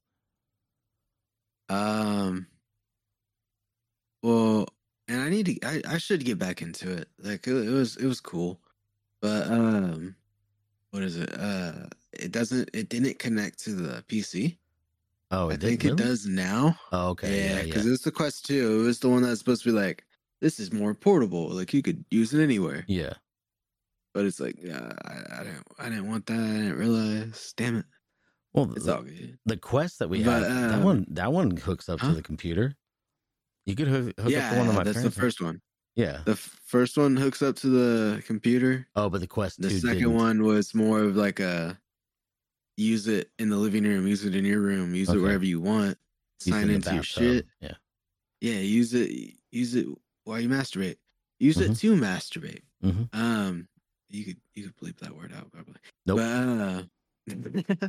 Um. 1.68 2.46
Well, 4.22 4.66
and 5.08 5.20
I 5.20 5.28
need 5.28 5.46
to. 5.46 5.58
I, 5.66 5.82
I 5.94 5.98
should 5.98 6.24
get 6.24 6.38
back 6.38 6.62
into 6.62 6.90
it. 6.90 7.08
Like 7.18 7.46
it, 7.46 7.56
it 7.56 7.70
was. 7.70 7.96
It 7.96 8.06
was 8.06 8.20
cool, 8.20 8.60
but 9.20 9.46
um, 9.48 10.14
what 10.90 11.02
is 11.02 11.16
it? 11.16 11.30
Uh, 11.38 11.72
it 12.12 12.32
doesn't. 12.32 12.70
It 12.72 12.88
didn't 12.88 13.18
connect 13.18 13.58
to 13.64 13.70
the 13.72 14.02
PC. 14.08 14.56
Oh, 15.30 15.50
I 15.50 15.56
think 15.56 15.80
did, 15.80 15.92
it 15.92 15.96
does 15.96 16.26
now. 16.26 16.78
Oh, 16.92 17.08
okay. 17.10 17.36
yeah, 17.48 17.56
Yeah, 17.56 17.62
because 17.64 17.84
yeah. 17.86 17.92
it's 17.92 18.04
the 18.04 18.12
Quest 18.12 18.46
Two. 18.46 18.80
It 18.80 18.84
was 18.84 19.00
the 19.00 19.08
one 19.08 19.22
that's 19.22 19.38
supposed 19.40 19.64
to 19.64 19.70
be 19.70 19.76
like 19.78 20.04
this 20.40 20.60
is 20.60 20.72
more 20.72 20.94
portable. 20.94 21.48
Like 21.48 21.72
you 21.74 21.82
could 21.82 22.04
use 22.10 22.32
it 22.32 22.42
anywhere. 22.42 22.84
Yeah. 22.86 23.14
But 24.14 24.24
it's 24.24 24.40
like, 24.40 24.56
yeah, 24.62 24.92
I, 25.04 25.40
I 25.40 25.44
didn't. 25.44 25.66
I 25.78 25.88
didn't 25.88 26.08
want 26.08 26.26
that. 26.26 26.38
I 26.38 26.46
didn't 26.58 26.76
realize. 26.78 27.52
Damn 27.56 27.76
it. 27.78 27.84
Well, 28.54 28.72
It's 28.74 28.86
the, 28.86 28.96
all 28.96 29.02
good. 29.02 29.38
the 29.44 29.56
Quest 29.58 29.98
that 29.98 30.08
we 30.08 30.22
But, 30.22 30.42
have, 30.42 30.70
that 30.70 30.74
um, 30.76 30.82
one, 30.84 31.06
that 31.10 31.30
one 31.32 31.54
hooks 31.56 31.90
up 31.90 32.00
huh? 32.00 32.08
to 32.08 32.14
the 32.14 32.22
computer. 32.22 32.74
You 33.66 33.74
could 33.74 33.88
hook, 33.88 34.14
hook 34.18 34.34
up 34.34 34.52
to 34.52 34.58
one 34.58 34.68
of 34.68 34.74
my 34.74 34.84
that's 34.84 35.02
the 35.02 35.10
first 35.10 35.42
one. 35.42 35.60
Yeah. 35.96 36.20
The 36.24 36.32
f- 36.32 36.60
first 36.66 36.96
one 36.98 37.16
hooks 37.16 37.42
up 37.42 37.56
to 37.56 37.68
the 37.68 38.22
computer. 38.26 38.86
Oh, 38.94 39.08
but 39.10 39.20
the 39.20 39.26
Quest 39.26 39.60
The 39.60 39.70
two 39.70 39.76
2nd 39.80 39.92
didn't. 39.94 40.14
one 40.14 40.42
was 40.42 40.74
more 40.74 41.00
of 41.00 41.16
like 41.16 41.40
a 41.40 41.78
use 42.76 43.08
it 43.08 43.30
in 43.38 43.48
the 43.48 43.56
living 43.56 43.84
room, 43.84 44.06
use 44.06 44.24
it 44.24 44.34
in 44.36 44.44
your 44.44 44.60
room, 44.60 44.94
use 44.94 45.08
Okay. 45.08 45.18
it 45.18 45.22
wherever 45.22 45.44
you 45.44 45.60
want. 45.60 45.96
Sign 46.40 46.64
in 46.64 46.70
into 46.76 46.92
your 46.94 47.02
shit. 47.02 47.46
Yeah. 47.60 47.72
Yeah, 48.42 48.58
use 48.60 48.92
it. 48.92 49.34
Use 49.50 49.74
it 49.74 49.86
while 50.24 50.38
you 50.38 50.48
masturbate. 50.50 50.98
Use 51.40 51.56
it 51.58 51.70
Mhm. 51.70 51.80
to 51.80 51.96
masturbate. 51.96 52.62
Mhm. 52.84 53.08
Um, 53.14 53.68
you 54.10 54.24
could 54.24 54.36
you 54.54 54.64
could 54.64 54.76
bleep 54.76 54.98
that 54.98 55.16
word 55.16 55.32
out 55.32 55.50
probably. 55.50 55.76
Nope. 56.04 56.18
But, 56.18 57.88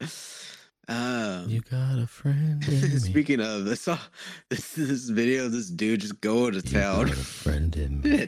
um, 0.88 1.44
You 1.48 1.60
got 1.60 1.98
a 1.98 2.06
friend 2.06 2.66
in 2.66 2.80
me. 2.80 2.98
speaking 2.98 3.40
of, 3.40 3.66
I 3.68 3.74
saw 3.74 3.98
this 4.50 4.72
this 4.72 5.08
video 5.10 5.46
of 5.46 5.52
this 5.52 5.68
dude 5.68 6.00
just 6.00 6.20
going 6.20 6.52
to 6.52 6.56
You 6.60 6.62
town. 6.80 7.06
got 7.06 7.14
a 7.14 7.16
friend 7.16 7.76
in 7.76 8.00
me. 8.02 8.22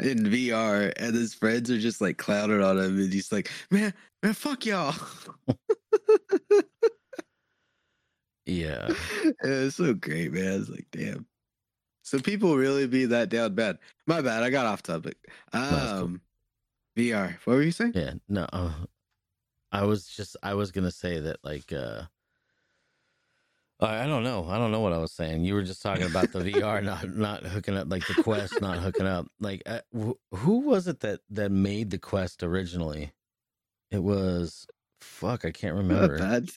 in 0.00 0.18
VR, 0.24 0.92
and 0.96 1.14
his 1.14 1.34
friends 1.34 1.70
are 1.70 1.78
just 1.78 2.00
like 2.00 2.16
clowning 2.18 2.62
on 2.62 2.78
him, 2.78 2.98
and 2.98 3.12
he's 3.12 3.30
like, 3.32 3.50
"Man, 3.70 3.92
man, 4.22 4.32
fuck 4.32 4.64
y'all." 4.66 4.94
Yeah. 8.46 8.92
It's 9.44 9.76
so 9.76 9.94
great, 9.94 10.32
man. 10.32 10.60
It's 10.60 10.68
like, 10.70 10.86
damn, 10.90 11.26
So 12.02 12.18
people 12.18 12.56
really 12.56 12.86
be 12.86 13.04
that 13.06 13.28
down 13.28 13.54
bad. 13.54 13.78
My 14.06 14.20
bad. 14.22 14.42
I 14.42 14.50
got 14.50 14.66
off 14.66 14.82
topic. 14.82 15.16
that's 15.52 15.70
cool. 15.92 16.02
Um, 16.04 16.20
VR. 16.98 17.36
What 17.44 17.54
were 17.56 17.62
you 17.62 17.70
saying? 17.70 17.92
Yeah, 17.94 18.14
no. 18.28 18.46
Uh, 18.52 18.72
I 19.72 19.84
was 19.84 20.06
just 20.06 20.36
I 20.42 20.54
was 20.54 20.72
gonna 20.72 20.90
say 20.90 21.20
that 21.20 21.38
like 21.44 21.72
uh 21.72 22.02
I 23.80 24.02
I 24.04 24.06
don't 24.06 24.24
know. 24.24 24.46
I 24.48 24.58
don't 24.58 24.72
know 24.72 24.80
what 24.80 24.92
I 24.92 24.98
was 24.98 25.12
saying. 25.12 25.44
You 25.44 25.54
were 25.54 25.62
just 25.62 25.80
talking 25.82 26.04
about 26.06 26.32
the 26.32 26.40
VR 26.40 26.82
not 26.84 27.08
not 27.16 27.44
hooking 27.44 27.76
up, 27.76 27.88
like 27.90 28.06
the 28.06 28.22
Quest 28.22 28.60
not 28.60 28.78
hooking 28.78 29.06
up. 29.06 29.26
Like, 29.40 29.62
uh, 29.66 29.80
wh- 29.96 30.34
who 30.36 30.58
was 30.60 30.86
it 30.88 31.00
that 31.00 31.20
that 31.30 31.50
made 31.50 31.90
the 31.90 31.98
Quest 31.98 32.42
originally? 32.42 33.12
It 33.90 34.02
was 34.02 34.66
fuck. 35.00 35.44
I 35.44 35.50
can't 35.50 35.74
remember. 35.82 36.18
bad. 36.18 36.50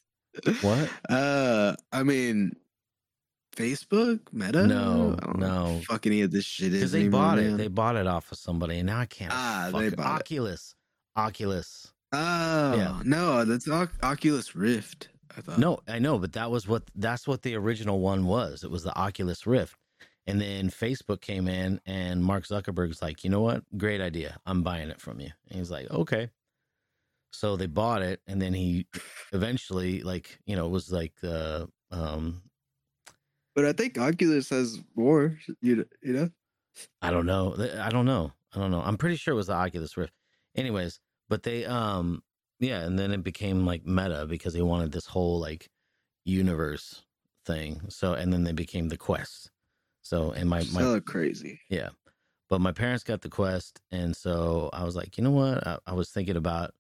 What? 0.62 0.90
Uh, 1.10 1.76
I 1.92 2.02
mean, 2.04 2.54
Facebook, 3.56 4.20
Meta. 4.34 4.66
No, 4.68 5.16
I 5.22 5.26
don't 5.26 5.38
know 5.40 5.66
no. 5.76 5.82
Fucking 5.86 6.12
any 6.12 6.22
of 6.24 6.32
this 6.32 6.44
shit 6.46 6.74
is 6.74 6.80
Because 6.80 6.92
they 6.92 7.02
anymore, 7.02 7.22
bought 7.22 7.38
it. 7.40 7.44
man. 7.50 7.58
They 7.58 7.68
bought 7.68 7.96
it 7.96 8.08
off 8.08 8.32
of 8.32 8.38
somebody, 8.40 8.80
and 8.80 8.88
now 8.88 9.00
I 9.00 9.06
can't. 9.06 9.32
Ah, 9.34 9.70
fuck 9.72 9.82
they 9.82 9.90
bought 9.92 10.16
it. 10.16 10.22
Oculus. 10.22 10.76
Oculus. 11.16 11.93
Oh 12.14 12.76
Yeah. 12.76 13.02
no, 13.04 13.44
that's 13.46 13.68
Oc- 13.68 13.92
Oculus 14.04 14.56
Rift. 14.56 15.10
I 15.36 15.42
thought. 15.42 15.58
No, 15.58 15.80
I 15.88 15.98
know, 16.00 16.20
but 16.20 16.34
that 16.34 16.52
was 16.52 16.68
what 16.68 16.84
that's 16.96 17.28
what 17.28 17.42
the 17.42 17.56
original 17.56 18.00
one 18.00 18.26
was. 18.26 18.64
It 18.64 18.70
was 18.72 18.84
the 18.84 18.96
Oculus 18.96 19.48
Rift. 19.48 19.76
And 20.26 20.40
then 20.40 20.70
Facebook 20.70 21.20
came 21.22 21.48
in 21.50 21.82
and 21.86 22.24
Mark 22.24 22.46
Zuckerberg's 22.46 23.02
like, 23.02 23.24
"You 23.24 23.30
know 23.30 23.42
what? 23.42 23.64
Great 23.78 24.00
idea. 24.00 24.38
I'm 24.46 24.62
buying 24.64 24.90
it 24.90 25.02
from 25.02 25.20
you." 25.20 25.32
And 25.50 25.58
he's 25.60 25.72
like, 25.72 25.90
"Okay." 25.92 26.30
So 27.32 27.56
they 27.58 27.66
bought 27.66 28.04
it 28.04 28.22
and 28.28 28.40
then 28.42 28.54
he 28.54 28.86
eventually 29.34 30.02
like, 30.04 30.40
you 30.46 30.56
know, 30.56 30.66
it 30.68 30.70
was 30.70 30.92
like 30.92 31.14
the 31.22 31.68
um 31.92 32.44
but 33.56 33.66
I 33.66 33.74
think 33.74 33.98
Oculus 33.98 34.50
has 34.50 34.80
more. 34.96 35.38
You 35.62 35.86
you 36.02 36.14
know. 36.14 36.30
I 37.02 37.12
don't 37.12 37.26
know. 37.26 37.56
I 37.80 37.90
don't 37.90 38.06
know. 38.06 38.32
I 38.56 38.60
don't 38.60 38.72
know. 38.72 38.82
I'm 38.82 38.98
pretty 38.98 39.16
sure 39.16 39.32
it 39.34 39.38
was 39.38 39.48
the 39.48 39.54
Oculus 39.54 39.98
Rift. 39.98 40.14
Anyways, 40.56 41.00
but 41.34 41.42
they 41.42 41.66
um 41.66 42.22
yeah, 42.60 42.82
and 42.82 43.00
then 43.00 43.12
it 43.12 43.24
became 43.24 43.66
like 43.66 43.88
meta 43.88 44.28
because 44.30 44.54
they 44.54 44.62
wanted 44.62 44.92
this 44.92 45.08
whole 45.08 45.40
like 45.40 45.68
universe 46.26 47.02
thing. 47.44 47.82
So 47.90 48.14
and 48.14 48.32
then 48.32 48.44
they 48.44 48.52
became 48.52 48.90
the 48.90 48.98
Quest. 48.98 49.50
So 50.04 50.30
and 50.30 50.48
my 50.48 50.60
my 50.60 50.82
so 50.82 51.02
crazy. 51.02 51.60
yeah. 51.72 51.90
But 52.52 52.62
my 52.62 52.72
parents 52.72 53.04
got 53.04 53.22
the 53.22 53.30
Quest 53.30 53.82
and 53.92 54.16
so 54.16 54.70
I 54.74 54.84
was 54.84 54.96
like, 54.96 55.18
you 55.18 55.24
know 55.24 55.32
what? 55.32 55.66
I, 55.66 55.80
I 55.88 55.94
was 55.94 56.12
thinking 56.12 56.36
about 56.36 56.76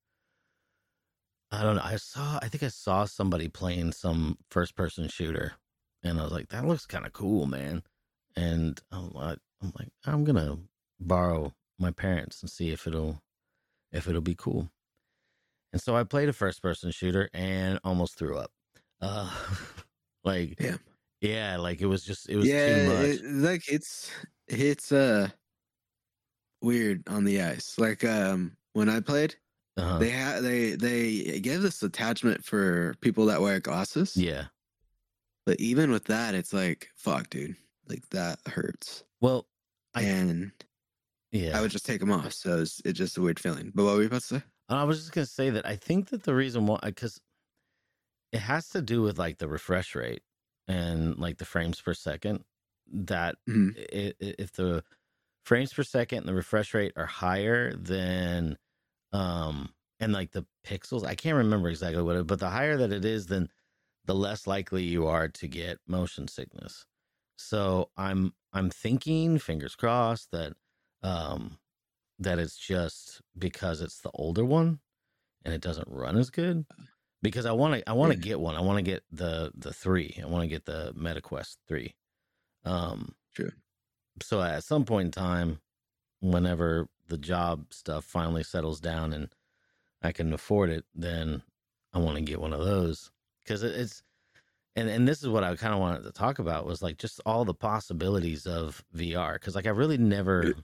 I 1.49 1.63
don't 1.63 1.77
know. 1.77 1.81
I 1.83 1.95
saw 1.95 2.37
I 2.39 2.47
think 2.47 2.61
I 2.61 2.67
saw 2.67 3.05
somebody 3.05 3.47
playing 3.47 3.93
some 3.93 4.37
first 4.51 4.75
person 4.75 5.07
shooter 5.07 5.53
and 6.03 6.19
I 6.19 6.23
was 6.25 6.31
like, 6.31 6.49
that 6.49 6.67
looks 6.67 6.85
kind 6.85 7.07
of 7.07 7.11
cool, 7.13 7.47
man. 7.47 7.81
And 8.35 8.79
I'm 8.91 9.09
like, 9.13 9.39
I'm 9.63 9.73
like, 9.79 9.89
I'm 10.05 10.23
gonna 10.23 10.59
borrow 10.99 11.53
my 11.79 11.89
parents 11.89 12.43
and 12.43 12.51
see 12.51 12.69
if 12.69 12.85
it'll 12.85 13.22
if 13.93 14.07
it'll 14.07 14.21
be 14.21 14.35
cool. 14.35 14.69
And 15.71 15.81
so 15.81 15.95
I 15.95 16.03
played 16.03 16.27
a 16.29 16.33
first 16.33 16.61
person 16.61 16.91
shooter 16.91 17.29
and 17.33 17.79
almost 17.83 18.17
threw 18.17 18.37
up. 18.37 18.51
Uh 19.01 19.31
like 20.25 20.57
Damn. 20.57 20.79
yeah, 21.21 21.57
like 21.57 21.79
it 21.81 21.85
was 21.87 22.03
just 22.03 22.29
it 22.29 22.35
was 22.35 22.45
yeah, 22.47 22.75
too 22.83 22.87
much. 22.89 23.05
it- 23.05 23.25
like 23.25 23.63
it's 23.71 24.11
it's 24.47 24.91
uh 24.91 25.29
weird 26.61 27.03
on 27.07 27.23
the 27.23 27.41
ice. 27.41 27.75
Like 27.77 28.03
um 28.03 28.55
when 28.73 28.89
I 28.89 28.99
played, 28.99 29.35
uh-huh. 29.77 29.97
they 29.99 30.09
had 30.09 30.43
they 30.43 30.71
they 30.75 31.39
gave 31.39 31.61
this 31.61 31.81
attachment 31.83 32.43
for 32.43 32.95
people 33.01 33.25
that 33.27 33.41
wear 33.41 33.59
glasses. 33.59 34.15
yeah. 34.17 34.45
But 35.45 35.59
even 35.59 35.91
with 35.91 36.05
that, 36.05 36.35
it's 36.35 36.53
like 36.53 36.89
fuck, 36.95 37.29
dude. 37.29 37.55
Like 37.89 38.07
that 38.11 38.39
hurts. 38.47 39.03
Well, 39.21 39.45
I- 39.93 40.03
and 40.03 40.51
yeah. 41.33 41.59
I 41.59 41.61
would 41.61 41.71
just 41.71 41.85
take 41.85 41.99
them 41.99 42.11
off. 42.11 42.33
So 42.33 42.61
it's, 42.61 42.81
it's 42.85 42.97
just 42.97 43.17
a 43.17 43.21
weird 43.21 43.39
feeling. 43.39 43.71
But 43.75 43.83
what 43.85 43.95
were 43.95 44.01
you 44.01 44.07
about 44.07 44.21
to 44.21 44.39
say? 44.39 44.43
I 44.69 44.83
was 44.83 44.99
just 44.99 45.11
gonna 45.13 45.25
say 45.25 45.49
that 45.51 45.65
I 45.65 45.75
think 45.77 46.09
that 46.09 46.23
the 46.23 46.35
reason 46.35 46.67
why, 46.67 46.79
because 46.83 47.21
it 48.31 48.39
has 48.39 48.69
to 48.69 48.81
do 48.81 49.01
with 49.01 49.17
like 49.17 49.37
the 49.37 49.47
refresh 49.47 49.95
rate 49.95 50.23
and 50.67 51.17
like 51.17 51.37
the 51.37 51.45
frames 51.45 51.79
per 51.81 51.93
second. 51.93 52.43
That 52.87 53.35
Mhm. 53.47 53.73
i- 53.77 54.13
i- 54.21 54.35
if 54.39 54.51
the 54.53 54.83
frames 55.45 55.73
per 55.73 55.83
second 55.83 56.19
and 56.19 56.27
the 56.29 56.35
refresh 56.35 56.73
rate 56.73 56.93
are 56.97 57.05
higher 57.07 57.75
than, 57.75 58.57
um, 59.13 59.75
and 59.99 60.13
like 60.13 60.31
the 60.31 60.47
pixels, 60.65 61.05
I 61.05 61.15
can't 61.15 61.37
remember 61.37 61.69
exactly 61.69 62.03
what 62.03 62.17
it, 62.17 62.27
but 62.27 62.39
the 62.39 62.51
higher 62.51 62.77
that 62.77 62.93
it 62.93 63.05
is, 63.05 63.27
then 63.27 63.49
the 64.05 64.15
less 64.15 64.47
likely 64.47 64.83
you 64.83 65.07
are 65.07 65.29
to 65.29 65.47
get 65.49 65.79
motion 65.87 66.27
sickness. 66.29 66.85
So 67.37 67.91
I'm 67.97 68.35
I'm 68.53 68.69
thinking, 68.71 69.39
fingers 69.39 69.75
crossed, 69.75 70.31
that 70.31 70.55
um 71.03 71.57
that 72.19 72.39
it's 72.39 72.57
just 72.57 73.21
because 73.37 73.81
it's 73.81 74.01
the 74.01 74.11
older 74.13 74.45
one 74.45 74.79
and 75.45 75.53
it 75.53 75.61
doesn't 75.61 75.87
run 75.89 76.17
as 76.17 76.29
good. 76.29 76.65
Because 77.21 77.45
I 77.45 77.53
want 77.53 77.75
to 77.75 77.89
I 77.89 77.93
want 77.93 78.11
to 78.11 78.17
get 78.17 78.39
one. 78.39 78.55
I 78.55 78.61
want 78.61 78.77
to 78.77 78.83
get 78.83 79.03
the 79.11 79.51
the 79.55 79.71
3. 79.73 80.21
I 80.23 80.27
want 80.27 80.43
to 80.43 80.47
get 80.47 80.65
the 80.65 80.93
MetaQuest 80.97 81.57
3. 81.67 81.95
Um 82.65 83.15
True. 83.33 83.51
so 84.21 84.41
at 84.41 84.63
some 84.63 84.85
point 84.85 85.05
in 85.07 85.11
time 85.11 85.59
whenever 86.19 86.87
the 87.07 87.17
job 87.17 87.65
stuff 87.71 88.05
finally 88.05 88.43
settles 88.43 88.79
down 88.79 89.13
and 89.13 89.29
I 90.01 90.11
can 90.11 90.33
afford 90.33 90.69
it, 90.69 90.85
then 90.93 91.43
I 91.93 91.99
want 91.99 92.17
to 92.17 92.23
get 92.23 92.41
one 92.41 92.53
of 92.53 92.63
those 92.63 93.11
cuz 93.45 93.63
it's 93.63 94.03
and 94.75 94.89
and 94.89 95.07
this 95.07 95.21
is 95.21 95.29
what 95.29 95.43
I 95.43 95.55
kind 95.55 95.73
of 95.73 95.79
wanted 95.79 96.03
to 96.03 96.11
talk 96.11 96.39
about 96.39 96.65
was 96.65 96.81
like 96.81 96.97
just 96.97 97.21
all 97.25 97.45
the 97.45 97.53
possibilities 97.53 98.45
of 98.45 98.83
VR 98.95 99.39
cuz 99.39 99.55
like 99.55 99.65
I 99.65 99.69
really 99.69 99.97
never 99.97 100.55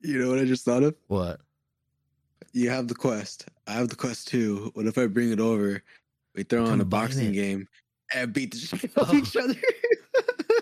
You 0.00 0.18
know 0.18 0.28
what 0.30 0.38
I 0.38 0.44
just 0.44 0.64
thought 0.64 0.82
of? 0.82 0.94
what 1.08 1.40
You 2.52 2.70
have 2.70 2.88
the 2.88 2.94
quest. 2.94 3.46
I 3.66 3.72
have 3.72 3.88
the 3.88 3.96
quest 3.96 4.28
too. 4.28 4.70
What 4.74 4.86
if 4.86 4.96
I 4.98 5.06
bring 5.06 5.32
it 5.32 5.40
over? 5.40 5.82
We 6.34 6.44
throw 6.44 6.64
on 6.66 6.80
a 6.80 6.84
boxing 6.84 7.32
game 7.32 7.66
and 8.14 8.32
beat 8.32 8.52
the 8.52 8.58
shit 8.58 8.90
out 8.96 9.08
of 9.08 9.10
Oh. 9.14 9.16
each 9.16 9.36
other. 9.36 9.54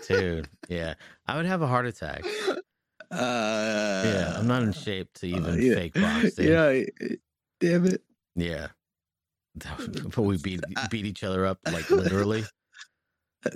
dude 0.07 0.47
yeah 0.69 0.93
i 1.27 1.35
would 1.35 1.45
have 1.45 1.61
a 1.61 1.67
heart 1.67 1.85
attack 1.85 2.23
Uh, 3.11 4.01
yeah 4.05 4.35
i'm 4.37 4.47
not 4.47 4.63
in 4.63 4.71
shape 4.73 5.11
to 5.13 5.27
even 5.27 5.45
uh, 5.45 5.53
yeah. 5.53 5.75
fake 5.75 5.93
box 5.93 6.33
dude. 6.35 6.47
Yeah, 6.47 6.83
damn 7.61 7.85
it. 7.85 8.01
yeah 8.35 8.67
but 10.15 10.21
we 10.23 10.37
beat 10.37 10.61
beat 10.89 11.05
each 11.05 11.23
other 11.23 11.45
up 11.45 11.59
like 11.71 11.89
literally 11.89 12.43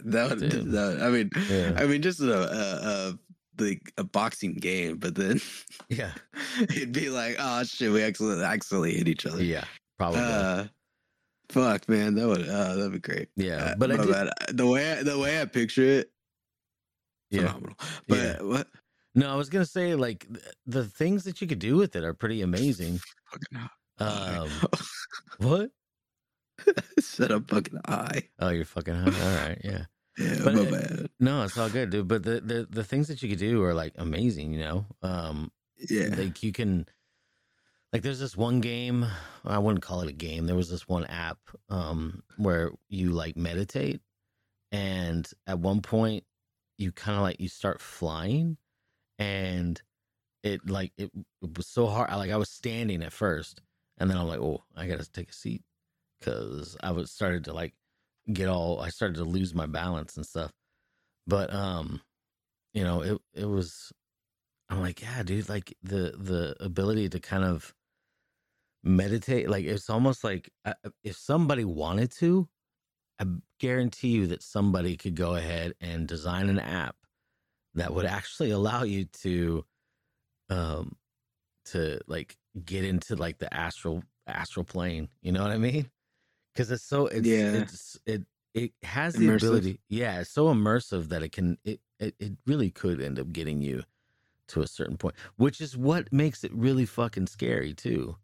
That 0.06 0.30
would, 0.30 0.40
that, 0.72 1.00
I 1.02 1.10
mean, 1.10 1.32
Yeah. 1.50 1.74
I 1.78 1.86
mean, 1.86 2.02
just 2.02 2.22
a, 2.22 2.34
a, 2.34 3.10
a 3.10 3.20
like 3.62 3.94
a 3.98 4.04
boxing 4.04 4.54
game, 4.56 4.98
but 4.98 5.16
then 5.16 5.40
yeah 5.90 6.12
it'd 6.60 6.92
be 6.92 7.10
like, 7.10 7.36
oh 7.40 7.64
shit, 7.64 7.92
we 7.92 8.02
actually 8.04 8.44
actually 8.44 8.94
hit 8.98 9.08
each 9.08 9.26
other. 9.26 9.44
yeah 9.44 9.64
probably 9.98 10.20
Uh, 10.20 10.66
fuck, 11.50 11.88
man, 11.90 12.16
that 12.16 12.28
would 12.28 12.48
uh, 12.48 12.76
that'd 12.76 12.92
be 12.92 13.00
great. 13.00 13.30
yeah 13.36 13.72
Uh, 13.72 13.76
but 13.78 13.92
i 13.92 13.98
did 13.98 14.58
the 14.58 14.66
way 14.68 14.92
I, 15.00 15.04
the 15.04 15.18
way 15.20 15.42
I 15.42 15.46
picture 15.46 15.84
it, 15.84 16.12
yeah 17.30 17.48
phenomenal. 17.48 17.76
But 18.08 18.18
Yeah. 18.18 18.42
what? 18.42 18.68
no 19.16 19.30
i 19.32 19.36
was 19.36 19.50
gonna 19.50 19.66
say 19.66 19.94
like 19.96 20.26
th- 20.28 20.46
the 20.66 20.86
things 20.86 21.24
that 21.26 21.42
you 21.42 21.48
could 21.48 21.60
do 21.60 21.76
with 21.78 21.96
it 21.96 22.04
are 22.04 22.14
pretty 22.14 22.42
amazing 22.42 23.00
Fucking 23.30 23.70
um 24.00 24.50
what 25.40 25.70
Set 27.00 27.32
up 27.32 27.50
fucking 27.50 27.80
eye. 27.88 28.24
oh 28.40 28.50
you're 28.50 28.66
fucking 28.66 28.94
high 28.96 29.06
all 29.06 29.36
right 29.48 29.62
yeah 29.64 29.86
Yeah, 30.18 30.42
But 30.44 30.54
my 30.56 30.72
bad. 30.72 31.10
no 31.20 31.44
it's 31.44 31.58
all 31.58 31.70
good 31.70 31.90
dude 31.90 32.08
but 32.08 32.24
the, 32.24 32.42
the 32.42 32.68
the 32.70 32.84
things 32.84 33.08
that 33.08 33.22
you 33.24 33.30
could 33.30 33.40
do 33.40 33.64
are 33.64 33.74
like 33.74 33.94
amazing 33.98 34.54
you 34.54 34.60
know 34.60 34.86
um 35.02 35.52
Yeah. 35.90 36.14
like 36.18 36.44
you 36.44 36.52
can 36.52 36.86
like 37.94 38.02
there's 38.02 38.20
this 38.20 38.36
one 38.38 38.60
game 38.62 39.06
i 39.46 39.58
wouldn't 39.58 39.84
call 39.84 40.02
it 40.02 40.10
a 40.10 40.14
game 40.14 40.46
there 40.48 40.56
was 40.56 40.70
this 40.70 40.88
one 40.88 41.06
app 41.06 41.40
um 41.70 42.24
where 42.38 42.72
you 42.90 43.12
like 43.12 43.38
meditate 43.38 44.02
and 44.72 45.30
at 45.48 45.60
one 45.60 45.82
point 45.82 46.24
you 46.78 46.92
kind 46.92 47.18
of 47.18 47.24
like 47.24 47.40
you 47.40 47.48
start 47.50 47.80
flying 47.82 48.58
and 49.20 49.82
it 50.44 50.70
like 50.70 50.92
it, 50.98 51.12
it 51.42 51.58
was 51.58 51.68
so 51.68 51.88
hard 51.88 52.10
I, 52.10 52.16
like 52.16 52.32
i 52.32 52.38
was 52.38 52.50
standing 52.50 53.04
at 53.04 53.14
first 53.14 53.62
and 53.98 54.10
then 54.10 54.18
i'm 54.18 54.28
like 54.28 54.40
oh 54.40 54.64
i 54.76 54.88
gotta 54.88 55.10
take 55.10 55.30
a 55.30 55.34
seat 55.34 55.64
because 56.20 56.76
i 56.82 56.92
was 56.92 57.12
started 57.12 57.46
to 57.46 57.54
like 57.54 57.74
get 58.32 58.48
all 58.48 58.80
i 58.82 58.90
started 58.90 59.16
to 59.16 59.24
lose 59.24 59.54
my 59.54 59.66
balance 59.66 60.16
and 60.18 60.26
stuff. 60.26 60.52
But 61.28 61.54
um 61.54 62.02
you 62.74 62.84
know 62.84 63.02
it 63.02 63.18
it 63.34 63.46
was 63.46 63.92
i'm 64.70 64.82
like 64.82 65.02
yeah 65.02 65.24
dude 65.24 65.50
like 65.50 65.76
the 65.84 66.14
the 66.18 66.56
ability 66.60 67.10
to 67.10 67.20
kind 67.20 67.44
of 67.44 67.74
meditate 68.84 69.50
like 69.50 69.66
it's 69.66 69.90
almost 69.90 70.24
like 70.24 70.50
uh, 70.66 70.74
if 71.04 71.16
somebody 71.16 71.64
wanted 71.64 72.12
to 72.12 72.48
i 73.20 73.26
guarantee 73.60 74.10
you 74.10 74.28
that 74.28 74.42
somebody 74.42 74.98
could 74.98 75.16
go 75.16 75.36
ahead 75.36 75.74
and 75.82 76.08
design 76.08 76.50
an 76.50 76.60
app 76.60 76.96
that 77.76 77.94
would 77.94 78.06
actually 78.06 78.50
allow 78.52 78.84
you 78.84 79.06
to 79.06 79.64
um 80.50 80.96
to 81.66 82.00
like 82.08 82.36
get 82.66 82.84
into 82.84 83.16
like 83.16 83.38
the 83.38 83.54
astral 83.54 84.04
astral 84.26 84.64
plane 84.64 85.08
you 85.22 85.32
know 85.32 85.44
what 85.44 85.52
i 85.52 85.58
mean 85.58 85.90
because 86.54 86.72
it's 86.72 86.84
so 86.84 87.08
it's 87.08 87.46
Yeah. 87.46 87.54
it's 87.54 88.00
it 88.06 88.26
it 88.54 88.74
has 88.84 89.18
the 89.18 89.28
Immersive. 89.28 89.30
ability 89.30 89.80
yeah 89.90 90.20
it's 90.22 90.30
so 90.32 90.48
immersive 90.54 91.10
that 91.10 91.24
it 91.24 91.32
can 91.32 91.58
it 91.64 91.82
it, 92.00 92.16
it 92.20 92.34
really 92.46 92.72
could 92.72 93.02
end 93.02 93.20
up 93.20 93.32
getting 93.32 93.62
you 93.62 93.84
to 94.50 94.62
a 94.62 94.68
certain 94.68 94.98
point, 94.98 95.16
which 95.38 95.62
is 95.62 95.78
what 95.78 96.12
makes 96.14 96.44
it 96.44 96.54
really 96.54 96.86
fucking 96.86 97.28
scary 97.28 97.74
too. 97.74 98.18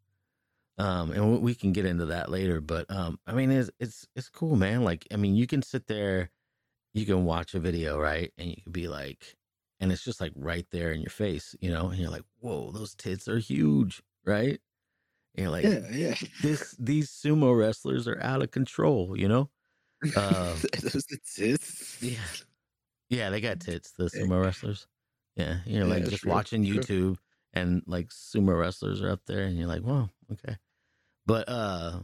Um, 0.77 1.11
and 1.11 1.31
we- 1.33 1.39
we 1.39 1.55
can 1.55 1.73
get 1.73 1.85
into 1.85 2.05
that 2.07 2.29
later, 2.29 2.61
but 2.61 2.89
um, 2.91 3.19
I 3.25 3.33
mean, 3.33 3.51
it's 3.51 3.71
it's 3.79 4.07
it's 4.15 4.29
cool, 4.29 4.55
man. 4.55 4.83
Like, 4.83 5.07
I 5.11 5.15
mean, 5.17 5.35
you 5.35 5.47
can 5.47 5.61
sit 5.63 5.87
there, 5.87 6.29
you 6.93 7.05
can 7.05 7.25
watch 7.25 7.55
a 7.55 7.59
video, 7.61 7.99
right, 7.99 8.33
and 8.37 8.49
you 8.49 8.57
can 8.63 8.71
be 8.73 8.87
like, 8.89 9.37
and 9.79 9.91
it's 9.91 10.03
just 10.03 10.21
like 10.21 10.33
right 10.35 10.67
there 10.71 10.91
in 10.93 11.01
your 11.01 11.11
face, 11.11 11.55
you 11.61 11.71
know, 11.71 11.89
and 11.89 11.99
you're 12.01 12.11
like, 12.11 12.25
whoa, 12.39 12.71
those 12.71 12.95
tits 12.95 13.27
are 13.29 13.39
huge, 13.39 14.03
right? 14.25 14.61
And 15.37 15.43
you're 15.43 15.51
like, 15.51 15.71
yeah. 15.91 16.15
this 16.41 16.75
these 16.79 17.11
sumo 17.11 17.57
wrestlers 17.57 18.07
are 18.07 18.19
out 18.21 18.41
of 18.43 18.51
control, 18.51 19.17
you 19.17 19.27
know? 19.27 19.49
Uh, 20.15 20.57
Those 20.81 21.05
tits. 21.35 21.97
yeah. 22.01 22.17
Yeah, 23.09 23.29
they 23.29 23.41
got 23.41 23.59
tits, 23.61 23.91
the 23.93 24.05
sumo 24.05 24.43
wrestlers. 24.43 24.87
Yeah. 25.35 25.59
You're 25.65 25.85
like 25.85 26.03
Yeah, 26.03 26.09
just 26.09 26.23
true, 26.23 26.31
watching 26.31 26.65
true. 26.65 26.75
YouTube 26.81 27.17
and 27.53 27.83
like 27.87 28.09
sumo 28.09 28.59
wrestlers 28.59 29.01
are 29.01 29.09
up 29.11 29.25
there 29.27 29.43
and 29.43 29.57
you're 29.57 29.67
like, 29.67 29.81
whoa, 29.83 30.09
okay. 30.33 30.57
But 31.25 31.49
uh 31.49 32.01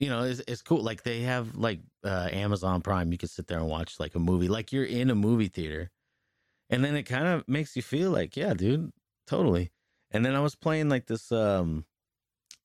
you 0.00 0.08
know, 0.10 0.24
it's 0.24 0.40
it's 0.48 0.62
cool. 0.62 0.82
Like 0.82 1.02
they 1.02 1.22
have 1.22 1.56
like 1.56 1.80
uh 2.04 2.28
Amazon 2.32 2.82
Prime, 2.82 3.12
you 3.12 3.18
can 3.18 3.28
sit 3.28 3.48
there 3.48 3.58
and 3.58 3.68
watch 3.68 3.98
like 4.00 4.14
a 4.14 4.20
movie. 4.20 4.48
Like 4.48 4.72
you're 4.72 4.84
in 4.84 5.10
a 5.10 5.14
movie 5.14 5.48
theater. 5.48 5.90
And 6.70 6.84
then 6.84 6.96
it 6.96 7.04
kind 7.04 7.26
of 7.28 7.48
makes 7.48 7.76
you 7.76 7.82
feel 7.82 8.10
like, 8.10 8.36
yeah, 8.36 8.54
dude, 8.54 8.92
totally. 9.26 9.72
And 10.10 10.24
then 10.24 10.34
I 10.34 10.40
was 10.40 10.54
playing 10.54 10.88
like 10.88 11.06
this 11.06 11.32
um 11.32 11.86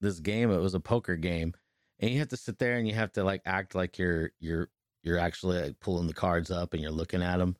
this 0.04 0.20
game, 0.20 0.52
it 0.52 0.60
was 0.60 0.76
a 0.76 0.80
poker 0.80 1.16
game. 1.16 1.54
And 2.00 2.12
you 2.12 2.20
have 2.20 2.30
to 2.30 2.38
sit 2.38 2.60
there 2.60 2.76
and 2.78 2.88
you 2.88 2.94
have 2.94 3.12
to 3.14 3.24
like 3.24 3.42
act 3.46 3.74
like 3.76 3.98
you're 3.98 4.32
you're 4.40 4.70
you're 5.04 5.18
actually 5.18 5.62
like 5.62 5.80
pulling 5.80 6.08
the 6.08 6.14
cards 6.14 6.52
up 6.52 6.74
and 6.74 6.82
you're 6.82 6.92
looking 6.92 7.24
at 7.24 7.38
them. 7.38 7.56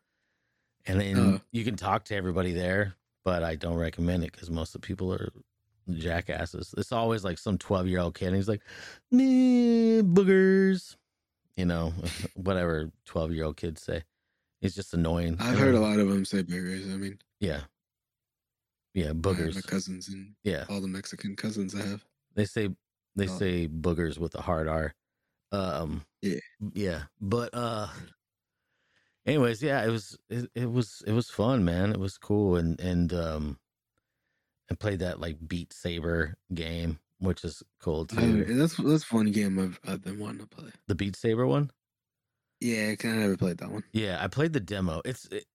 And 0.86 1.00
then 1.02 1.18
Uh. 1.36 1.40
you 1.52 1.64
can 1.64 1.76
talk 1.76 2.06
to 2.06 2.16
everybody 2.16 2.52
there, 2.54 2.96
but 3.24 3.44
I 3.44 3.56
don't 3.56 3.76
recommend 3.78 4.24
it 4.24 4.32
because 4.34 4.50
most 4.50 4.76
of 4.76 4.82
the 4.82 4.86
people 4.88 5.14
are 5.14 5.32
jackasses. 5.92 6.74
It's 6.78 6.92
always 6.92 7.24
like 7.24 7.38
some 7.38 7.58
12 7.58 7.88
year 7.88 8.00
old 8.00 8.16
kid 8.16 8.28
and 8.28 8.36
he's 8.36 8.48
like, 8.50 8.62
"Meh, 9.12 10.02
boogers, 10.02 10.96
you 11.56 11.66
know, 11.66 11.94
whatever 12.36 12.92
12 13.06 13.32
year 13.32 13.46
old 13.46 13.58
kids 13.58 13.82
say. 13.82 14.04
He's 14.62 14.76
just 14.76 14.94
annoying. 14.94 15.38
I've 15.40 15.58
heard 15.60 15.76
a 15.76 15.80
lot 15.80 16.00
of 16.00 16.08
them 16.10 16.26
say 16.26 16.44
boogers. 16.44 16.92
I 16.94 16.98
mean, 16.98 17.20
Yeah. 17.40 17.62
Yeah, 18.94 19.12
boogers. 19.12 19.56
my 19.56 19.62
cousins 19.62 20.08
and 20.10 20.36
Yeah. 20.44 20.66
all 20.70 20.80
the 20.82 20.88
Mexican 20.88 21.36
cousins 21.36 21.74
I 21.76 21.82
have. 21.86 22.06
They 22.36 22.46
say 22.46 22.70
they 23.16 23.26
Oh. 23.28 23.38
say 23.38 23.68
boogers 23.68 24.18
with 24.18 24.36
a 24.36 24.42
hard 24.42 24.68
R. 24.68 24.96
Um 25.52 26.06
Yeah. 26.22 26.40
Yeah. 26.74 27.04
But 27.22 27.50
uh 27.54 27.88
anyways, 29.26 29.62
yeah, 29.62 29.84
it 29.86 29.90
was 29.90 30.18
it, 30.30 30.50
it 30.56 30.72
was 30.72 31.04
it 31.06 31.14
was 31.14 31.30
fun, 31.30 31.64
man. 31.66 31.92
It 31.92 32.00
was 32.00 32.18
cool 32.18 32.56
and 32.56 32.80
and 32.80 33.14
um 33.14 33.60
I 34.72 34.76
played 34.76 35.00
that 35.00 35.20
like 35.20 35.38
Beat 35.48 35.74
Saber 35.74 36.36
game, 36.54 37.00
which 37.20 37.44
is 37.44 37.62
cool 37.80 38.02
Oh, 38.02 38.16
too. 38.16 38.46
that's 38.46 38.78
that's 38.78 39.12
one 39.12 39.32
game 39.32 39.60
I've 39.60 39.80
I've 39.88 40.02
been 40.02 40.20
wanting 40.20 40.40
to 40.40 40.48
play. 40.48 40.72
the 40.88 40.96
Beat 40.96 41.16
Saber 41.16 41.46
one? 41.46 41.72
Yeah, 42.60 42.92
I 42.92 42.96
kind 42.96 43.16
of 43.16 43.22
never 43.22 43.38
played 43.38 43.58
that 43.58 43.72
one. 43.72 43.84
Yeah, 43.92 44.24
I 44.24 44.28
played 44.28 44.54
the 44.54 44.60
demo. 44.62 45.02
It's 45.04 45.26
it, 45.26 45.46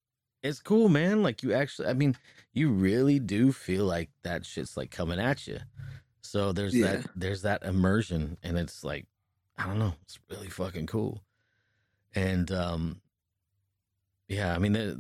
it's 0.43 0.61
cool, 0.61 0.89
man. 0.89 1.23
Like 1.23 1.43
you 1.43 1.53
actually 1.55 1.89
I 1.89 1.95
mean, 1.95 2.17
you 2.53 2.71
really 2.71 3.19
do 3.19 3.51
feel 3.51 3.85
like 3.87 4.11
that 4.25 4.45
shit's 4.47 4.77
like 4.77 4.91
coming 4.91 5.19
at 5.19 5.47
you. 5.47 5.59
So 6.29 6.53
there's 6.53 6.75
Yeah. 6.75 6.97
that 6.99 7.07
there's 7.17 7.43
that 7.43 7.63
immersion 7.63 8.37
and 8.43 8.59
it's 8.59 8.85
like 8.85 9.07
I 9.57 9.67
don't 9.67 9.79
know, 9.79 9.95
it's 10.03 10.21
really 10.29 10.51
fucking 10.51 10.87
cool. 10.87 11.25
And 12.15 12.51
um 12.53 13.01
yeah, 14.29 14.55
I 14.55 14.59
mean 14.59 14.73
the, 14.73 14.95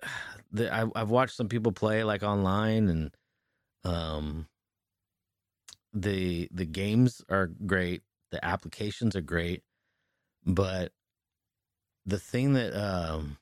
the, 0.00 0.08
the 0.52 0.72
I 0.74 0.86
I've 0.94 1.10
watched 1.10 1.34
some 1.34 1.48
people 1.48 1.72
play 1.72 2.04
like 2.04 2.22
online 2.22 2.88
and 2.88 3.16
um 3.84 4.48
the 5.92 6.48
the 6.52 6.64
games 6.66 7.22
are 7.28 7.48
great, 7.48 8.02
the 8.30 8.44
applications 8.44 9.16
are 9.16 9.20
great, 9.20 9.64
but 10.46 10.92
the 12.06 12.18
thing 12.20 12.52
that 12.54 12.72
um 12.74 13.38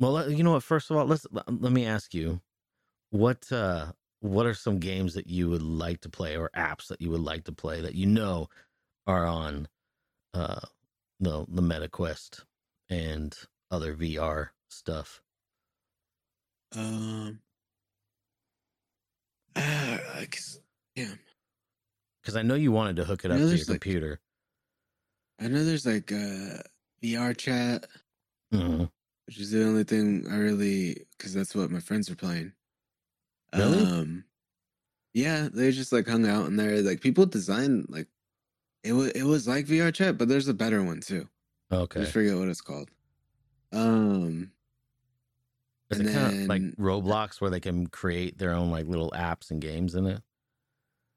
well 0.00 0.30
you 0.30 0.42
know 0.42 0.52
what 0.52 0.62
first 0.62 0.90
of 0.90 0.96
all 0.96 1.04
let's 1.06 1.26
let 1.30 1.44
let 1.60 1.72
me 1.72 1.84
ask 1.86 2.14
you 2.14 2.40
what 3.10 3.50
uh 3.52 3.92
what 4.20 4.46
are 4.46 4.54
some 4.54 4.78
games 4.78 5.14
that 5.14 5.26
you 5.28 5.48
would 5.48 5.62
like 5.62 6.00
to 6.00 6.08
play 6.08 6.36
or 6.36 6.50
apps 6.56 6.88
that 6.88 7.00
you 7.00 7.10
would 7.10 7.20
like 7.20 7.44
to 7.44 7.52
play 7.52 7.80
that 7.80 7.94
you 7.94 8.06
know 8.06 8.48
are 9.06 9.26
on 9.26 9.68
uh 10.34 10.60
the 11.20 11.44
the 11.48 11.62
MetaQuest 11.62 12.44
and 12.90 13.36
other 13.70 13.94
VR 13.94 14.48
stuff 14.70 15.22
Um, 16.72 17.40
uh, 19.56 19.98
I 20.14 20.26
guess, 20.30 20.60
yeah, 20.94 21.14
because 22.22 22.36
I 22.36 22.42
know 22.42 22.54
you 22.54 22.72
wanted 22.72 22.96
to 22.96 23.04
hook 23.04 23.24
it 23.24 23.30
up 23.30 23.38
to 23.38 23.42
your 23.46 23.56
like- 23.56 23.66
computer 23.66 24.20
I 25.40 25.46
know 25.48 25.64
there's 25.64 25.86
like 25.86 26.10
uh 26.12 26.62
VR 27.02 27.32
chat, 27.36 27.86
Mhm. 28.52 28.90
which 29.26 29.38
is 29.38 29.50
the 29.52 29.64
only 29.64 29.84
thing 29.84 30.26
I 30.28 30.36
really 30.36 31.06
because 31.16 31.32
that's 31.32 31.54
what 31.54 31.70
my 31.70 31.80
friends 31.80 32.10
are 32.10 32.16
playing. 32.16 32.52
Really? 33.56 33.80
Um, 33.82 34.24
yeah, 35.14 35.48
they 35.52 35.70
just 35.72 35.92
like 35.92 36.06
hung 36.06 36.26
out 36.26 36.46
in 36.46 36.56
there. 36.56 36.80
Like 36.82 37.00
people 37.00 37.26
design 37.26 37.86
like 37.88 38.08
it 38.84 38.92
was 38.92 39.10
it 39.12 39.24
was 39.24 39.48
like 39.48 39.66
VR 39.66 39.92
chat, 39.92 40.18
but 40.18 40.28
there's 40.28 40.48
a 40.48 40.54
better 40.54 40.82
one 40.82 41.00
too. 41.00 41.28
I 41.70 41.76
okay 41.76 42.00
just 42.00 42.12
forget 42.12 42.36
what 42.36 42.48
it's 42.48 42.60
called. 42.60 42.90
Um, 43.72 44.52
is 45.90 45.98
and 46.00 46.08
it 46.08 46.14
of 46.14 46.48
like 46.48 46.62
Roblox 46.78 47.40
where 47.40 47.50
they 47.50 47.60
can 47.60 47.86
create 47.86 48.38
their 48.38 48.52
own 48.52 48.70
like 48.70 48.86
little 48.86 49.10
apps 49.10 49.50
and 49.50 49.60
games 49.60 49.94
in 49.94 50.06
it 50.06 50.22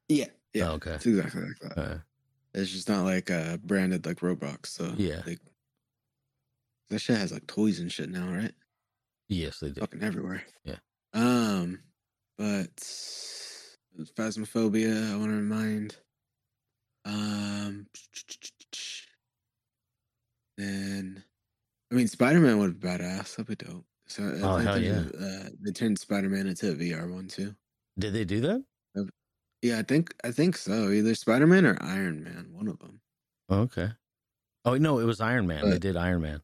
yeah, 0.10 0.26
yeah, 0.54 0.70
Oh, 0.70 0.74
okay 0.74 0.96
it's 0.96 1.06
exactly 1.06 1.42
like 1.44 1.60
that. 1.60 1.78
uh, 1.78 1.98
It's 2.54 2.72
just 2.72 2.90
not 2.90 3.06
like 3.06 3.30
uh 3.32 3.58
branded 3.58 4.06
like 4.06 4.18
Roblox. 4.20 4.68
So 4.68 4.94
Yeah. 4.98 5.22
like 5.26 5.40
that 6.90 7.00
shit 7.00 7.18
has 7.18 7.32
like 7.32 7.48
toys 7.48 7.80
and 7.80 7.92
shit 7.92 8.10
now, 8.10 8.28
right? 8.28 8.54
yes 9.30 9.60
they 9.60 9.70
do 9.70 9.80
Fucking 9.80 10.04
everywhere. 10.04 10.44
Yeah. 10.66 10.76
Um, 11.14 11.80
but 12.38 12.76
phasmophobia. 14.18 15.12
I 15.12 15.18
want 15.18 15.32
to 15.32 15.36
remind. 15.36 15.96
Um, 17.06 17.88
then 20.58 21.24
I 21.92 21.96
mean, 21.96 22.08
Spider 22.08 22.40
Man 22.40 22.60
would 22.60 22.80
be 22.80 22.88
badass. 22.88 23.36
That'd 23.36 23.48
be 23.48 23.56
dope. 23.66 23.86
So 24.08 24.24
I 24.24 24.28
Oh, 24.42 24.58
hell 24.58 24.76
they, 24.76 24.88
yeah. 24.88 25.04
Uh, 25.20 25.50
they 25.62 25.72
turned 25.72 25.98
Spider 26.00 26.30
Man 26.30 26.48
into 26.48 26.72
a 26.72 26.76
VR 26.76 27.12
one 27.12 27.28
too. 27.28 27.56
did 27.98 28.14
they 28.14 28.26
do 28.26 28.42
that 28.42 28.64
Yeah, 29.62 29.80
I 29.80 29.84
think 29.84 30.14
I 30.24 30.32
think 30.32 30.58
so. 30.58 30.90
Either 30.90 31.16
Spider 31.16 31.48
Man 31.48 31.66
or 31.66 31.78
Iron 31.82 32.24
Man, 32.24 32.50
one 32.52 32.68
of 32.68 32.80
them. 32.80 33.02
Okay. 33.50 33.90
Oh 34.66 34.78
no, 34.78 35.00
it 35.00 35.06
was 35.06 35.22
Iron 35.22 35.48
Man. 35.48 35.70
they 35.70 35.80
did 35.80 35.98
Iron 35.98 36.22
Man. 36.22 36.42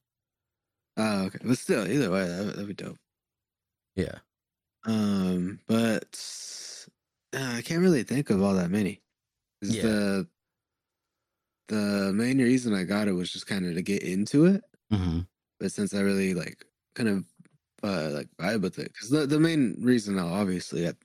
Oh, 0.97 1.25
okay. 1.25 1.39
But 1.43 1.57
still, 1.59 1.87
either 1.87 2.09
way, 2.09 2.25
that, 2.25 2.43
that'd 2.47 2.67
be 2.67 2.73
dope. 2.73 2.97
Yeah. 3.95 4.19
Um, 4.87 5.59
but 5.67 6.87
uh, 7.33 7.53
I 7.57 7.61
can't 7.61 7.81
really 7.81 8.03
think 8.03 8.29
of 8.29 8.41
all 8.41 8.53
that 8.55 8.71
many. 8.71 9.01
Yeah. 9.67 9.81
The 9.83 10.29
the 11.67 12.11
main 12.13 12.37
reason 12.39 12.73
I 12.73 12.83
got 12.83 13.07
it 13.07 13.13
was 13.13 13.31
just 13.31 13.47
kind 13.47 13.65
of 13.65 13.75
to 13.75 13.81
get 13.81 14.03
into 14.03 14.45
it. 14.45 14.63
hmm 14.91 15.19
But 15.59 15.71
since 15.71 15.93
I 15.93 16.01
really 16.01 16.33
like 16.33 16.65
kind 16.95 17.09
of 17.09 17.25
uh, 17.83 18.11
like 18.11 18.29
vibe 18.37 18.61
with 18.63 18.79
it, 18.79 18.93
because 18.93 19.09
the 19.09 19.27
the 19.27 19.39
main 19.39 19.77
reason 19.81 20.19
I 20.19 20.23
obviously 20.23 20.83
got 20.85 20.97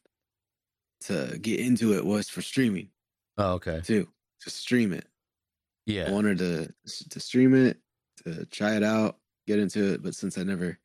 to 1.03 1.39
get 1.41 1.61
into 1.61 1.95
it 1.95 2.05
was 2.05 2.29
for 2.29 2.43
streaming 2.43 2.91
Oh, 3.37 3.55
okay. 3.55 3.83
too, 3.85 4.13
to 4.43 4.51
stream 4.51 4.93
it. 4.93 5.09
I 6.07 6.11
Yeah. 6.11 6.11
wanted 6.11 6.39
to 6.39 6.75
to 7.11 7.21
stream 7.21 7.55
it, 7.55 7.81
to 8.25 8.47
try 8.47 8.77
it 8.77 8.83
out, 8.83 9.21
get 9.47 9.59
into 9.59 9.95
it. 9.95 10.03
But 10.03 10.15
since 10.15 10.39
I 10.39 10.43
never 10.45 10.79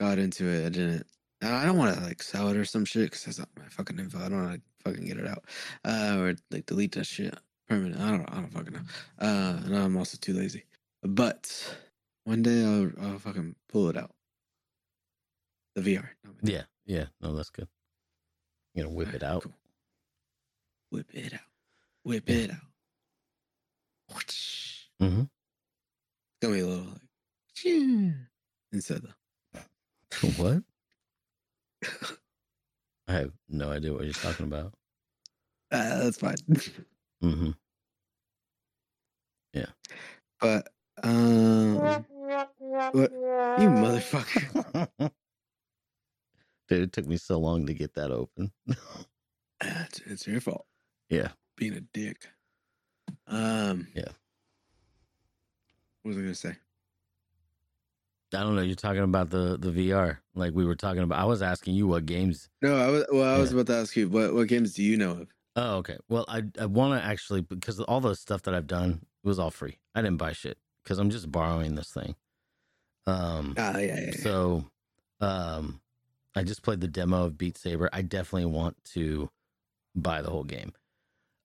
got 0.00 0.18
into 0.18 0.46
it, 0.48 0.66
I 0.66 0.70
didn't. 0.70 1.06
I 1.44 1.62
I 1.62 1.64
don't 1.66 1.76
want 1.78 1.96
to 1.96 2.02
like 2.04 2.22
sell 2.22 2.48
it 2.48 2.56
or 2.56 2.64
some 2.64 2.84
shit 2.84 3.04
because 3.10 3.24
that's 3.24 3.38
not 3.38 3.48
my 3.58 3.66
fucking 3.68 3.98
info. 3.98 4.18
I 4.18 4.28
don't 4.28 4.42
want 4.44 4.54
to 4.56 4.62
fucking 4.90 5.04
get 5.06 5.18
it 5.18 5.26
out 5.26 5.44
uh, 5.84 6.16
or 6.18 6.34
like 6.50 6.66
delete 6.66 6.92
that 6.92 7.06
shit 7.06 7.34
permanent. 7.68 8.00
I 8.00 8.10
don't. 8.10 8.28
I 8.32 8.34
don't 8.36 8.52
fucking 8.52 8.72
know. 8.74 8.80
Uh, 9.20 9.60
and 9.64 9.76
I'm 9.76 9.96
also 9.96 10.16
too 10.20 10.34
lazy. 10.34 10.64
But 11.02 11.76
one 12.24 12.42
day 12.42 12.64
I'll 12.64 12.90
I'll 13.06 13.18
fucking 13.18 13.54
pull 13.68 13.88
it 13.88 13.96
out. 13.96 14.10
The 15.74 15.82
VR. 15.82 16.08
Yeah. 16.42 16.62
Yeah. 16.86 17.06
No, 17.20 17.34
that's 17.34 17.50
good. 17.50 17.68
You 18.74 18.84
know, 18.84 18.90
whip 18.90 19.12
it 19.14 19.22
out. 19.22 19.42
cool. 19.42 19.52
Whip 20.90 21.06
it 21.12 21.34
out. 21.34 21.40
Whip 22.04 22.24
Yeah. 22.28 22.36
it 22.36 22.50
out. 22.50 22.56
Whoosh. 24.12 24.84
hmm 25.00 25.20
It's 25.22 25.28
gonna 26.42 26.54
be 26.54 26.60
a 26.60 26.66
little 26.66 26.84
like 26.84 27.64
instead 28.72 29.02
though. 29.02 29.60
what? 30.36 30.62
I 33.08 33.12
have 33.12 33.32
no 33.48 33.70
idea 33.70 33.92
what 33.92 34.04
you're 34.04 34.12
talking 34.12 34.46
about. 34.46 34.72
Uh, 35.70 36.04
that's 36.04 36.18
fine. 36.18 36.36
Mm-hmm. 37.22 37.50
Yeah. 39.52 39.66
But 40.40 40.68
um, 41.02 41.74
what 41.76 42.04
you 42.12 43.68
motherfucker. 43.68 44.88
Dude, 46.68 46.82
it 46.82 46.92
took 46.92 47.06
me 47.06 47.16
so 47.16 47.38
long 47.38 47.66
to 47.66 47.74
get 47.74 47.94
that 47.94 48.10
open. 48.10 48.52
It's, 49.62 50.00
it's 50.00 50.26
your 50.26 50.40
fault. 50.42 50.66
Yeah. 51.08 51.28
Being 51.56 51.74
a 51.74 51.80
dick. 51.80 52.28
Um. 53.26 53.86
Yeah. 53.94 54.12
What 56.02 56.10
was 56.10 56.18
I 56.18 56.20
gonna 56.20 56.34
say? 56.34 56.56
I 58.34 58.42
don't 58.42 58.56
know. 58.56 58.62
You're 58.62 58.74
talking 58.74 59.02
about 59.02 59.30
the 59.30 59.56
the 59.58 59.70
VR, 59.70 60.18
like 60.34 60.52
we 60.54 60.64
were 60.64 60.74
talking 60.76 61.02
about. 61.02 61.18
I 61.20 61.24
was 61.24 61.42
asking 61.42 61.74
you 61.74 61.86
what 61.86 62.06
games. 62.06 62.48
No, 62.62 62.76
I 62.76 62.88
was. 62.90 63.04
Well, 63.12 63.34
I 63.34 63.38
was 63.38 63.50
Yeah. 63.52 63.60
about 63.60 63.72
to 63.72 63.78
ask 63.80 63.96
you 63.96 64.08
what 64.08 64.34
what 64.34 64.48
games 64.48 64.74
do 64.74 64.82
you 64.82 64.96
know 64.96 65.10
of? 65.12 65.28
Oh, 65.56 65.76
okay. 65.76 65.98
Well, 66.08 66.24
I 66.28 66.42
I 66.60 66.66
want 66.66 67.00
to 67.00 67.06
actually 67.06 67.42
because 67.42 67.78
all 67.80 68.00
the 68.00 68.14
stuff 68.16 68.42
that 68.42 68.54
I've 68.54 68.66
done 68.66 69.00
it 69.22 69.26
was 69.28 69.38
all 69.38 69.50
free. 69.50 69.78
I 69.94 70.02
didn't 70.02 70.18
buy 70.18 70.32
shit 70.32 70.58
because 70.82 70.98
I'm 70.98 71.10
just 71.10 71.30
borrowing 71.30 71.74
this 71.76 71.90
thing. 71.92 72.16
Um. 73.06 73.54
Yeah, 73.56 73.78
yeah. 73.78 74.00
yeah. 74.06 74.16
So, 74.16 74.64
um, 75.20 75.80
I 76.34 76.42
just 76.42 76.62
played 76.62 76.80
the 76.80 76.88
demo 76.88 77.24
of 77.24 77.38
Beat 77.38 77.56
Saber. 77.58 77.88
I 77.92 78.02
definitely 78.02 78.46
want 78.50 78.76
to 78.94 79.30
buy 79.94 80.22
the 80.22 80.30
whole 80.30 80.44
game. 80.44 80.72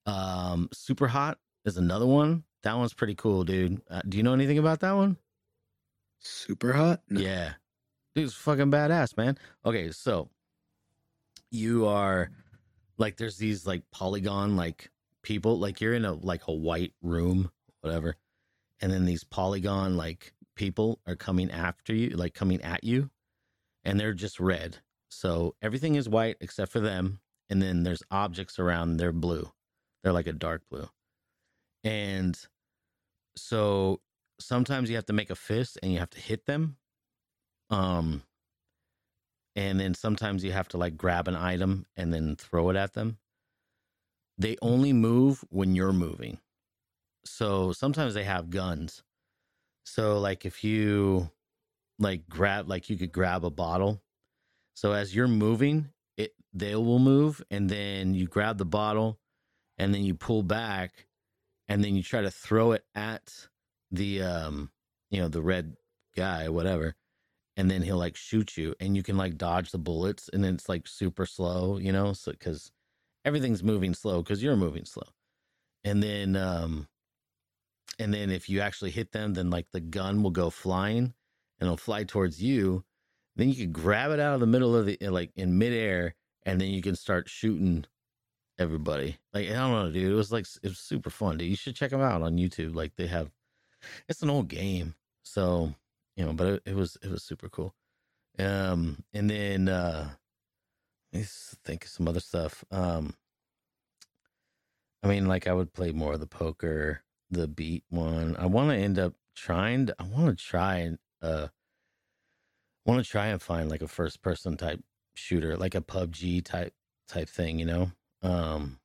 Um, 0.06 0.68
Super 0.72 1.06
Hot 1.08 1.38
is 1.64 1.76
another 1.76 2.06
one. 2.06 2.44
That 2.62 2.76
one's 2.76 2.94
pretty 2.94 3.14
cool, 3.14 3.44
dude. 3.44 3.80
Uh, 3.90 4.02
do 4.08 4.16
you 4.16 4.22
know 4.22 4.32
anything 4.32 4.58
about 4.58 4.80
that 4.80 4.92
one? 4.92 5.16
Super 6.20 6.72
hot. 6.72 7.00
No. 7.08 7.20
Yeah. 7.20 7.52
Dude's 8.14 8.34
fucking 8.34 8.70
badass, 8.70 9.16
man. 9.16 9.38
Okay, 9.64 9.90
so 9.90 10.28
you 11.50 11.86
are 11.86 12.30
like 12.98 13.16
there's 13.16 13.38
these 13.38 13.66
like 13.66 13.82
polygon 13.90 14.56
like 14.56 14.90
people, 15.22 15.58
like 15.58 15.80
you're 15.80 15.94
in 15.94 16.04
a 16.04 16.12
like 16.12 16.46
a 16.48 16.52
white 16.52 16.92
room, 17.02 17.50
whatever. 17.80 18.16
And 18.80 18.92
then 18.92 19.04
these 19.04 19.24
polygon 19.24 19.96
like 19.96 20.32
people 20.54 21.00
are 21.06 21.16
coming 21.16 21.50
after 21.50 21.94
you, 21.94 22.10
like 22.10 22.34
coming 22.34 22.60
at 22.62 22.84
you, 22.84 23.10
and 23.84 23.98
they're 23.98 24.14
just 24.14 24.40
red. 24.40 24.78
So 25.08 25.54
everything 25.62 25.94
is 25.94 26.08
white 26.08 26.36
except 26.40 26.70
for 26.70 26.80
them, 26.80 27.20
and 27.48 27.62
then 27.62 27.82
there's 27.82 28.02
objects 28.10 28.58
around, 28.58 28.96
they're 28.96 29.12
blue. 29.12 29.50
They're 30.02 30.12
like 30.12 30.26
a 30.26 30.32
dark 30.32 30.62
blue. 30.70 30.88
And 31.84 32.38
so 33.36 34.00
sometimes 34.40 34.90
you 34.90 34.96
have 34.96 35.06
to 35.06 35.12
make 35.12 35.30
a 35.30 35.36
fist 35.36 35.78
and 35.82 35.92
you 35.92 35.98
have 35.98 36.10
to 36.10 36.20
hit 36.20 36.46
them 36.46 36.76
um 37.70 38.22
and 39.56 39.80
then 39.80 39.94
sometimes 39.94 40.44
you 40.44 40.52
have 40.52 40.68
to 40.68 40.78
like 40.78 40.96
grab 40.96 41.28
an 41.28 41.36
item 41.36 41.86
and 41.96 42.12
then 42.12 42.36
throw 42.36 42.70
it 42.70 42.76
at 42.76 42.94
them. 42.94 43.18
They 44.38 44.56
only 44.62 44.92
move 44.92 45.44
when 45.50 45.74
you're 45.74 45.92
moving. 45.92 46.38
So 47.24 47.72
sometimes 47.72 48.14
they 48.14 48.24
have 48.24 48.50
guns. 48.50 49.02
So 49.84 50.18
like 50.18 50.46
if 50.46 50.64
you 50.64 51.30
like 51.98 52.28
grab 52.28 52.68
like 52.68 52.88
you 52.88 52.96
could 52.96 53.12
grab 53.12 53.44
a 53.44 53.50
bottle. 53.50 54.00
So 54.74 54.92
as 54.92 55.14
you're 55.14 55.28
moving 55.28 55.90
it 56.16 56.32
they 56.54 56.74
will 56.74 56.98
move 56.98 57.42
and 57.50 57.68
then 57.68 58.14
you 58.14 58.26
grab 58.26 58.56
the 58.56 58.64
bottle 58.64 59.18
and 59.78 59.92
then 59.92 60.04
you 60.04 60.14
pull 60.14 60.42
back 60.42 61.06
and 61.68 61.84
then 61.84 61.96
you 61.96 62.02
try 62.02 62.22
to 62.22 62.30
throw 62.30 62.72
it 62.72 62.84
at 62.94 63.48
the 63.90 64.22
um 64.22 64.70
you 65.10 65.20
know 65.20 65.28
the 65.28 65.42
red 65.42 65.74
guy 66.16 66.48
whatever 66.48 66.94
and 67.56 67.70
then 67.70 67.82
he'll 67.82 67.96
like 67.96 68.16
shoot 68.16 68.56
you 68.56 68.74
and 68.80 68.96
you 68.96 69.02
can 69.02 69.16
like 69.16 69.36
dodge 69.36 69.70
the 69.70 69.78
bullets 69.78 70.30
and 70.32 70.42
then 70.42 70.54
it's 70.54 70.68
like 70.68 70.86
super 70.86 71.26
slow 71.26 71.78
you 71.78 71.92
know 71.92 72.12
so 72.12 72.30
because 72.32 72.70
everything's 73.24 73.62
moving 73.62 73.94
slow 73.94 74.22
because 74.22 74.42
you're 74.42 74.56
moving 74.56 74.84
slow. 74.84 75.06
And 75.84 76.02
then 76.02 76.36
um 76.36 76.88
and 77.98 78.12
then 78.14 78.30
if 78.30 78.48
you 78.48 78.60
actually 78.60 78.90
hit 78.90 79.12
them 79.12 79.34
then 79.34 79.50
like 79.50 79.66
the 79.72 79.80
gun 79.80 80.22
will 80.22 80.30
go 80.30 80.50
flying 80.50 81.14
and 81.58 81.66
it'll 81.66 81.76
fly 81.76 82.04
towards 82.04 82.42
you. 82.42 82.84
Then 83.36 83.48
you 83.48 83.54
can 83.54 83.72
grab 83.72 84.10
it 84.10 84.20
out 84.20 84.34
of 84.34 84.40
the 84.40 84.46
middle 84.46 84.74
of 84.76 84.86
the 84.86 84.98
like 85.08 85.30
in 85.36 85.58
midair 85.58 86.14
and 86.44 86.60
then 86.60 86.68
you 86.68 86.82
can 86.82 86.96
start 86.96 87.28
shooting 87.28 87.84
everybody. 88.58 89.18
Like 89.32 89.48
i 89.48 89.52
don't 89.52 89.72
know 89.72 89.90
dude 89.90 90.12
it 90.12 90.14
was 90.14 90.32
like 90.32 90.46
it 90.62 90.68
was 90.68 90.78
super 90.78 91.10
fun 91.10 91.38
dude. 91.38 91.48
You 91.48 91.56
should 91.56 91.76
check 91.76 91.90
them 91.90 92.00
out 92.00 92.22
on 92.22 92.36
youtube 92.36 92.74
like 92.74 92.96
they 92.96 93.06
have 93.06 93.30
it's 94.08 94.22
an 94.22 94.30
old 94.30 94.48
game 94.48 94.94
so 95.22 95.74
you 96.16 96.24
know 96.24 96.32
but 96.32 96.46
it, 96.46 96.62
it 96.66 96.74
was 96.74 96.96
it 97.02 97.10
was 97.10 97.22
super 97.22 97.48
cool. 97.48 97.74
Um 98.38 99.04
and 99.12 99.28
then 99.30 99.68
uh 99.68 100.10
let's 101.12 101.56
think 101.64 101.84
of 101.84 101.90
some 101.90 102.08
other 102.08 102.20
stuff. 102.20 102.64
Um 102.70 103.14
i 105.02 105.08
mean 105.08 105.26
like 105.26 105.46
i 105.46 105.52
would 105.52 105.72
play 105.72 105.92
more 105.92 106.12
of 106.14 106.20
the 106.20 106.26
poker 106.26 107.02
the 107.30 107.46
beat 107.46 107.84
one. 107.88 108.36
I 108.36 108.46
want 108.46 108.70
to 108.70 108.76
end 108.76 108.98
up 108.98 109.14
trying 109.36 109.86
to, 109.86 109.96
i 109.98 110.02
want 110.02 110.36
to 110.36 110.44
try 110.44 110.76
and 110.78 110.98
uh 111.22 111.48
want 112.84 113.02
to 113.02 113.08
try 113.08 113.28
and 113.28 113.40
find 113.40 113.70
like 113.70 113.82
a 113.82 113.88
first 113.88 114.20
person 114.22 114.56
type 114.56 114.82
shooter 115.14 115.56
like 115.56 115.74
a 115.74 115.80
pubg 115.80 116.44
type 116.44 116.74
type 117.08 117.28
thing 117.28 117.58
you 117.58 117.66
know? 117.66 117.92
Um 118.22 118.78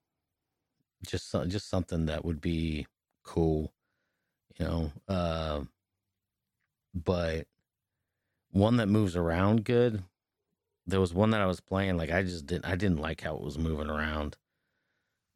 just 1.05 1.33
just 1.47 1.69
something 1.69 2.05
that 2.05 2.23
would 2.25 2.41
be 2.41 2.87
cool 3.23 3.74
you 4.57 4.65
know 4.65 4.91
uh, 5.07 5.61
but 6.93 7.47
one 8.51 8.77
that 8.77 8.87
moves 8.87 9.15
around 9.15 9.65
good 9.65 10.03
there 10.87 10.99
was 10.99 11.13
one 11.13 11.31
that 11.31 11.41
i 11.41 11.45
was 11.45 11.59
playing 11.59 11.97
like 11.97 12.11
i 12.11 12.21
just 12.23 12.45
didn't 12.45 12.65
i 12.65 12.75
didn't 12.75 12.99
like 13.01 13.21
how 13.21 13.35
it 13.35 13.41
was 13.41 13.57
moving 13.57 13.89
around 13.89 14.37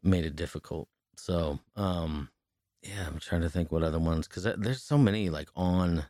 made 0.04 0.26
it 0.26 0.36
difficult 0.36 0.88
so 1.16 1.60
um 1.76 2.30
yeah 2.82 3.06
i'm 3.08 3.20
trying 3.20 3.42
to 3.42 3.50
think 3.50 3.72
what 3.72 3.84
other 3.84 4.00
ones 4.00 4.28
because 4.28 4.44
there's 4.58 4.82
so 4.82 4.98
many 4.98 5.30
like 5.30 5.50
on 5.56 6.06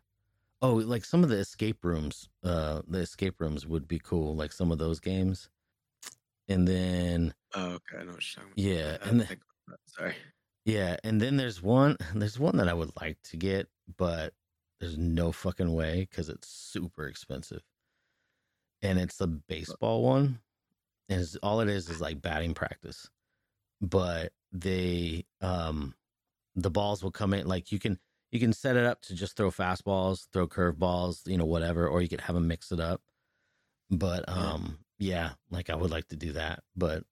oh 0.62 0.74
like 0.74 1.04
some 1.04 1.24
of 1.24 1.30
the 1.30 1.38
escape 1.38 1.84
rooms 1.84 2.30
uh 2.44 2.82
the 2.88 3.00
escape 3.00 3.40
rooms 3.42 3.66
would 3.66 3.88
be 3.88 3.98
cool 3.98 4.36
like 4.36 4.52
some 4.52 4.72
of 4.72 4.78
those 4.78 5.00
games 5.00 5.50
and 6.48 6.68
then 6.68 7.34
Oh, 7.56 7.66
okay. 7.72 7.98
I 8.00 8.04
know 8.04 8.12
what 8.12 8.36
you're 8.36 8.44
talking 8.46 8.52
about. 8.52 8.58
yeah 8.58 8.92
and 8.92 9.00
didn't 9.04 9.18
the, 9.20 9.26
think. 9.26 9.42
Sorry. 9.86 10.16
Yeah, 10.70 10.98
and 11.04 11.22
then 11.22 11.38
there's 11.38 11.62
one 11.62 11.98
there's 12.16 12.40
one 12.40 12.58
that 12.58 12.70
I 12.70 12.74
would 12.74 12.92
like 13.02 13.18
to 13.24 13.38
get, 13.38 13.68
but 13.98 14.34
there's 14.80 14.98
no 14.98 15.32
fucking 15.32 15.74
way 15.74 16.08
because 16.10 16.30
it's 16.30 16.48
super 16.48 17.08
expensive. 17.08 17.62
And 18.82 18.98
it's 18.98 19.18
the 19.18 19.28
baseball 19.28 20.04
one. 20.04 20.40
And 21.10 21.20
it's, 21.20 21.36
all 21.38 21.60
it 21.60 21.68
is 21.68 21.90
is 21.90 22.00
like 22.00 22.22
batting 22.22 22.54
practice. 22.54 23.10
But 23.82 24.32
they 24.52 25.26
um 25.42 25.96
the 26.56 26.72
balls 26.72 27.04
will 27.04 27.12
come 27.12 27.34
in 27.34 27.48
like 27.48 27.72
you 27.72 27.80
can 27.80 28.00
you 28.32 28.40
can 28.40 28.54
set 28.54 28.76
it 28.78 28.86
up 28.86 29.02
to 29.02 29.16
just 29.16 29.36
throw 29.36 29.50
fastballs, 29.52 30.28
throw 30.32 30.48
curveballs, 30.48 31.28
you 31.28 31.38
know, 31.38 31.46
whatever, 31.46 31.88
or 31.88 32.02
you 32.02 32.08
could 32.08 32.22
have 32.22 32.36
them 32.36 32.48
mix 32.48 32.72
it 32.72 32.80
up. 32.80 33.02
But 33.90 34.26
um 34.28 34.80
yeah, 34.98 35.32
like 35.50 35.70
I 35.70 35.76
would 35.76 35.92
like 35.92 36.08
to 36.10 36.16
do 36.16 36.34
that, 36.34 36.64
but 36.76 37.04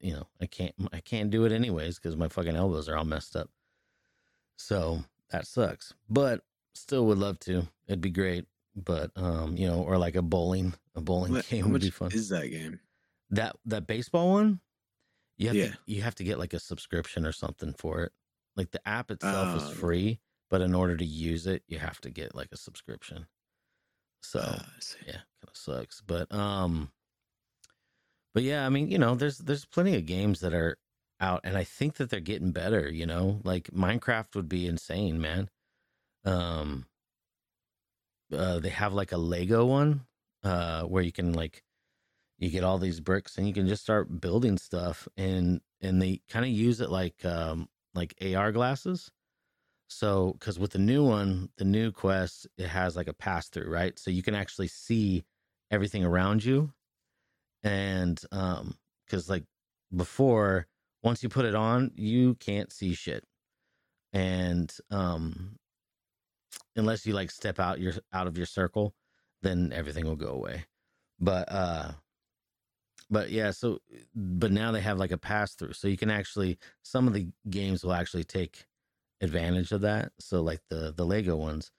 you 0.00 0.12
know, 0.14 0.26
I 0.40 0.46
can't 0.46 0.74
I 0.92 1.00
can't 1.00 1.30
do 1.30 1.44
it 1.44 1.52
anyways 1.52 1.96
because 1.98 2.16
my 2.16 2.28
fucking 2.28 2.56
elbows 2.56 2.88
are 2.88 2.96
all 2.96 3.04
messed 3.04 3.36
up. 3.36 3.50
So 4.56 5.04
that 5.30 5.46
sucks. 5.46 5.94
But 6.08 6.44
still 6.74 7.06
would 7.06 7.18
love 7.18 7.38
to. 7.40 7.68
It'd 7.86 8.00
be 8.00 8.10
great. 8.10 8.46
But 8.76 9.10
um, 9.16 9.56
you 9.56 9.66
know, 9.66 9.82
or 9.82 9.98
like 9.98 10.14
a 10.16 10.22
bowling, 10.22 10.74
a 10.94 11.00
bowling 11.00 11.32
What, 11.32 11.48
game 11.48 11.70
would 11.70 11.82
be 11.82 11.90
fun. 11.90 12.10
is 12.12 12.28
that 12.28 12.46
game? 12.48 12.80
that 13.30 13.56
that 13.64 13.86
baseball 13.86 14.30
one, 14.30 14.60
you 15.38 15.48
have 15.48 15.56
Yeah. 15.56 15.72
to 15.72 15.78
you 15.86 16.02
have 16.02 16.14
to 16.16 16.24
get 16.24 16.38
like 16.38 16.52
a 16.54 16.60
subscription 16.60 17.26
or 17.26 17.32
something 17.32 17.74
for 17.74 18.02
it. 18.04 18.12
Like 18.56 18.70
the 18.70 18.86
app 18.88 19.10
itself 19.10 19.54
is 19.54 19.62
Oh. 19.64 19.74
free, 19.74 20.20
but 20.48 20.60
in 20.60 20.74
order 20.74 20.96
to 20.96 21.04
use 21.04 21.46
it, 21.46 21.62
you 21.66 21.78
have 21.78 22.00
to 22.02 22.10
get 22.10 22.34
like 22.34 22.48
a 22.52 22.56
subscription. 22.56 23.26
So 24.22 24.40
Uh, 24.40 24.62
yeah, 25.06 25.12
kind 25.12 25.48
of 25.48 25.56
sucks. 25.56 26.00
But 26.00 26.32
um, 26.32 26.92
but 28.34 28.42
yeah, 28.42 28.66
I 28.66 28.68
mean, 28.68 28.90
you 28.90 28.98
know, 28.98 29.14
there's 29.14 29.38
there's 29.38 29.64
plenty 29.64 29.96
of 29.96 30.06
games 30.06 30.40
that 30.40 30.54
are 30.54 30.78
out, 31.20 31.40
and 31.44 31.56
I 31.56 31.64
think 31.64 31.94
that 31.96 32.10
they're 32.10 32.20
getting 32.20 32.52
better. 32.52 32.90
You 32.90 33.06
know, 33.06 33.40
like 33.44 33.64
Minecraft 33.70 34.34
would 34.36 34.48
be 34.48 34.66
insane, 34.66 35.20
man. 35.20 35.50
Um, 36.24 36.86
uh, 38.32 38.60
they 38.60 38.68
have 38.70 38.92
like 38.92 39.12
a 39.12 39.16
Lego 39.16 39.66
one, 39.66 40.06
uh, 40.44 40.82
where 40.84 41.02
you 41.02 41.12
can 41.12 41.32
like 41.32 41.64
you 42.38 42.50
get 42.50 42.64
all 42.64 42.78
these 42.78 43.00
bricks 43.00 43.38
and 43.38 43.46
you 43.46 43.54
can 43.54 43.68
just 43.68 43.82
start 43.82 44.20
building 44.20 44.58
stuff, 44.58 45.08
and 45.16 45.60
and 45.80 46.00
they 46.00 46.20
kind 46.28 46.44
of 46.44 46.50
use 46.50 46.80
it 46.80 46.90
like 46.90 47.24
um 47.24 47.68
like 47.94 48.14
AR 48.22 48.52
glasses. 48.52 49.10
So, 49.88 50.34
because 50.38 50.58
with 50.58 50.70
the 50.70 50.78
new 50.78 51.04
one, 51.04 51.50
the 51.56 51.64
new 51.64 51.90
quest, 51.90 52.46
it 52.56 52.68
has 52.68 52.96
like 52.96 53.08
a 53.08 53.12
pass 53.12 53.48
through, 53.48 53.68
right? 53.70 53.98
So 53.98 54.10
you 54.12 54.22
can 54.22 54.36
actually 54.36 54.68
see 54.68 55.24
everything 55.70 56.04
around 56.04 56.44
you. 56.44 56.72
And 57.62 58.20
um, 58.32 58.76
because 59.06 59.28
like 59.28 59.44
before, 59.94 60.66
once 61.02 61.22
you 61.22 61.28
put 61.28 61.44
it 61.44 61.54
on, 61.54 61.90
you 61.94 62.34
can't 62.36 62.72
see 62.72 62.94
shit. 62.94 63.24
And 64.12 64.72
um, 64.90 65.58
unless 66.76 67.06
you 67.06 67.14
like 67.14 67.30
step 67.30 67.58
out 67.60 67.80
your 67.80 67.94
out 68.12 68.26
of 68.26 68.36
your 68.36 68.46
circle, 68.46 68.94
then 69.42 69.72
everything 69.74 70.04
will 70.04 70.16
go 70.16 70.30
away. 70.30 70.64
But 71.18 71.50
uh, 71.50 71.92
but 73.10 73.30
yeah, 73.30 73.50
so 73.50 73.80
but 74.14 74.52
now 74.52 74.72
they 74.72 74.80
have 74.80 74.98
like 74.98 75.12
a 75.12 75.18
pass 75.18 75.54
through, 75.54 75.74
so 75.74 75.88
you 75.88 75.96
can 75.96 76.10
actually 76.10 76.58
some 76.82 77.06
of 77.06 77.12
the 77.12 77.28
games 77.48 77.84
will 77.84 77.92
actually 77.92 78.24
take 78.24 78.66
advantage 79.20 79.72
of 79.72 79.82
that. 79.82 80.12
So 80.18 80.42
like 80.42 80.60
the 80.68 80.92
the 80.96 81.04
Lego 81.04 81.36
ones, 81.36 81.70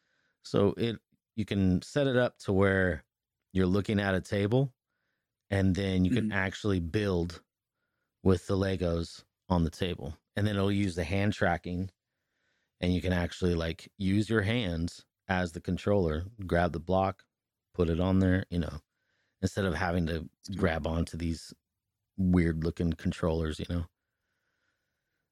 so 0.43 0.73
it 0.77 0.97
you 1.35 1.45
can 1.45 1.81
set 1.81 2.07
it 2.07 2.17
up 2.17 2.37
to 2.39 2.53
where 2.53 3.03
you're 3.53 3.65
looking 3.65 3.99
at 3.99 4.15
a 4.15 4.21
table, 4.21 4.73
and 5.51 5.75
then 5.75 6.05
you 6.05 6.11
can 6.11 6.25
Mhm. 6.25 6.31
actually 6.31 6.81
build 6.81 7.43
with 8.23 8.47
the 8.47 8.57
Legos 8.57 9.23
on 9.49 9.63
the 9.63 9.71
table, 9.71 10.17
and 10.35 10.47
then 10.47 10.55
it'll 10.57 10.71
use 10.71 10.95
the 10.95 11.05
hand 11.05 11.33
tracking, 11.33 11.91
and 12.81 12.93
you 12.93 13.01
can 13.01 13.13
actually 13.13 13.55
like 13.55 13.91
use 13.97 14.29
your 14.29 14.41
hands 14.43 15.05
as 15.27 15.53
the 15.53 15.61
controller, 15.61 16.25
grab 16.47 16.73
the 16.73 16.79
block, 16.79 17.25
put 17.73 17.89
it 17.89 17.99
on 17.99 18.19
there, 18.19 18.45
you 18.49 18.59
know, 18.59 18.79
instead 19.41 19.65
of 19.65 19.75
having 19.75 20.07
to 20.07 20.29
grab 20.57 20.87
onto 20.87 21.17
these 21.17 21.53
weird 22.17 22.63
looking 22.63 22.93
controllers, 22.93 23.59
you 23.59 23.65
know. 23.69 23.85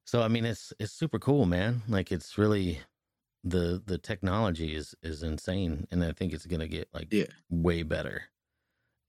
So 0.06 0.22
I 0.22 0.28
mean, 0.28 0.46
it's 0.46 0.74
it's 0.80 0.92
super 0.94 1.20
cool, 1.20 1.46
man. 1.46 1.82
Like 1.88 2.12
it's 2.12 2.38
really 2.38 2.80
the 3.44 3.82
the 3.86 3.98
technology 4.00 4.76
is 4.76 4.96
is 5.04 5.24
insane, 5.24 5.88
and 5.92 6.04
I 6.04 6.14
think 6.14 6.34
it's 6.34 6.46
gonna 6.48 6.68
get 6.68 6.90
like 6.94 7.12
Yeah. 7.12 7.28
way 7.50 7.84
better. 7.84 8.26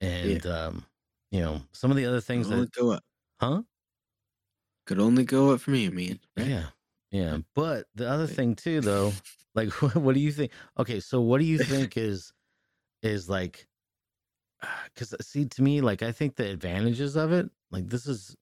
And 0.01 0.47
um, 0.47 0.87
you 1.31 1.41
know, 1.41 1.63
some 1.73 1.91
of 1.91 1.97
the 1.97 2.07
other 2.07 2.21
things 2.21 2.49
that, 2.49 2.73
go 2.73 2.93
up. 2.93 3.05
huh? 3.41 3.63
Could 4.87 4.99
only 5.01 5.25
go 5.25 5.51
up 5.53 5.61
for 5.61 5.71
me, 5.71 5.89
man. 5.89 6.19
right? 6.37 6.47
Yeah, 6.47 6.67
yeah. 7.11 7.39
But 7.55 7.87
the 7.95 8.09
other 8.11 8.27
Like- 8.27 8.35
thing 8.37 8.55
too, 8.57 8.81
though, 8.81 9.13
like, 9.55 9.71
what 9.95 10.15
do 10.15 10.21
you 10.21 10.33
think? 10.33 10.53
Okay, 10.79 11.01
so 11.01 11.21
what 11.21 11.39
do 11.39 11.45
you 11.45 11.59
think 11.59 11.97
is 11.97 12.33
is 13.03 13.29
like? 13.29 13.67
Because 14.95 15.15
see, 15.23 15.47
to 15.47 15.63
me, 15.63 15.81
like, 15.81 16.03
I 16.03 16.13
think 16.13 16.37
the 16.37 16.51
advantages 16.51 17.17
of 17.17 17.33
it, 17.33 17.49
like, 17.71 17.89
this 17.89 18.07
is 18.07 18.37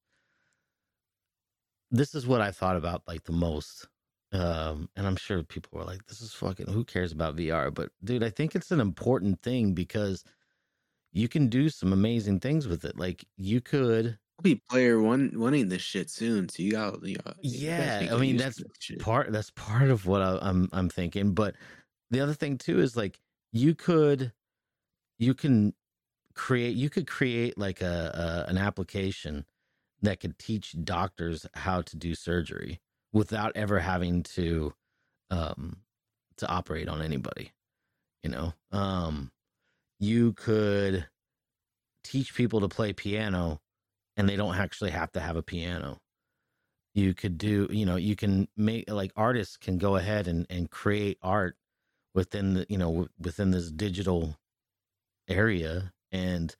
this 1.90 2.14
is 2.14 2.26
what 2.26 2.40
I 2.40 2.50
thought 2.50 2.76
about 2.76 3.02
like 3.06 3.24
the 3.24 3.32
most. 3.32 3.86
Um, 4.32 4.90
and 4.94 5.06
I'm 5.06 5.16
sure 5.16 5.42
people 5.42 5.78
were 5.78 5.86
like, 5.86 6.04
"This 6.06 6.20
is 6.20 6.32
fucking. 6.34 6.66
Who 6.68 6.84
cares 6.84 7.12
about 7.12 7.36
VR?" 7.36 7.72
But 7.72 7.90
dude, 8.04 8.22
I 8.22 8.28
think 8.30 8.54
it's 8.54 8.70
an 8.70 8.80
important 8.80 9.40
thing 9.42 9.72
because 9.72 10.22
you 11.12 11.28
can 11.28 11.48
do 11.48 11.68
some 11.70 11.92
amazing 11.92 12.40
things 12.40 12.68
with 12.68 12.84
it. 12.84 12.96
Like, 12.98 13.26
you 13.36 13.60
could 13.60 14.18
I'll 14.38 14.42
be 14.42 14.62
player 14.70 15.00
one 15.00 15.32
wanting 15.38 15.68
this 15.68 15.82
shit 15.82 16.10
soon. 16.10 16.48
So 16.48 16.62
you 16.62 16.72
got, 16.72 17.04
you 17.06 17.16
got 17.18 17.36
Yeah, 17.42 18.00
need 18.00 18.12
I 18.12 18.16
mean, 18.18 18.36
that's 18.36 18.64
part 18.98 19.30
that's 19.32 19.50
part 19.50 19.90
of 19.90 20.06
what 20.06 20.22
I, 20.22 20.38
I'm 20.42 20.68
I'm 20.72 20.88
thinking. 20.88 21.34
But 21.34 21.56
the 22.10 22.20
other 22.20 22.34
thing 22.34 22.58
too 22.58 22.80
is 22.80 22.96
like 22.96 23.20
you 23.52 23.74
could 23.74 24.32
you 25.18 25.34
can 25.34 25.74
create 26.34 26.76
you 26.76 26.90
could 26.90 27.08
create 27.08 27.58
like 27.58 27.82
a, 27.82 28.44
a 28.46 28.50
an 28.50 28.58
application 28.58 29.46
that 30.02 30.20
could 30.20 30.38
teach 30.38 30.76
doctors 30.84 31.46
how 31.54 31.82
to 31.82 31.96
do 31.96 32.14
surgery 32.14 32.80
without 33.12 33.56
ever 33.56 33.80
having 33.80 34.22
to 34.22 34.74
um 35.30 35.82
to 36.38 36.48
operate 36.48 36.88
on 36.88 37.02
anybody 37.02 37.52
you 38.22 38.30
know 38.30 38.54
um 38.72 39.32
you 39.98 40.32
could 40.34 41.08
teach 42.04 42.34
people 42.34 42.60
to 42.60 42.68
play 42.68 42.92
piano 42.92 43.60
and 44.16 44.28
they 44.28 44.36
don't 44.36 44.56
actually 44.56 44.90
have 44.90 45.12
to 45.12 45.20
have 45.20 45.36
a 45.36 45.42
piano. 45.42 45.98
You 46.94 47.14
could 47.14 47.38
do 47.38 47.68
you 47.70 47.86
know 47.86 47.96
you 47.96 48.16
can 48.16 48.48
make 48.56 48.90
like 48.90 49.12
artists 49.16 49.56
can 49.56 49.78
go 49.78 49.96
ahead 49.96 50.26
and 50.26 50.46
and 50.50 50.70
create 50.70 51.18
art 51.22 51.56
within 52.14 52.54
the 52.54 52.66
you 52.68 52.78
know 52.78 52.88
w- 52.88 53.08
within 53.20 53.50
this 53.52 53.70
digital 53.70 54.36
area 55.28 55.92
and 56.12 56.56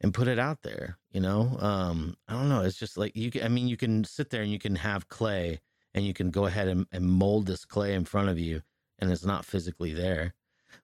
and 0.00 0.14
put 0.14 0.28
it 0.28 0.38
out 0.38 0.62
there 0.62 0.98
you 1.10 1.20
know? 1.20 1.56
Um 1.60 2.16
i 2.28 2.32
don't 2.32 2.48
know 2.48 2.62
it's 2.62 2.78
just 2.78 2.96
like 2.96 3.16
you 3.16 3.30
can 3.30 3.42
i 3.44 3.48
mean 3.48 3.68
you 3.68 3.76
can 3.76 4.04
sit 4.04 4.30
there 4.30 4.42
and 4.42 4.50
you 4.52 4.58
can 4.58 4.76
have 4.76 5.08
clay 5.08 5.60
and 5.94 6.04
you 6.04 6.14
can 6.14 6.30
go 6.30 6.46
ahead 6.46 6.68
and, 6.68 6.86
and 6.92 7.06
mold 7.06 7.46
this 7.46 7.64
clay 7.64 7.94
in 7.94 8.04
front 8.04 8.28
of 8.28 8.38
you 8.38 8.62
and 8.98 9.10
it's 9.10 9.24
not 9.24 9.44
physically 9.44 9.92
there 9.94 10.34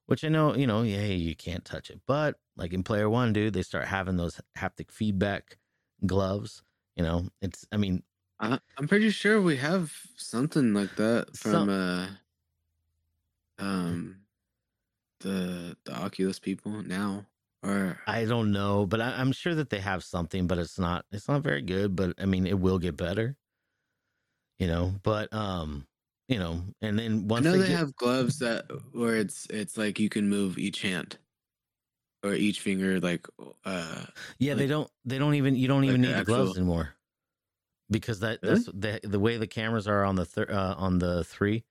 which 0.06 0.24
i 0.24 0.28
know 0.28 0.54
you 0.54 0.66
know 0.66 0.82
yeah 0.82 1.04
you 1.04 1.34
can't 1.36 1.64
touch 1.64 1.90
it 1.90 2.00
but 2.06 2.38
like 2.56 2.72
in 2.72 2.82
player 2.82 3.08
one 3.08 3.32
dude 3.32 3.52
they 3.54 3.62
start 3.62 3.86
having 3.86 4.16
those 4.16 4.40
haptic 4.56 4.90
feedback 4.90 5.58
gloves 6.06 6.62
you 6.96 7.02
know 7.02 7.28
it's 7.40 7.66
i 7.72 7.76
mean 7.76 8.02
I, 8.38 8.58
I'm 8.78 8.88
pretty 8.88 9.10
sure 9.10 9.40
we 9.40 9.56
have 9.58 9.92
something 10.16 10.72
like 10.72 10.96
that 10.96 11.36
from 11.36 11.68
Some- 11.68 11.68
uh 11.68 12.08
um 13.58 14.26
the 15.20 15.76
the 15.84 15.92
Oculus 15.94 16.38
people 16.38 16.82
now. 16.82 17.26
Or 17.62 18.00
I 18.06 18.24
don't 18.24 18.52
know, 18.52 18.86
but 18.86 19.00
I, 19.00 19.20
I'm 19.20 19.32
sure 19.32 19.54
that 19.54 19.70
they 19.70 19.80
have 19.80 20.02
something, 20.04 20.46
but 20.46 20.58
it's 20.58 20.78
not 20.78 21.06
it's 21.12 21.28
not 21.28 21.42
very 21.42 21.62
good. 21.62 21.94
But 21.96 22.14
I 22.20 22.26
mean, 22.26 22.46
it 22.46 22.58
will 22.58 22.78
get 22.78 22.96
better, 22.96 23.36
you 24.58 24.66
know. 24.66 24.94
But 25.02 25.32
um, 25.32 25.86
you 26.30 26.40
know, 26.40 26.64
and 26.82 26.98
then 26.98 27.28
I 27.36 27.40
once 27.40 27.42
know 27.42 27.56
they 27.56 27.62
get, 27.62 27.78
have 27.78 27.96
gloves 27.96 28.38
that 28.38 28.66
where 28.92 29.16
it's 29.16 29.46
it's 29.50 29.76
like 29.76 29.98
you 29.98 30.08
can 30.08 30.28
move 30.28 30.58
each 30.58 30.82
hand 30.82 31.18
or 32.22 32.34
each 32.34 32.60
finger 32.60 33.00
like 33.00 33.26
uh 33.64 34.06
yeah, 34.38 34.54
they 34.54 34.66
don't 34.66 34.90
they 35.04 35.18
don't 35.18 35.34
even 35.34 35.56
you 35.56 35.68
don't 35.68 35.84
like 35.86 35.98
even 35.98 36.00
need 36.00 36.16
the 36.16 36.22
gloves 36.22 36.56
anymore 36.56 36.94
because 37.90 38.20
that 38.20 38.40
Really? 38.42 38.44
that's 38.44 38.66
the 38.66 39.00
the 39.04 39.20
way 39.20 39.36
the 39.36 39.46
cameras 39.46 39.88
are 39.88 40.04
on 40.04 40.16
the 40.16 40.24
thir- 40.26 40.50
uh, 40.50 40.74
on 40.76 40.98
the 40.98 41.24
three 41.24 41.64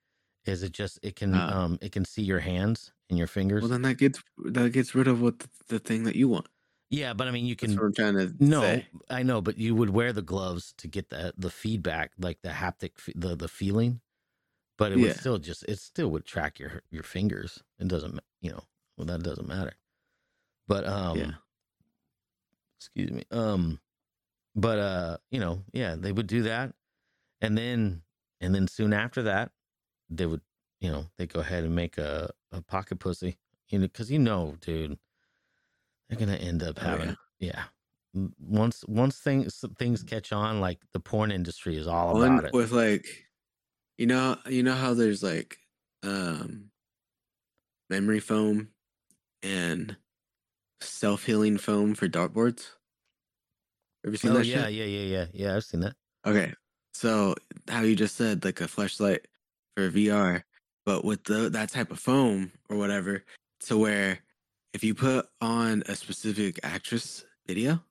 is 0.45 0.63
it 0.63 0.71
just 0.73 0.99
it 1.03 1.15
can 1.15 1.43
Ah. 1.43 1.49
um 1.49 1.77
it 1.81 1.91
can 1.91 2.05
see 2.05 2.23
your 2.23 2.39
hands 2.39 2.93
and 3.09 3.17
your 3.17 3.27
fingers. 3.27 3.59
well 3.59 3.69
then 3.69 3.81
that 3.83 3.97
gets 3.97 4.21
that 4.45 4.71
gets 4.73 4.95
rid 4.95 5.07
of 5.07 5.21
what 5.21 5.39
the, 5.39 5.49
the 5.67 5.79
thing 5.79 6.03
that 6.03 6.15
you 6.15 6.27
want. 6.27 6.47
yeah, 6.89 7.13
but 7.13 7.27
I 7.27 7.31
mean, 7.31 7.45
you 7.45 7.55
That's 7.61 7.75
can 7.75 7.77
what 7.77 7.85
I'm 7.85 7.93
trying 7.93 8.15
to 8.15 8.35
No, 8.39 8.83
say. 8.83 8.89
I 9.09 9.23
know, 9.23 9.41
but 9.41 9.57
you 9.59 9.75
would 9.75 9.91
wear 9.91 10.13
the 10.13 10.21
gloves 10.23 10.73
to 10.79 10.87
get 10.89 11.09
the 11.09 11.33
the 11.37 11.51
feedback, 11.51 12.13
like 12.19 12.41
the 12.43 12.49
haptic, 12.51 12.93
the 13.15 13.35
the 13.37 13.47
feeling. 13.49 14.01
But 14.79 14.91
it 14.93 14.97
would 14.97 15.13
still 15.13 15.37
just 15.39 15.63
it 15.65 15.79
still 15.79 16.09
would 16.11 16.25
track 16.25 16.59
your 16.59 16.81
your 16.89 17.03
fingers. 17.03 17.63
It 17.79 17.87
doesn't, 17.89 18.19
you 18.41 18.51
know, 18.51 18.63
well 18.97 19.05
that 19.07 19.23
doesn't 19.23 19.47
matter. 19.47 19.73
But 20.67 20.85
um, 20.87 21.19
Yeah. 21.19 21.39
excuse 22.79 23.11
me, 23.11 23.23
um, 23.31 23.79
but 24.55 24.79
uh, 24.79 25.17
you 25.31 25.39
know, 25.39 25.63
yeah, 25.73 25.95
they 25.97 26.11
would 26.11 26.27
do 26.27 26.43
that, 26.43 26.73
and 27.41 27.57
then 27.57 28.03
and 28.41 28.55
then 28.55 28.67
soon 28.67 28.93
after 28.93 29.23
that, 29.23 29.51
they 30.09 30.27
would, 30.27 30.41
you 30.81 30.91
know, 30.91 31.07
they 31.17 31.27
go 31.27 31.41
ahead 31.41 31.63
and 31.65 31.75
make 31.75 31.97
a 31.97 32.31
a 32.51 32.61
pocket 32.63 32.99
pussy, 32.99 33.39
you 33.69 33.79
know, 33.79 33.87
because 33.87 34.11
you 34.11 34.19
know, 34.19 34.55
dude, 34.61 34.99
they're 36.07 36.17
gonna 36.17 36.35
end 36.35 36.63
up 36.63 36.77
Oh, 36.77 36.79
having 36.79 37.17
yeah. 37.39 37.65
Once 38.39 38.83
once 38.87 39.19
things 39.19 39.63
things 39.77 40.03
catch 40.03 40.31
on, 40.31 40.59
like 40.59 40.79
the 40.93 40.99
porn 40.99 41.31
industry 41.31 41.77
is 41.77 41.87
all 41.87 42.09
One 42.09 42.11
about 42.11 42.45
it. 42.45 42.55
with 42.55 42.71
like 42.71 43.28
you 43.99 44.07
know 44.07 44.37
you 44.47 44.63
know 44.63 44.73
how 44.73 44.93
there's 44.95 45.21
like 45.21 45.59
um 46.03 46.71
memory 47.89 48.19
foam 48.21 48.69
and 49.43 49.97
self 50.81 51.25
healing 51.25 51.57
foam 51.57 51.93
for 51.93 52.07
dartboards. 52.07 52.69
Have 54.03 54.13
you 54.13 54.17
seen 54.17 54.31
that? 54.31 54.37
Oh 54.37 54.39
that 54.39 54.45
yeah, 54.47 54.65
shit? 54.65 54.73
yeah, 54.73 54.85
yeah, 54.85 55.01
yeah, 55.17 55.25
yeah. 55.33 55.55
I've 55.55 55.63
seen 55.65 55.81
that. 55.81 55.95
Okay. 56.25 56.53
So 56.93 57.35
how 57.67 57.81
you 57.81 57.95
just 57.95 58.15
said 58.15 58.45
like 58.45 58.61
a 58.61 58.67
flashlight 58.67 59.27
for 59.75 59.89
VR, 59.89 60.43
but 60.85 61.03
with 61.03 61.23
the 61.25 61.49
that 61.49 61.69
type 61.69 61.91
of 61.91 61.99
foam 61.99 62.51
or 62.69 62.77
whatever, 62.77 63.25
to 63.67 63.77
where 63.77 64.19
if 64.73 64.83
you 64.83 64.95
put 64.95 65.27
on 65.41 65.83
a 65.87 65.95
specific 65.95 66.59
actress 66.63 67.25
video, 67.47 67.83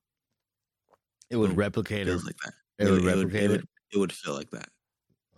It 1.29 1.37
would 1.37 1.55
replicate 1.57 2.09
it 2.09 2.11
it. 2.13 2.25
like 2.25 2.37
that. 2.45 2.55
It 2.79 2.91
would 2.91 3.03
it 3.03 3.07
replicate 3.07 3.43
it 3.43 3.45
it. 3.45 3.51
would, 3.51 3.69
it 3.93 3.99
would 3.99 4.13
feel 4.13 4.35
like 4.35 4.51
that. 4.53 4.71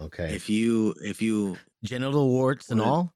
Okay. 0.00 0.34
If 0.34 0.48
you 0.48 0.94
if 1.02 1.20
you 1.22 1.56
Genital 1.84 2.28
warts 2.28 2.70
and 2.70 2.80
Wanted- 2.80 2.90
all. 2.90 3.14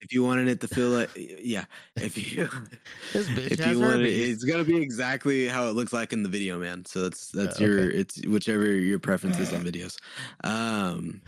if 0.00 0.12
you 0.12 0.22
wanted 0.22 0.48
it 0.48 0.60
to 0.60 0.68
feel 0.68 0.88
like 0.90 1.10
yeah, 1.16 1.64
if 1.96 2.16
you 2.16 2.48
This 3.12 3.28
bitch 3.28 3.52
if 3.52 3.58
has 3.60 3.76
you 3.76 3.80
wanted 3.82 4.06
it, 4.06 4.10
it's 4.12 4.44
gonna 4.44 4.64
be 4.64 4.76
exactly 4.76 5.48
how 5.48 5.68
it 5.68 5.72
looks 5.74 5.92
like 5.92 6.12
in 6.12 6.22
the 6.22 6.28
video, 6.28 6.58
man. 6.58 6.84
So 6.84 7.02
that's 7.02 7.28
that's 7.28 7.60
Uh, 7.60 7.64
your 7.64 7.80
okay. 7.80 7.96
it's 7.98 8.24
whichever 8.26 8.66
your 8.72 8.98
preference 8.98 9.38
is 9.38 9.52
on 9.52 9.64
videos. 9.70 9.98
Um 10.44 11.22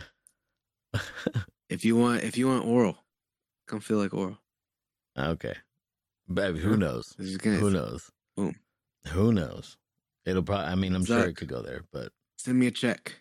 if 1.69 1.85
you 1.85 1.95
want 1.95 2.23
if 2.23 2.37
you 2.37 2.47
want 2.47 2.65
oral, 2.65 2.97
come 3.67 3.79
feel 3.79 3.97
like 3.97 4.13
oral. 4.13 4.37
okay. 5.17 5.55
Baby, 6.31 6.59
who 6.59 6.77
knows? 6.77 7.15
Gonna- 7.39 7.57
Who 7.57 7.71
knows? 7.71 8.11
Boom. 8.37 8.55
Who 9.07 9.33
knows? 9.33 9.77
It'll 10.25 10.43
probably. 10.43 10.67
I 10.67 10.75
mean, 10.75 10.93
I'm 10.93 11.03
sure 11.05 11.25
it 11.25 11.35
could 11.37 11.47
go 11.47 11.63
there, 11.63 11.85
but 11.91 12.11
Send 12.37 12.59
me 12.59 12.67
a 12.67 12.71
check. 12.71 13.15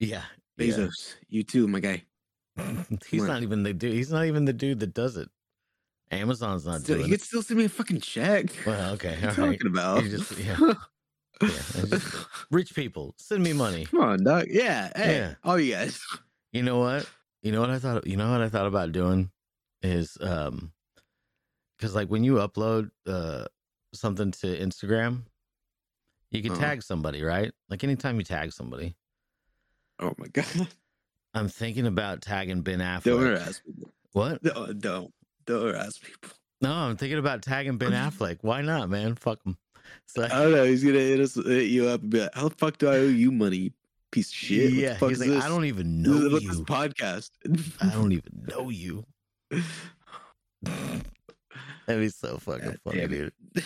yeah. 0.00 0.22
Yeah. 0.58 0.66
Bezos. 0.74 1.14
You 1.28 1.42
too, 1.42 1.66
my 1.68 1.80
guy. 1.80 2.02
he's 3.08 3.22
on. 3.22 3.28
not 3.28 3.42
even 3.42 3.62
the 3.62 3.72
dude. 3.74 3.92
He's 3.94 4.10
not 4.10 4.24
even 4.26 4.44
the 4.44 4.52
dude 4.52 4.80
that 4.80 4.94
does 4.94 5.16
it. 5.16 5.28
Amazon's 6.10 6.64
not 6.64 6.80
Still, 6.82 6.96
doing 6.98 7.08
you 7.08 7.16
could 7.16 7.22
still 7.26 7.42
send 7.42 7.58
me 7.58 7.64
a 7.64 7.68
fucking 7.68 8.00
check. 8.00 8.46
Well, 8.64 8.94
okay, 8.94 9.16
What 9.22 9.38
are 9.38 9.42
you 9.42 9.48
right. 9.50 9.58
talking 9.60 9.66
about? 9.72 10.04
Just- 10.04 10.38
yeah. 10.38 10.56
Yeah, 11.42 11.48
just- 11.48 12.26
Rich 12.50 12.74
people, 12.74 13.14
send 13.18 13.42
me 13.42 13.52
money. 13.52 13.84
Come 13.84 14.00
on, 14.00 14.24
dog. 14.24 14.46
Yeah. 14.48 14.90
Hey, 14.96 15.34
Yeah. 15.44 15.56
you 15.56 15.72
guys. 15.74 16.00
You 16.52 16.62
know 16.62 16.78
what? 16.78 17.06
You 17.42 17.52
know 17.52 17.60
what 17.60 17.68
I 17.68 17.78
thought. 17.78 18.06
You 18.06 18.16
know 18.16 18.30
what 18.30 18.40
I 18.40 18.48
thought 18.48 18.66
about 18.66 18.92
doing 18.92 19.30
is 19.82 20.16
um, 20.22 20.72
because 21.76 21.94
like 21.94 22.08
when 22.08 22.24
you 22.24 22.36
upload 22.36 22.90
uh 23.06 23.44
something 23.92 24.30
to 24.30 24.46
Instagram, 24.58 25.24
you 26.30 26.40
can 26.42 26.52
Uh-huh. 26.52 26.60
tag 26.60 26.82
somebody, 26.82 27.22
right? 27.22 27.52
Like 27.68 27.84
anytime 27.84 28.16
you 28.16 28.24
tag 28.24 28.52
somebody, 28.52 28.96
Oh 29.98 30.12
my 30.18 30.26
god. 30.28 30.46
I'm 31.34 31.48
thinking 31.48 31.86
about 31.86 32.22
tagging 32.22 32.62
Ben 32.62 32.78
Affleck. 32.78 33.04
Don't 33.04 33.22
harass 33.22 33.60
people. 33.64 33.90
What? 34.12 34.42
No, 34.42 34.50
uh, 34.52 34.72
don't. 34.72 35.12
Don't 35.46 35.66
harass 35.66 35.98
people. 35.98 36.30
No, 36.62 36.72
I'm 36.72 36.96
thinking 36.96 37.18
about 37.18 37.42
tagging 37.42 37.76
Ben 37.76 37.92
Affleck. 37.92 38.38
Why 38.42 38.62
not, 38.62 38.88
man? 38.88 39.14
Fuck 39.14 39.44
him. 39.44 39.56
So 40.06 40.24
I 40.24 40.28
don't 40.28 40.52
know. 40.52 40.64
He's 40.64 40.82
gonna 40.82 40.98
hit 40.98 41.20
us, 41.20 41.34
hit 41.34 41.64
you 41.68 41.86
up, 41.88 42.00
and 42.02 42.10
be 42.10 42.20
like, 42.20 42.34
"How 42.34 42.48
the 42.48 42.54
fuck 42.56 42.78
do 42.78 42.88
I 42.88 42.96
owe 42.96 43.06
you 43.08 43.30
money, 43.30 43.72
piece 44.10 44.28
of 44.30 44.34
shit?" 44.34 44.72
Yeah, 44.72 44.94
he's 44.94 45.20
like, 45.20 45.28
this? 45.28 45.44
I 45.44 45.48
don't 45.48 45.64
even 45.66 46.02
know 46.02 46.28
this 46.30 46.42
you. 46.42 46.64
podcast? 46.64 47.30
I 47.80 47.90
don't 47.90 48.12
even 48.12 48.46
know 48.48 48.70
you. 48.70 49.04
That'd 51.86 52.02
be 52.02 52.08
so 52.08 52.38
fucking 52.38 52.64
God 52.66 52.80
funny, 52.84 53.06
dude. 53.06 53.32
it. 53.54 53.64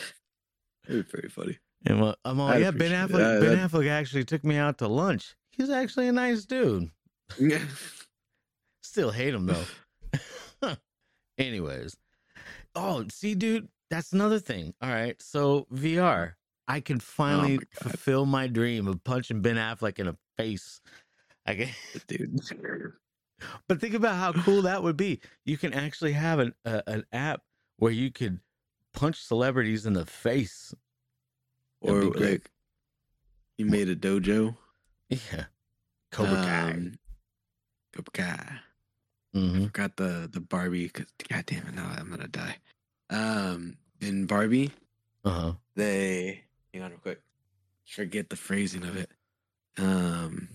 It'd 0.89 1.07
be 1.07 1.11
very 1.11 1.29
funny. 1.29 1.59
And 1.87 2.01
well, 2.01 2.17
I'm 2.25 2.39
all, 2.41 2.49
I'd 2.49 2.61
yeah, 2.61 2.71
Ben 2.71 2.91
Affleck. 2.93 3.39
it. 3.39 3.41
Ben 3.41 3.69
Affleck 3.69 3.89
actually 3.89 4.25
took 4.25 4.45
me 4.45 4.57
out 4.57 4.79
to 4.79 4.89
lunch. 4.89 5.35
He's 5.53 5.71
actually 5.71 6.09
a 6.09 6.13
nice 6.13 6.45
dude. 6.45 6.91
Yeah. 7.39 7.59
Still 8.83 9.11
hate 9.11 9.35
him 9.35 9.47
though. 9.47 10.77
Anyways, 11.39 11.97
oh, 12.75 13.05
see, 13.11 13.35
dude, 13.35 13.69
that's 13.89 14.13
another 14.13 14.39
thing. 14.39 14.75
All 14.83 14.91
right, 14.91 15.21
so 15.23 15.67
VR, 15.73 16.33
I 16.69 16.81
can 16.81 17.01
finally 17.01 17.59
Oh 17.59 17.61
my 17.61 17.91
fulfill 17.91 18.27
my 18.27 18.47
dream 18.47 18.87
of 18.87 19.03
punching 19.05 19.43
Ben 19.43 19.57
Affleck 19.57 19.99
in 19.99 20.07
the 20.07 20.17
face. 20.37 20.81
I 21.47 21.55
can, 21.55 21.69
dude. 22.09 22.41
but 23.69 23.81
think 23.81 23.95
about 23.95 24.17
how 24.17 24.33
cool 24.43 24.63
that 24.63 24.83
would 24.83 24.97
be. 24.97 25.21
You 25.45 25.57
can 25.57 25.73
actually 25.73 26.13
have 26.13 26.39
an 26.39 26.55
a, 26.65 26.83
an 26.87 27.05
app 27.13 27.43
where 27.79 27.93
you 27.93 28.11
could 28.11 28.41
punch 28.93 29.23
celebrities 29.23 29.87
in 29.87 29.95
the 29.95 30.07
face. 30.07 30.75
Or 31.81 32.05
That'd 32.05 32.21
like, 32.21 32.51
you 33.57 33.67
made 33.67 33.89
a 33.89 33.97
dojo. 33.97 34.57
Yeah, 35.11 35.47
Cobra 36.13 36.39
Kai. 36.39 36.71
Um, 36.71 36.95
Cobra 37.93 38.13
Kai. 38.13 38.59
hmm 39.35 39.65
Forgot 39.67 39.97
the 39.97 40.29
the 40.33 40.41
Barbie. 40.41 40.89
Cause 40.89 41.07
God 41.29 41.47
damn 41.47 41.67
it, 41.67 41.75
now 41.75 41.93
I'm 41.97 42.11
gonna 42.11 42.29
die. 42.29 42.57
Um, 43.11 43.77
in 44.01 44.27
Barbie, 44.27 44.73
Uh 45.25 45.31
huh. 45.31 45.53
they 45.75 46.45
hang 46.73 46.83
on 46.83 46.91
real 46.93 47.01
quick. 47.01 47.21
Forget 47.87 48.31
the 48.31 48.37
phrasing 48.37 48.85
of 48.85 48.97
it. 48.97 49.11
Um, 49.79 50.49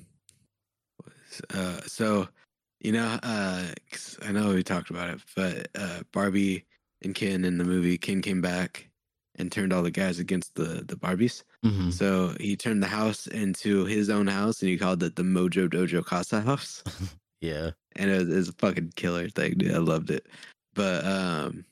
uh, 1.53 1.81
so 1.85 2.27
you 2.79 2.91
know, 2.91 3.19
uh, 3.23 3.73
'cause 3.91 4.17
I 4.21 4.31
know 4.31 4.53
we 4.53 4.63
talked 4.63 4.89
about 4.89 5.09
it, 5.09 5.21
but 5.35 5.67
uh, 5.75 6.03
Barbie 6.11 6.65
and 7.01 7.15
Ken 7.15 7.43
in 7.45 7.57
the 7.57 7.63
movie, 7.65 7.97
Ken 7.97 8.21
came 8.21 8.41
back 8.41 8.89
and 9.37 9.51
turned 9.51 9.73
all 9.73 9.83
the 9.83 9.91
guys 9.91 10.19
against 10.19 10.55
the 10.55 10.83
the 10.87 10.95
Barbies. 10.95 11.43
hmm 11.63 11.89
So 11.91 12.35
he 12.39 12.55
turned 12.55 12.81
the 12.83 12.87
house 12.87 13.27
into 13.27 13.85
his 13.85 14.09
own 14.09 14.27
house, 14.27 14.61
and 14.61 14.69
he 14.69 14.77
called 14.77 15.03
it 15.03 15.15
the 15.15 15.23
Mojo 15.23 15.67
Dojo 15.69 16.03
Casa 16.05 16.41
House. 16.41 16.83
Yeah. 17.41 17.71
and 17.95 18.09
it 18.09 18.17
was, 18.17 18.29
it 18.29 18.35
was 18.35 18.49
a 18.49 18.53
fucking 18.53 18.93
killer 18.95 19.29
thing, 19.29 19.53
dude. 19.57 19.75
I 19.75 19.77
loved 19.77 20.09
it. 20.09 20.25
But 20.73 21.05
um, 21.05 21.63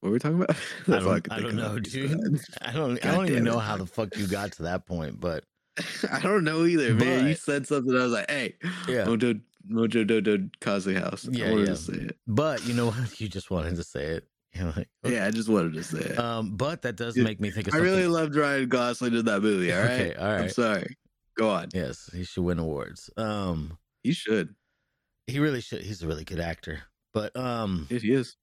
what 0.00 0.10
were 0.10 0.12
we 0.12 0.18
talking 0.20 0.42
about? 0.42 0.56
I 0.86 0.98
don't, 1.00 1.20
can 1.24 1.32
I 1.32 1.40
don't 1.40 1.56
know, 1.56 1.78
dude. 1.80 2.40
I 2.62 2.72
don't. 2.72 3.04
I 3.04 3.10
don't 3.12 3.24
even 3.26 3.36
damn 3.42 3.52
know 3.52 3.58
how 3.58 3.76
the 3.76 3.86
fuck 3.86 4.16
you 4.16 4.26
got 4.28 4.52
to 4.52 4.64
that 4.64 4.86
point, 4.86 5.18
but 5.18 5.44
I 6.12 6.20
don't 6.20 6.44
know 6.44 6.66
either, 6.66 6.94
man. 6.94 7.26
You 7.26 7.34
said 7.34 7.66
something. 7.66 7.96
I 7.96 8.02
was 8.04 8.12
like, 8.12 8.30
"Hey, 8.30 8.54
Yeah. 8.86 9.06
Mojo 9.06 9.40
Mojo 9.68 10.06
Dojo 10.06 10.50
Cosby 10.60 10.94
House." 10.94 11.26
Yeah, 11.32 11.46
I 11.46 11.50
wanted 11.52 11.68
yeah. 11.68 11.74
to 11.74 11.76
say 11.76 11.92
it. 11.94 12.16
but 12.28 12.64
you 12.66 12.74
know 12.74 12.86
what? 12.88 13.20
You 13.20 13.28
just 13.28 13.50
wanted 13.50 13.76
to 13.76 13.82
say 13.82 14.04
it. 14.04 14.28
You're 14.58 14.66
like, 14.66 14.88
okay. 15.04 15.14
Yeah, 15.14 15.26
I 15.26 15.30
just 15.30 15.48
wanted 15.48 15.72
to 15.74 15.82
say 15.82 15.98
it. 15.98 16.18
Um, 16.18 16.56
but 16.56 16.82
that 16.82 16.96
does 16.96 17.16
make 17.16 17.40
me 17.40 17.50
think 17.50 17.66
of 17.68 17.74
I 17.74 17.78
something. 17.78 17.92
really 17.94 18.06
loved 18.06 18.36
Ryan 18.36 18.68
Gosling 18.68 19.14
in 19.14 19.24
that 19.24 19.40
movie. 19.40 19.72
All 19.72 19.80
right, 19.80 19.90
Okay, 19.90 20.14
all 20.14 20.26
I'm 20.30 20.48
sorry. 20.48 20.96
Go 21.36 21.50
on. 21.50 21.68
yes, 21.74 22.08
he 22.14 22.24
should 22.24 22.44
win 22.44 22.58
awards. 22.60 23.10
Um, 23.16 23.76
You 24.04 24.12
should. 24.12 24.54
he 25.26 25.40
really 25.40 25.60
should. 25.60 25.82
He's 25.82 26.02
a 26.02 26.06
really 26.06 26.24
good 26.24 26.38
actor. 26.40 26.82
But 27.12 27.36
um, 27.36 27.86
It 27.90 28.04
is. 28.04 28.36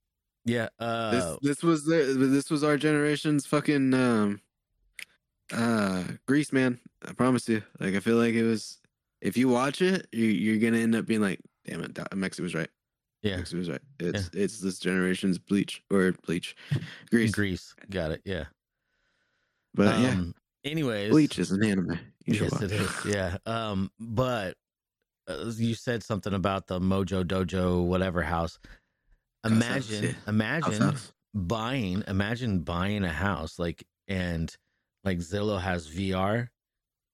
yeah. 0.46 0.68
Uh, 0.80 1.12
this 1.12 1.38
this 1.42 1.64
was 1.64 1.86
the 1.86 1.96
this 2.18 2.50
was 2.50 2.64
our 2.64 2.76
generation's 2.78 3.46
fucking 3.46 3.94
um 3.94 4.42
uh 5.54 6.04
Grease 6.28 6.52
man. 6.54 6.80
I 7.08 7.14
promise 7.14 7.48
you. 7.50 7.64
Like 7.80 7.96
I 7.96 8.00
feel 8.00 8.18
like 8.18 8.34
it 8.34 8.44
was. 8.44 8.78
If 9.22 9.38
you 9.38 9.50
watch 9.50 9.82
it, 9.82 10.08
you, 10.12 10.26
you're 10.26 10.58
gonna 10.60 10.82
end 10.82 10.96
up 10.96 11.06
being 11.06 11.22
like, 11.22 11.40
"Damn 11.66 11.84
it, 11.84 11.94
Mexi 11.94 12.40
was 12.42 12.56
right. 12.56 12.70
Yeah. 13.22 13.38
Mexi 13.38 13.54
was 13.56 13.70
right. 13.70 13.82
It's 14.00 14.30
it's 14.34 14.60
this 14.60 14.80
generation's 14.80 15.38
Bleach 15.38 15.84
or 15.92 16.14
Bleach, 16.26 16.56
Grease. 17.10 17.32
Grease. 17.32 17.76
Got 17.90 18.12
it. 18.12 18.22
Yeah. 18.26 18.46
But 19.74 20.00
yeah, 20.00 20.10
Um, 20.12 20.36
Anyways, 20.64 21.12
Bleach 21.12 21.40
is 21.40 21.52
an 21.52 21.64
anime. 21.64 22.00
You 22.26 22.36
yes, 22.36 22.52
watch. 22.52 22.62
it 22.64 22.72
is. 22.72 23.06
Yeah. 23.06 23.38
Um, 23.46 23.90
but 24.00 24.56
uh, 25.28 25.52
you 25.56 25.74
said 25.74 26.04
something 26.04 26.34
about 26.34 26.68
the 26.68 26.80
Mojo 26.80 27.24
Dojo 27.24 27.84
whatever 27.86 28.22
house. 28.22 28.60
Imagine, 29.44 30.04
house, 30.06 30.14
yeah. 30.26 30.30
imagine 30.30 30.82
House. 30.82 31.14
buying. 31.34 32.04
Imagine 32.08 32.60
buying 32.60 33.04
a 33.04 33.10
house 33.12 33.58
like 33.58 33.84
and 34.08 34.56
like 35.04 35.18
Zillow 35.18 35.60
has 35.60 35.90
VR, 35.90 36.50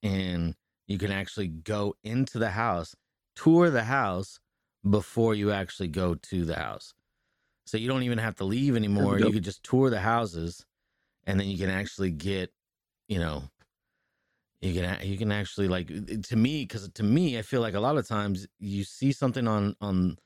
and 0.03 0.55
you 0.88 0.97
can 0.97 1.12
actually 1.12 1.47
go 1.47 1.95
into 2.03 2.38
the 2.38 2.49
house, 2.49 2.95
tour 3.36 3.70
the 3.70 3.84
house 3.86 4.39
before 4.89 5.35
you 5.35 5.51
actually 5.51 5.89
go 5.89 6.15
to 6.15 6.45
the 6.45 6.55
house. 6.55 6.93
So 7.67 7.77
you 7.77 7.88
don't 7.88 8.03
even 8.03 8.17
have 8.19 8.35
to 8.35 8.45
leave 8.45 8.75
anymore. 8.75 9.19
You 9.19 9.33
could 9.33 9.43
just 9.43 9.63
tour 9.63 9.89
the 9.89 9.99
houses, 10.01 10.65
and 11.25 11.39
then 11.39 11.47
you 11.47 11.57
can 11.57 11.69
actually 11.69 12.11
get, 12.11 12.51
you 13.07 13.19
know, 13.19 13.49
you 14.61 14.73
can 14.73 15.07
you 15.07 15.17
can 15.17 15.31
actually 15.31 15.67
like 15.67 15.88
to 16.23 16.35
me 16.35 16.63
because 16.63 16.89
to 16.89 17.03
me 17.03 17.38
I 17.38 17.41
feel 17.43 17.61
like 17.61 17.75
a 17.75 17.79
lot 17.79 17.97
of 17.97 18.07
times 18.07 18.47
you 18.59 18.83
see 18.83 19.11
something 19.11 19.47
on 19.47 19.75
on 19.81 20.17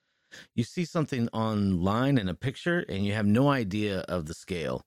you 0.56 0.64
see 0.64 0.86
something 0.86 1.28
online 1.30 2.18
in 2.18 2.30
a 2.30 2.36
picture 2.36 2.80
and 2.90 3.06
you 3.06 3.14
have 3.14 3.26
no 3.28 3.50
idea 3.50 4.02
of 4.02 4.26
the 4.28 4.34
scale, 4.34 4.84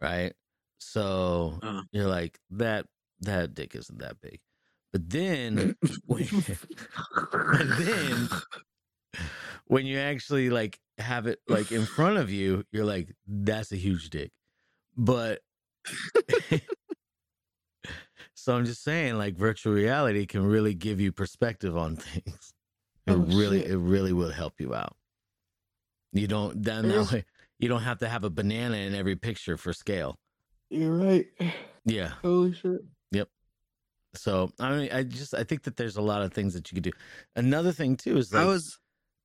right? 0.00 0.34
So 0.80 1.62
Uh. 1.62 1.82
you're 1.92 2.08
like 2.08 2.40
that 2.50 2.86
that 3.20 3.54
dick 3.54 3.74
isn't 3.76 3.98
that 4.00 4.20
big, 4.20 4.40
but 4.92 5.10
then 5.10 5.74
when, 6.06 6.26
but 7.50 7.76
then 7.76 8.30
when 9.66 9.86
you 9.86 9.98
actually 9.98 10.50
like 10.50 10.78
have 10.98 11.26
it 11.26 11.40
like 11.48 11.72
in 11.72 11.84
front 11.96 12.18
of 12.18 12.30
you, 12.30 12.64
you're 12.72 12.84
like 12.84 13.14
that's 13.26 13.72
a 13.72 13.76
huge 13.76 14.10
dick, 14.10 14.32
but. 14.96 15.40
So 18.34 18.56
I'm 18.56 18.64
just 18.64 18.82
saying, 18.82 19.18
like 19.18 19.36
virtual 19.36 19.74
reality 19.74 20.24
can 20.24 20.42
really 20.46 20.72
give 20.72 20.98
you 20.98 21.12
perspective 21.12 21.76
on 21.76 21.96
things. 21.96 22.54
It 23.06 23.12
Oh, 23.12 23.16
really, 23.16 23.60
shit. 23.60 23.70
it 23.72 23.76
really 23.76 24.14
will 24.14 24.30
help 24.30 24.54
you 24.60 24.74
out. 24.74 24.96
You 26.12 26.26
don't 26.26 26.62
then 26.62 26.88
There 26.88 26.96
that 26.96 27.00
is- 27.02 27.12
way 27.12 27.24
you 27.58 27.68
don't 27.68 27.82
have 27.82 27.98
to 27.98 28.08
have 28.08 28.24
a 28.24 28.30
banana 28.30 28.78
in 28.78 28.94
every 28.94 29.14
picture 29.16 29.58
for 29.58 29.74
scale. 29.74 30.18
You're 30.70 30.96
right. 30.96 31.26
Yeah. 31.84 32.12
Holy 32.22 32.54
shit. 32.54 32.80
Yep. 33.12 33.28
So 34.14 34.50
I 34.58 34.74
mean, 34.74 34.90
I 34.92 35.02
just 35.02 35.34
I 35.34 35.44
think 35.44 35.64
that 35.64 35.76
there's 35.76 35.96
a 35.98 36.02
lot 36.02 36.22
of 36.22 36.32
things 36.32 36.54
that 36.54 36.70
you 36.70 36.76
could 36.76 36.84
do. 36.84 36.92
Another 37.36 37.72
thing 37.72 37.96
too 37.96 38.16
is 38.16 38.32
like 38.32 38.42
I 38.42 38.46
was. 38.46 38.78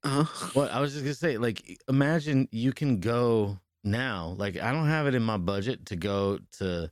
Uh, 0.05 0.23
what 0.53 0.71
I 0.71 0.79
was 0.79 0.93
just 0.93 1.03
gonna 1.03 1.15
say. 1.15 1.37
Like, 1.37 1.81
imagine 1.89 2.47
you 2.51 2.71
can 2.71 2.99
go 2.99 3.59
now. 3.83 4.35
Like, 4.37 4.61
I 4.61 4.71
don't 4.71 4.87
have 4.87 5.07
it 5.07 5.15
in 5.15 5.23
my 5.23 5.37
budget 5.37 5.87
to 5.87 5.95
go 5.95 6.39
to 6.59 6.91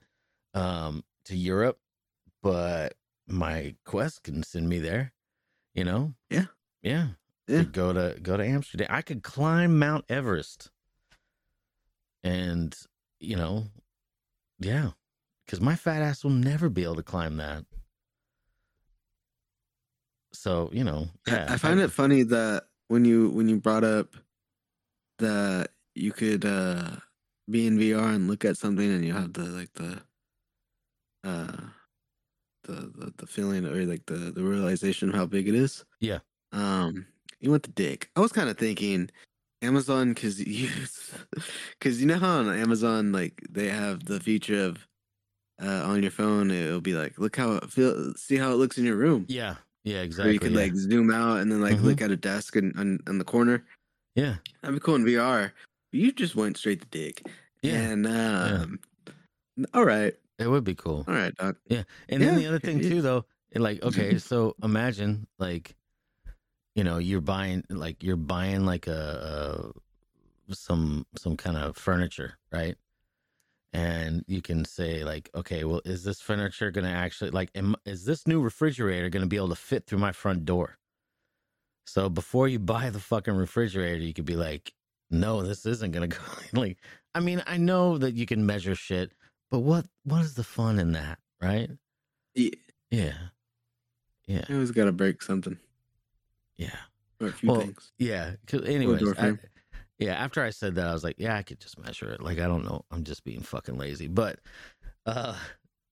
um 0.54 1.04
to 1.26 1.36
Europe, 1.38 1.80
but 2.42 2.96
my 3.28 3.76
Quest 3.86 4.24
can 4.24 4.44
send 4.44 4.68
me 4.68 4.80
there. 4.80 5.14
You 5.76 5.84
know? 5.84 6.14
Yeah. 6.30 6.46
Yeah. 6.82 7.08
Yeah. 7.48 7.64
Go 7.64 7.94
to 7.94 8.18
go 8.22 8.36
to 8.36 8.46
Amsterdam. 8.46 8.88
I 8.90 9.02
could 9.02 9.24
climb 9.24 9.80
Mount 9.80 10.06
Everest. 10.10 10.70
And, 12.24 12.76
you 13.20 13.36
know, 13.36 13.66
yeah. 14.60 14.92
Because 15.46 15.60
my 15.60 15.76
fat 15.76 16.02
ass 16.02 16.24
will 16.24 16.32
never 16.32 16.70
be 16.70 16.84
able 16.84 16.96
to 16.96 17.04
climb 17.04 17.38
that. 17.38 17.66
So, 20.32 20.70
you 20.72 20.84
know, 20.84 21.10
yeah. 21.28 21.48
I 21.50 21.58
find 21.58 21.80
it 21.80 21.92
funny 21.92 22.24
that 22.24 22.64
when 22.88 23.06
you 23.06 23.30
when 23.30 23.50
you 23.50 23.58
brought 23.58 23.84
up 23.84 24.16
that 25.20 25.70
you 25.96 26.12
could 26.12 26.46
uh 26.46 26.92
be 27.50 27.68
in 27.68 27.78
VR 27.78 28.16
and 28.16 28.28
look 28.28 28.46
at 28.46 28.58
something 28.58 28.90
and 28.92 29.04
you 29.06 29.14
have 29.14 29.34
the 29.34 29.44
like 29.44 29.74
the 29.74 30.02
uh 31.24 31.68
the 32.64 32.74
the, 32.74 33.14
the 33.18 33.28
feeling 33.28 33.66
or 33.66 33.84
like 33.86 34.06
the 34.06 34.32
the 34.32 34.44
realization 34.44 35.10
of 35.10 35.16
how 35.16 35.26
big 35.26 35.48
it 35.48 35.56
is. 35.56 35.86
Yeah. 36.00 36.20
Um 36.52 37.06
you 37.40 37.52
went 37.52 37.64
to 37.64 37.72
dick. 37.72 38.10
I 38.16 38.22
was 38.22 38.32
kind 38.32 38.50
of 38.50 38.58
thinking 38.58 39.10
Amazon 39.62 40.16
cuz 40.16 40.40
you 40.48 40.70
cuz 41.80 42.00
you 42.00 42.08
know 42.08 42.20
how 42.20 42.40
on 42.40 42.50
Amazon 42.50 43.12
like 43.12 43.46
they 43.50 43.70
have 43.70 44.06
the 44.06 44.20
feature 44.20 44.64
of 44.64 44.88
uh 45.62 45.84
on 45.86 46.02
your 46.02 46.12
phone 46.12 46.50
it'll 46.50 46.82
be 46.82 46.94
like 46.94 47.18
look 47.20 47.36
how 47.36 47.54
it 47.54 47.72
feel 47.72 48.14
see 48.16 48.38
how 48.38 48.52
it 48.52 48.56
looks 48.56 48.78
in 48.78 48.86
your 48.86 48.96
room. 48.98 49.26
Yeah. 49.28 49.58
Yeah, 49.84 49.96
Where 49.96 50.04
exactly. 50.04 50.34
you 50.34 50.40
could 50.40 50.52
yeah. 50.54 50.60
like 50.60 50.76
zoom 50.76 51.12
out 51.12 51.40
and 51.40 51.52
then 51.52 51.62
like 51.62 51.78
Mhm. 51.78 51.84
look 51.84 52.02
at 52.02 52.12
a 52.12 52.16
desk 52.16 52.56
in, 52.56 52.72
in, 52.80 53.00
in 53.08 53.18
the 53.18 53.26
corner. 53.26 53.66
yeah. 54.16 54.36
That'd 54.62 54.76
be 54.76 54.80
cool 54.80 54.96
in 54.96 55.04
VR. 55.06 55.52
You 55.92 56.12
just 56.12 56.36
went 56.36 56.58
straight 56.58 56.82
to 56.82 56.88
dig. 56.88 57.22
Yeah. 57.62 57.74
And 57.82 58.08
um, 58.08 58.80
all 59.74 59.86
right, 59.86 60.14
It 60.40 60.48
would 60.48 60.64
be 60.64 60.76
cool. 60.76 61.04
all 61.08 61.14
right, 61.14 61.36
doc. 61.36 61.58
Yeah. 61.68 61.84
And 62.10 62.22
then 62.22 62.36
the 62.38 62.48
other 62.48 62.60
thing 62.60 62.80
too, 62.80 63.02
though, 63.02 63.26
it 63.52 63.60
like 63.62 63.84
okay, 63.84 64.18
so 64.32 64.56
imagine 64.64 65.28
like, 65.38 65.76
you 66.76 66.84
know, 66.84 66.98
you're 66.98 67.22
buying 67.22 67.64
like 67.70 68.02
you're 68.04 68.16
buying 68.16 68.66
like 68.66 68.88
a, 68.88 69.74
a 70.50 70.54
some 70.56 71.06
some 71.18 71.38
kind 71.38 71.58
of 71.58 71.78
furniture, 71.78 72.38
right? 72.52 72.76
And 73.74 74.24
you 74.28 74.42
can 74.42 74.66
say 74.66 75.04
like, 75.04 75.30
okay, 75.36 75.64
well, 75.64 75.82
is 75.86 76.04
this 76.04 76.22
furniture 76.22 76.72
going 76.72 76.86
to 76.86 76.92
actually 76.92 77.32
like, 77.32 77.50
am, 77.56 77.76
is 77.86 78.06
this 78.06 78.28
new 78.28 78.40
refrigerator 78.42 79.10
going 79.10 79.24
to 79.24 79.28
be 79.30 79.38
able 79.38 79.50
to 79.50 79.56
fit 79.56 79.86
through 79.88 80.00
my 80.00 80.12
front 80.12 80.46
door? 80.46 80.78
So 81.86 82.10
before 82.10 82.48
you 82.48 82.60
buy 82.60 82.90
the 82.90 83.00
fucking 83.00 83.34
refrigerator, 83.36 84.04
you 84.04 84.14
could 84.14 84.26
be 84.26 84.36
like, 84.36 84.74
no, 85.10 85.44
this 85.44 85.66
isn't 85.66 85.92
going 85.92 86.10
to 86.10 86.18
go. 86.18 86.24
like, 86.54 86.78
I 87.16 87.20
mean, 87.20 87.44
I 87.46 87.58
know 87.58 87.98
that 87.98 88.14
you 88.16 88.26
can 88.26 88.46
measure 88.46 88.76
shit, 88.76 89.12
but 89.52 89.60
what 89.60 89.86
what 90.04 90.22
is 90.22 90.36
the 90.36 90.44
fun 90.44 90.80
in 90.80 90.94
that, 90.94 91.20
right? 91.42 91.70
Yeah, 92.36 92.50
Yeah, 92.92 93.18
yeah, 94.28 94.46
you 94.48 94.56
always 94.56 94.72
got 94.72 94.86
to 94.86 94.92
break 94.92 95.22
something 95.22 95.58
yeah. 96.58 96.78
or 97.20 97.28
a 97.28 97.32
few 97.34 97.50
Well, 97.50 97.62
things. 97.62 97.92
Yeah. 97.98 98.36
'cause 98.48 98.62
yeah. 100.04 100.16
After 100.16 100.44
I 100.44 100.50
said 100.50 100.76
that, 100.76 100.88
I 100.88 100.94
was 100.94 101.04
like, 101.04 101.16
yeah, 101.18 101.38
I 101.38 101.44
could 101.44 101.60
just 101.60 101.80
measure 101.80 102.12
it. 102.12 102.22
Like, 102.22 102.40
I 102.40 102.48
don't 102.48 102.66
know. 102.66 102.84
I'm 102.92 103.04
just 103.04 103.24
being 103.24 103.42
fucking 103.42 103.78
lazy. 103.78 104.08
But, 104.08 104.40
uh, 105.06 105.36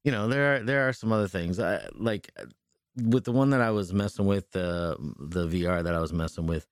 you 0.04 0.12
know, 0.12 0.28
there 0.28 0.56
are 0.56 0.60
there 0.60 0.90
are 0.90 0.94
some 0.94 1.14
other 1.14 1.28
things. 1.30 1.60
I 1.60 1.88
like 1.94 2.30
with 2.98 3.24
the 3.24 3.32
one 3.32 3.52
that 3.52 3.62
I 3.62 3.72
was 3.72 3.94
messing 3.94 4.26
with, 4.26 4.54
uh, 4.56 4.96
the 5.18 5.48
VR 5.48 5.82
that 5.84 5.96
I 5.96 6.00
was 6.00 6.12
messing 6.12 6.46
with. 6.46 6.68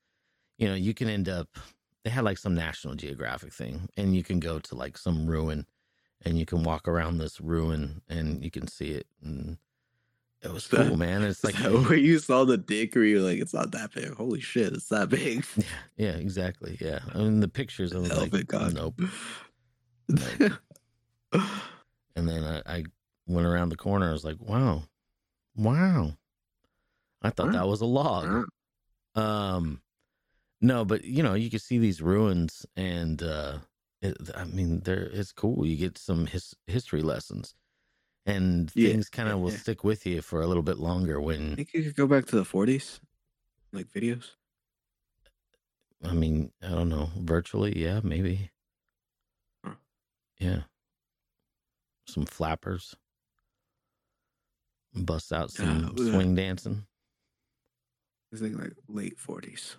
You 0.58 0.68
know, 0.68 0.76
you 0.76 0.94
can 0.94 1.08
end 1.08 1.30
up. 1.30 1.48
They 2.04 2.10
had 2.10 2.26
like 2.26 2.38
some 2.38 2.56
National 2.56 2.96
Geographic 2.96 3.54
thing, 3.54 3.88
and 3.96 4.16
you 4.16 4.24
can 4.24 4.40
go 4.40 4.60
to 4.60 4.76
like 4.76 4.98
some 4.98 5.28
ruin, 5.28 5.66
and 6.26 6.38
you 6.38 6.46
can 6.46 6.64
walk 6.64 6.88
around 6.88 7.18
this 7.20 7.40
ruin, 7.40 8.02
and 8.10 8.44
you 8.44 8.52
can 8.52 8.68
see 8.68 8.92
it. 8.92 9.08
And 9.24 9.58
it 10.42 10.54
was 10.54 10.68
cool, 10.68 10.98
man. 10.98 11.24
It's 11.24 11.44
like 11.44 11.60
Like 11.60 11.90
where 11.90 11.98
you 11.98 12.20
saw 12.20 12.46
the 12.46 12.58
dick, 12.58 12.96
or 12.96 13.04
you're 13.04 13.22
like, 13.22 13.40
it's 13.40 13.54
not 13.54 13.72
that 13.72 13.94
big. 13.94 14.14
Holy 14.14 14.40
shit, 14.40 14.74
it's 14.74 14.90
that 14.90 15.10
big. 15.10 15.46
Yeah, 15.58 15.64
yeah, 15.98 16.12
exactly. 16.12 16.78
Yeah, 16.80 17.00
I 17.14 17.18
mean 17.18 17.40
the 17.40 17.48
pictures. 17.48 17.94
I 17.94 18.00
was 18.00 18.10
like, 18.10 18.32
Velvet 18.32 18.48
God. 18.48 18.74
nope. 18.74 19.02
And 22.16 22.28
then 22.28 22.44
I, 22.44 22.62
I 22.66 22.84
went 23.28 23.48
around 23.48 23.70
the 23.70 23.78
corner. 23.78 24.10
I 24.10 24.12
was 24.12 24.26
like, 24.26 24.38
wow, 24.42 24.84
wow. 25.56 26.18
I 27.22 27.30
thought 27.30 27.54
that 27.54 27.68
was 27.68 27.80
a 27.80 27.86
log. 27.86 28.46
Um, 29.16 29.82
no, 30.62 30.84
but 30.84 31.06
you 31.06 31.24
know, 31.24 31.36
you 31.36 31.50
can 31.50 31.60
see 31.60 31.78
these 31.78 32.02
ruins, 32.02 32.66
and 32.76 33.22
uh, 33.24 33.60
it, 34.02 34.18
I 34.36 34.44
mean, 34.46 34.82
they're 34.82 35.10
it's 35.14 35.32
cool. 35.32 35.66
You 35.66 35.78
get 35.78 35.98
some 35.98 36.26
his, 36.26 36.54
history 36.68 37.02
lessons, 37.02 37.54
and 38.26 38.72
Yeah, 38.76 38.90
things 38.90 39.10
kind 39.10 39.30
of 39.30 39.40
will 39.40 39.52
yeah. 39.52 39.58
stick 39.58 39.84
with 39.84 40.06
you 40.06 40.22
for 40.22 40.42
a 40.42 40.48
little 40.48 40.64
bit 40.64 40.78
longer. 40.78 41.20
I 41.20 41.24
When 41.26 41.56
think 41.56 41.74
you 41.74 41.84
could 41.84 41.96
go 41.96 42.08
back 42.08 42.26
to 42.28 42.36
the 42.36 42.46
40s, 42.46 43.00
like 43.74 43.88
videos. 43.88 44.36
I 46.04 46.14
mean, 46.14 46.52
I 46.62 46.70
don't 46.70 46.90
know, 46.90 47.10
virtually, 47.18 47.78
yeah, 47.82 48.02
maybe, 48.04 48.52
Huh. 49.64 49.76
yeah, 50.40 50.64
some 52.08 52.26
flappers, 52.26 52.96
bust 54.94 55.32
out 55.34 55.50
ah, 55.50 55.52
some 55.52 55.96
Yeah, 55.96 56.04
yeah. 56.04 56.12
swing 56.12 56.36
dancing. 56.36 56.86
I 58.34 58.38
think 58.38 58.58
like 58.60 58.74
late 58.88 59.18
40s. 59.20 59.76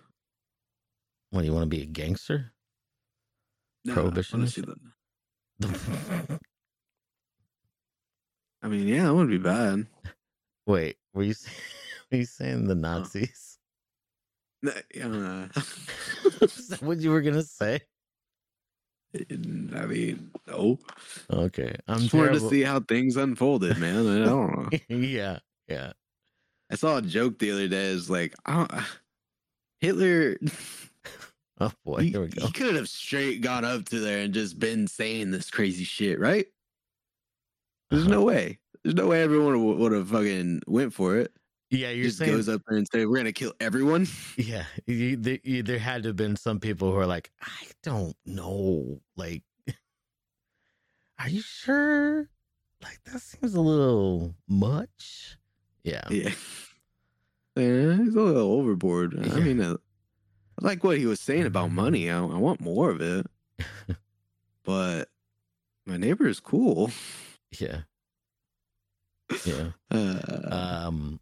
What 1.31 1.41
do 1.41 1.47
you 1.47 1.53
want 1.53 1.63
to 1.63 1.69
be 1.69 1.81
a 1.81 1.85
gangster? 1.85 2.53
No, 3.83 3.93
Prohibitionist? 3.95 4.63
I 8.63 8.67
mean, 8.67 8.87
yeah, 8.87 9.05
that 9.05 9.13
wouldn't 9.13 9.31
be 9.31 9.37
bad. 9.37 9.87
Wait, 10.67 10.97
were 11.13 11.23
you 11.23 11.33
were 12.11 12.17
you 12.19 12.25
saying 12.25 12.67
the 12.67 12.75
Nazis? 12.75 13.57
Uh, 14.65 14.71
Is 16.41 16.67
that 16.67 16.81
what 16.81 16.99
you 16.99 17.09
were 17.09 17.21
gonna 17.21 17.43
say? 17.43 17.81
I 19.13 19.85
mean, 19.85 20.31
no. 20.47 20.79
Okay, 21.29 21.75
I'm 21.87 21.99
Just 21.99 22.13
wanted 22.13 22.33
to 22.33 22.49
see 22.49 22.61
how 22.61 22.79
things 22.79 23.17
unfolded, 23.17 23.77
man. 23.77 24.07
I 24.07 24.25
don't 24.25 24.71
know. 24.71 24.79
yeah, 24.95 25.39
yeah. 25.67 25.93
I 26.71 26.75
saw 26.75 26.97
a 26.97 27.01
joke 27.01 27.39
the 27.39 27.51
other 27.51 27.67
day. 27.67 27.87
Is 27.87 28.09
like, 28.09 28.35
I 28.45 28.85
Hitler. 29.79 30.37
Oh 31.59 31.71
boy, 31.83 32.01
he, 32.01 32.09
here 32.11 32.21
we 32.21 32.27
go. 32.27 32.45
he 32.45 32.51
could 32.53 32.75
have 32.75 32.87
straight 32.87 33.41
gone 33.41 33.65
up 33.65 33.85
to 33.85 33.99
there 33.99 34.19
and 34.19 34.33
just 34.33 34.59
been 34.59 34.87
saying 34.87 35.31
this 35.31 35.51
crazy 35.51 35.83
shit, 35.83 36.19
right? 36.19 36.47
There's 37.91 38.07
no 38.07 38.23
way. 38.23 38.57
There's 38.83 38.95
no 38.95 39.07
way 39.07 39.21
everyone 39.21 39.63
would, 39.65 39.77
would 39.77 39.91
have 39.91 40.07
fucking 40.09 40.61
went 40.65 40.93
for 40.93 41.17
it. 41.17 41.31
Yeah, 41.69 41.91
you're 41.91 42.05
just 42.05 42.17
saying 42.17 42.31
goes 42.31 42.49
up 42.49 42.61
there 42.67 42.77
and 42.77 42.87
say, 42.91 43.05
"We're 43.05 43.17
gonna 43.17 43.31
kill 43.31 43.53
everyone." 43.59 44.07
Yeah, 44.37 44.63
you, 44.87 45.15
there, 45.15 45.39
you, 45.43 45.63
there 45.63 45.79
had 45.79 46.03
to 46.03 46.09
have 46.09 46.15
been 46.15 46.35
some 46.35 46.59
people 46.59 46.91
who 46.91 46.97
are 46.97 47.05
like, 47.05 47.31
I 47.41 47.67
don't 47.83 48.15
know, 48.25 48.99
like, 49.15 49.43
are 51.19 51.29
you 51.29 51.41
sure? 51.41 52.27
Like 52.81 52.99
that 53.05 53.21
seems 53.21 53.53
a 53.53 53.61
little 53.61 54.35
much. 54.47 55.37
Yeah, 55.83 56.01
Yeah. 56.09 56.31
Yeah, 57.57 57.97
he's 57.97 58.15
a 58.15 58.21
little 58.21 58.53
overboard. 58.53 59.13
Yeah. 59.13 59.33
I 59.33 59.39
mean, 59.41 59.59
uh, 59.59 59.75
I 60.61 60.65
like 60.65 60.85
what 60.85 60.97
he 60.97 61.05
was 61.05 61.19
saying 61.19 61.45
about 61.45 61.69
money. 61.69 62.09
I, 62.09 62.17
I 62.17 62.37
want 62.37 62.61
more 62.61 62.89
of 62.89 63.01
it. 63.01 63.27
but 64.63 65.09
my 65.85 65.97
neighbor 65.97 66.27
is 66.29 66.39
cool. 66.39 66.91
Yeah, 67.59 67.81
yeah. 69.45 69.71
Uh, 69.91 70.49
Um, 70.51 71.19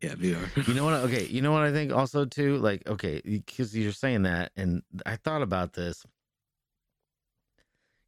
yeah, 0.00 0.14
VR. 0.14 0.48
you 0.68 0.74
know 0.74 0.84
what? 0.84 0.94
Okay, 0.94 1.26
you 1.26 1.42
know 1.42 1.52
what 1.52 1.62
I 1.62 1.72
think 1.72 1.92
also 1.92 2.24
too. 2.24 2.56
Like, 2.58 2.86
okay, 2.88 3.20
because 3.24 3.76
you're 3.76 3.92
saying 3.92 4.22
that, 4.22 4.50
and 4.56 4.82
I 5.06 5.16
thought 5.16 5.42
about 5.42 5.74
this. 5.74 6.04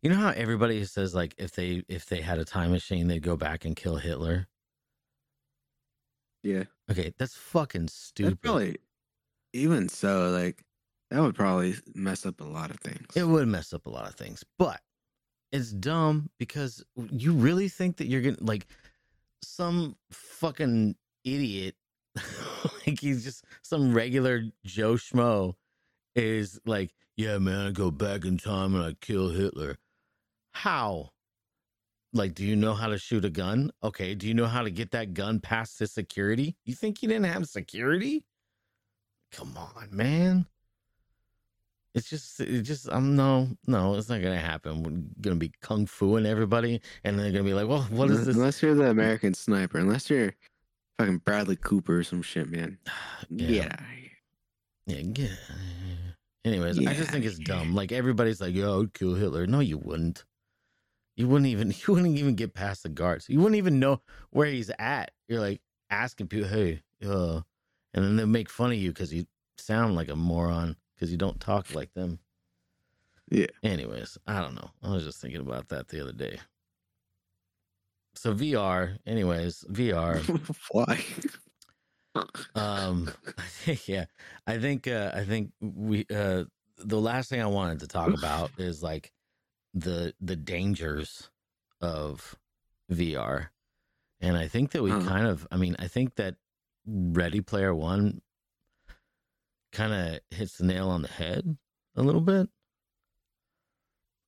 You 0.03 0.11
know 0.11 0.17
how 0.17 0.31
everybody 0.31 0.85
says 0.85 1.15
like 1.15 1.35
if 1.39 1.53
they 1.53 1.83
if 1.89 2.07
they 2.07 2.21
had 2.21 2.39
a 2.39 2.45
time 2.45 2.73
machine 2.73 3.09
they'd 3.09 3.23
go 3.23 3.37
back 3.37 3.65
and 3.65 3.75
kill 3.75 3.97
Hitler. 3.97 4.49
Yeah, 6.43 6.65
Okay, 6.91 7.15
that's 7.19 7.35
fucking 7.37 7.89
stupid. 7.89 8.41
probably. 8.43 8.77
Even 9.55 9.89
so, 9.89 10.31
like 10.31 10.63
that 11.11 11.21
would 11.21 11.35
probably 11.35 11.77
mess 11.95 12.27
up 12.27 12.41
a 12.41 12.45
lot 12.45 12.71
of 12.71 12.81
things. 12.81 13.07
It 13.15 13.25
would 13.25 13.47
mess 13.49 13.73
up 13.73 13.87
a 13.87 13.91
lot 13.91 14.09
of 14.09 14.15
things, 14.15 14.45
but 14.59 14.81
it's 15.55 15.71
dumb 15.71 16.29
because 16.37 16.85
you 17.11 17.33
really 17.33 17.69
think 17.69 17.97
that 17.99 18.09
you're 18.09 18.23
gonna 18.23 18.37
like 18.41 18.67
some 19.41 19.95
fucking 20.11 20.97
idiot, 21.25 21.77
like 22.17 22.99
he's 22.99 23.23
just 23.23 23.45
some 23.63 23.95
regular 23.95 24.43
Joe 24.65 24.95
Schmo, 24.95 25.55
is 26.17 26.61
like, 26.67 26.93
yeah, 27.17 27.39
man, 27.39 27.69
I 27.69 27.71
go 27.71 27.93
back 27.93 28.25
in 28.25 28.37
time 28.37 28.75
and 28.75 28.85
I 28.85 28.97
kill 29.01 29.29
Hitler. 29.29 29.79
How? 30.51 31.11
Like, 32.13 32.35
do 32.35 32.45
you 32.45 32.57
know 32.57 32.75
how 32.75 32.89
to 32.89 32.99
shoot 32.99 33.25
a 33.25 33.31
gun? 33.31 33.71
Okay, 33.81 34.17
do 34.17 34.27
you 34.27 34.35
know 34.35 34.47
how 34.47 34.63
to 34.63 34.71
get 34.71 34.91
that 34.91 35.15
gun 35.15 35.39
past 35.39 35.79
the 35.79 35.87
security? 35.87 36.57
You 36.65 36.75
think 36.75 37.01
you 37.01 37.09
didn't 37.09 37.27
have 37.27 37.47
security? 37.47 38.25
Come 39.31 39.57
on, 39.57 39.89
man. 39.93 40.47
It's 41.95 42.11
just, 42.11 42.41
it 42.41 42.63
just, 42.63 42.89
I'm 42.91 43.15
no, 43.15 43.49
no, 43.69 43.95
it's 43.95 44.09
not 44.09 44.21
gonna 44.21 44.37
happen. 44.39 44.83
We're 44.83 45.23
gonna 45.23 45.37
be 45.37 45.53
kung 45.61 45.87
fu 45.87 46.17
and 46.17 46.27
everybody, 46.27 46.81
and 47.05 47.19
they're 47.19 47.31
gonna 47.31 47.45
be 47.45 47.55
like, 47.55 47.69
well, 47.69 47.83
what 47.91 48.11
is 48.11 48.27
this? 48.27 48.35
Unless 48.35 48.63
you're 48.63 48.75
the 48.75 48.91
American 48.91 49.33
sniper, 49.33 49.79
unless 49.79 50.11
you're 50.11 50.35
fucking 50.99 51.19
Bradley 51.19 51.57
Cooper 51.57 51.99
or 51.99 52.03
some 52.03 52.23
shit, 52.23 52.51
man. 52.51 52.79
Yeah. 53.31 53.47
Get 53.47 53.73
out 53.73 53.81
of 53.81 53.87
here. 53.87 54.11
Yeah, 54.87 54.99
yeah. 55.15 55.29
Anyways, 56.45 56.87
I 56.87 56.93
just 56.93 57.11
think 57.11 57.25
it's 57.25 57.39
dumb. 57.39 57.75
Like 57.75 57.91
everybody's 57.91 58.41
like, 58.41 58.55
"Yo, 58.55 58.83
I'd 58.83 58.93
kill 58.93 59.15
Hitler." 59.15 59.47
No, 59.47 59.61
you 59.61 59.79
wouldn't. 59.79 60.25
You 61.17 61.27
wouldn't 61.27 61.47
even. 61.47 61.73
You 61.87 61.95
wouldn't 61.95 62.19
even 62.19 62.35
get 62.35 62.53
past 62.55 62.83
the 62.83 62.91
guards. 62.91 63.29
You 63.29 63.39
wouldn't 63.39 63.57
even 63.57 63.79
know 63.81 64.03
where 64.31 64.47
he's 64.47 64.71
at. 64.79 65.13
You're 65.29 65.41
like 65.41 65.63
asking 65.89 66.27
people, 66.27 66.49
"Hey, 66.49 66.83
uh," 67.03 67.41
and 67.95 68.05
then 68.05 68.17
they 68.17 68.25
make 68.27 68.51
fun 68.51 68.73
of 68.73 68.77
you 68.77 68.91
because 68.91 69.15
you 69.15 69.25
sound 69.57 69.95
like 69.95 70.11
a 70.11 70.17
moron 70.17 70.77
because 71.05 71.13
you 71.13 71.19
don't 71.19 71.39
talk 71.39 71.75
like 71.75 71.93
them. 71.93 72.19
Yeah. 73.31 73.49
Anyways, 73.63 74.17
I 74.27 74.41
don't 74.41 74.55
know. 74.55 74.71
I 74.83 74.91
was 74.91 75.05
just 75.05 75.21
thinking 75.21 75.43
about 75.43 75.69
that 75.69 75.89
the 75.89 76.01
other 76.01 76.13
day. 76.13 76.39
So 78.15 78.33
VR. 78.33 78.97
Anyways, 79.07 79.67
VR. 79.71 80.23
Why? 80.71 81.05
Um, 82.55 83.11
yeah, 83.87 84.07
I 84.47 84.57
think 84.59 84.89
uh, 84.89 85.11
I 85.15 85.25
think 85.25 85.51
we 85.61 86.07
uh, 86.15 86.45
the 86.79 87.01
last 87.01 87.29
thing 87.29 87.43
I 87.43 87.47
wanted 87.47 87.81
to 87.81 87.87
talk 87.87 88.15
about 88.15 88.53
is 88.59 88.83
like 88.83 89.13
the 89.75 90.15
the 90.23 90.37
dangers 90.37 91.29
of 91.83 92.35
VR, 92.91 93.49
and 94.23 94.39
I 94.39 94.49
think 94.49 94.71
that 94.71 94.83
we 94.83 94.93
Uh-huh. 94.93 95.07
kind 95.07 95.27
of, 95.27 95.47
I 95.51 95.57
mean, 95.59 95.77
I 95.79 95.89
think 95.89 96.15
that 96.15 96.37
Ready 96.87 97.43
Player 97.43 97.75
One 97.75 98.23
kind 99.75 99.93
of 99.93 100.21
hits 100.31 100.57
the 100.59 100.65
nail 100.65 100.89
on 100.89 101.03
the 101.03 101.09
head 101.09 101.57
a 101.97 102.03
little 102.03 102.21
bit. 102.21 102.49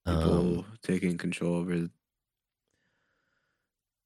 People 0.06 0.58
Um, 0.60 0.66
taking 0.82 1.16
control 1.16 1.54
over 1.56 1.88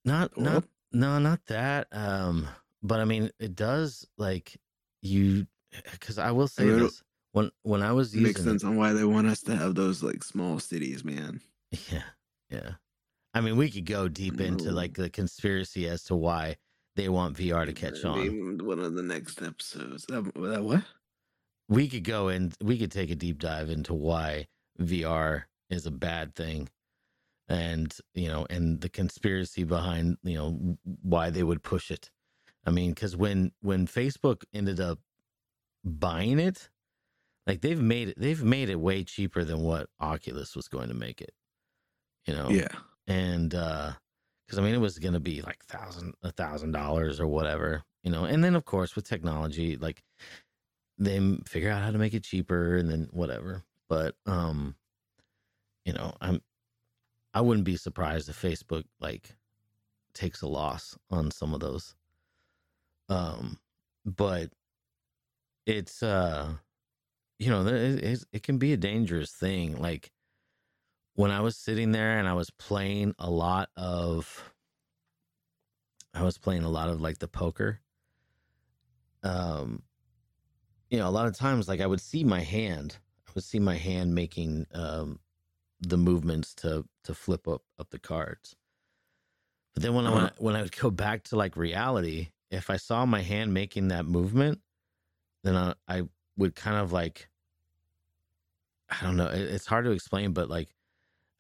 not 0.05 0.38
not 0.38 0.64
no 0.93 1.18
not 1.18 1.45
that 1.47 1.86
um 1.93 2.49
but 2.82 3.01
i 3.01 3.05
mean 3.05 3.30
it 3.38 3.55
does 3.55 4.07
like 4.16 4.59
you 5.03 5.47
because 5.93 6.18
i 6.18 6.30
will 6.30 6.49
say 6.49 6.62
I 6.62 6.66
mean, 6.66 6.78
this 6.80 7.03
when 7.32 7.51
when 7.62 7.82
i 7.82 7.93
was 7.93 8.14
It 8.14 8.22
makes 8.22 8.41
using 8.41 8.53
sense 8.53 8.64
on 8.64 8.76
why 8.76 8.95
they 8.95 9.05
want 9.05 9.26
us 9.26 9.43
to 9.43 9.55
have 9.57 9.74
those 9.74 10.03
like 10.03 10.24
small 10.24 10.59
cities, 10.59 11.05
man. 11.05 11.41
yeah 11.91 12.03
Yeah. 12.49 12.72
I 13.32 13.41
mean, 13.41 13.57
we 13.57 13.70
could 13.70 13.86
go 13.86 14.09
deep 14.09 14.41
into 14.41 14.72
like 14.72 14.95
the 14.95 15.09
conspiracy 15.09 15.86
as 15.86 16.03
to 16.05 16.16
why 16.16 16.57
they 16.97 17.09
want 17.09 17.36
VR 17.36 17.64
to 17.64 17.72
catch 17.72 18.05
on. 18.05 18.59
One 18.59 18.80
of 18.80 18.95
the 18.95 19.03
next 19.05 19.41
episodes. 19.41 20.05
That, 20.07 20.24
that 20.34 20.64
what? 20.64 20.82
We 21.70 21.88
could 21.88 22.04
go 22.04 22.28
and 22.28 22.54
we 22.62 22.76
could 22.78 22.92
take 22.92 23.10
a 23.10 23.14
deep 23.14 23.38
dive 23.38 23.70
into 23.70 23.94
why 23.94 24.48
VR 24.78 25.44
is 25.70 25.86
a 25.86 25.90
bad 25.90 26.34
thing 26.34 26.68
and, 27.48 27.96
you 28.14 28.28
know, 28.28 28.46
and 28.50 28.80
the 28.82 28.90
conspiracy 28.90 29.64
behind, 29.64 30.18
you 30.22 30.34
know, 30.36 30.76
why 31.02 31.30
they 31.30 31.42
would 31.42 31.62
push 31.62 31.90
it. 31.90 32.10
I 32.66 32.70
mean, 32.70 32.94
cuz 32.94 33.16
when 33.16 33.52
when 33.62 33.86
Facebook 33.86 34.44
ended 34.52 34.80
up 34.80 34.98
buying 35.84 36.38
it, 36.38 36.68
like 37.46 37.62
they've 37.62 37.80
made 37.80 38.08
it 38.10 38.18
they've 38.18 38.42
made 38.44 38.68
it 38.68 38.80
way 38.80 39.04
cheaper 39.04 39.44
than 39.44 39.60
what 39.62 39.88
Oculus 40.00 40.54
was 40.54 40.68
going 40.68 40.88
to 40.88 40.94
make 40.94 41.22
it. 41.22 41.34
You 42.26 42.34
know. 42.34 42.50
Yeah. 42.50 42.68
and 43.06 43.54
uh 43.54 43.92
because 44.46 44.58
i 44.58 44.62
mean 44.62 44.74
it 44.74 44.80
was 44.80 44.98
gonna 44.98 45.20
be 45.20 45.42
like 45.42 45.64
thousand 45.64 46.14
a 46.22 46.30
thousand 46.32 46.72
dollars 46.72 47.20
or 47.20 47.26
whatever 47.26 47.82
you 48.04 48.10
know 48.10 48.24
and 48.24 48.44
then 48.44 48.54
of 48.54 48.64
course 48.64 48.94
with 48.94 49.08
technology 49.08 49.76
like 49.76 50.02
they 51.01 51.18
figure 51.48 51.70
out 51.70 51.82
how 51.82 51.90
to 51.90 51.98
make 51.98 52.14
it 52.14 52.24
cheaper 52.24 52.76
and 52.76 52.90
then 52.90 53.09
whatever. 53.12 53.64
But 53.88 54.14
um 54.26 54.76
you 55.84 55.92
know 55.92 56.14
i'm 56.20 56.40
i 57.34 57.40
wouldn't 57.40 57.64
be 57.64 57.76
surprised 57.76 58.28
if 58.28 58.40
facebook 58.40 58.84
like 59.01 59.36
takes 60.14 60.42
a 60.42 60.48
loss 60.48 60.96
on 61.11 61.30
some 61.30 61.55
of 61.55 61.61
those. 61.61 61.94
Um 63.09 63.59
but 64.05 64.51
it's 65.66 66.03
uh 66.03 66.55
you 67.38 67.51
know 67.51 67.66
is- 67.66 68.26
it 68.32 68.42
can 68.42 68.59
be 68.59 68.72
a 68.72 68.76
dangerous 68.76 69.32
thing. 69.32 69.80
Like 69.80 70.12
when 71.14 71.30
I 71.30 71.40
was 71.40 71.57
sitting 71.57 71.92
there 71.92 72.18
and 72.18 72.28
I 72.28 72.34
was 72.34 72.51
playing 72.51 73.14
a 73.18 73.30
lot 73.30 73.68
of 73.76 74.53
I 76.14 76.22
was 76.22 76.38
playing 76.38 76.64
a 76.64 76.68
lot 76.70 76.88
of 76.88 77.01
like 77.01 77.18
the 77.18 77.28
poker 77.28 77.80
um 79.22 79.82
you 80.91 80.99
know 80.99 81.09
a 81.09 81.11
lot 81.11 81.26
of 81.26 81.36
times 81.36 81.68
like 81.68 81.80
I 81.80 81.86
would 81.86 82.01
see 82.01 82.24
my 82.24 82.41
hand 82.41 82.99
I 83.28 83.32
would 83.34 83.45
see 83.45 83.61
my 83.61 83.76
hand 83.76 84.14
making 84.14 84.66
um 84.74 85.20
the 85.80 85.97
movements 85.97 86.55
to 86.57 86.86
to 87.05 87.14
flip 87.14 87.49
up 87.49 87.62
up 87.78 87.91
the 87.91 87.99
cards 87.99 88.57
but 89.74 89.82
then 89.82 89.95
when 89.95 90.07
I 90.07 90.14
when 90.14 90.24
I, 90.24 90.32
when 90.38 90.57
I 90.57 90.62
would 90.62 90.76
go 90.76 90.91
back 90.91 91.24
to 91.24 91.36
like 91.36 91.57
reality 91.57 92.30
if 92.51 92.70
I 92.70 92.76
saw 92.76 93.07
my 93.07 93.22
hand 93.22 93.55
making 93.55 93.88
that 93.88 94.07
movement 94.07 94.61
then 95.45 95.57
I 95.57 95.74
I 95.88 96.03
would 96.36 96.55
kind 96.57 96.78
of 96.78 96.93
like 96.93 97.30
I 98.91 99.03
don't 99.03 99.16
know 99.16 99.28
it, 99.28 99.41
it's 99.41 99.66
hard 99.66 99.84
to 99.84 99.93
explain 99.93 100.32
but 100.32 100.51
like 100.51 100.74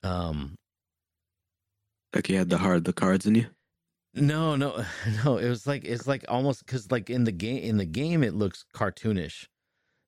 um 0.02 0.56
Like 2.14 2.28
you 2.28 2.38
had 2.38 2.50
the 2.50 2.58
hard 2.58 2.84
the 2.84 2.92
cards 2.92 3.26
in 3.26 3.34
you. 3.36 3.46
No, 4.14 4.56
no, 4.56 4.84
no. 5.24 5.38
It 5.38 5.48
was 5.48 5.66
like 5.66 5.84
it's 5.84 6.06
like 6.06 6.24
almost 6.28 6.66
because 6.66 6.90
like 6.90 7.10
in 7.10 7.24
the 7.24 7.32
game 7.32 7.62
in 7.62 7.76
the 7.76 7.84
game 7.84 8.22
it 8.22 8.34
looks 8.34 8.64
cartoonish. 8.74 9.46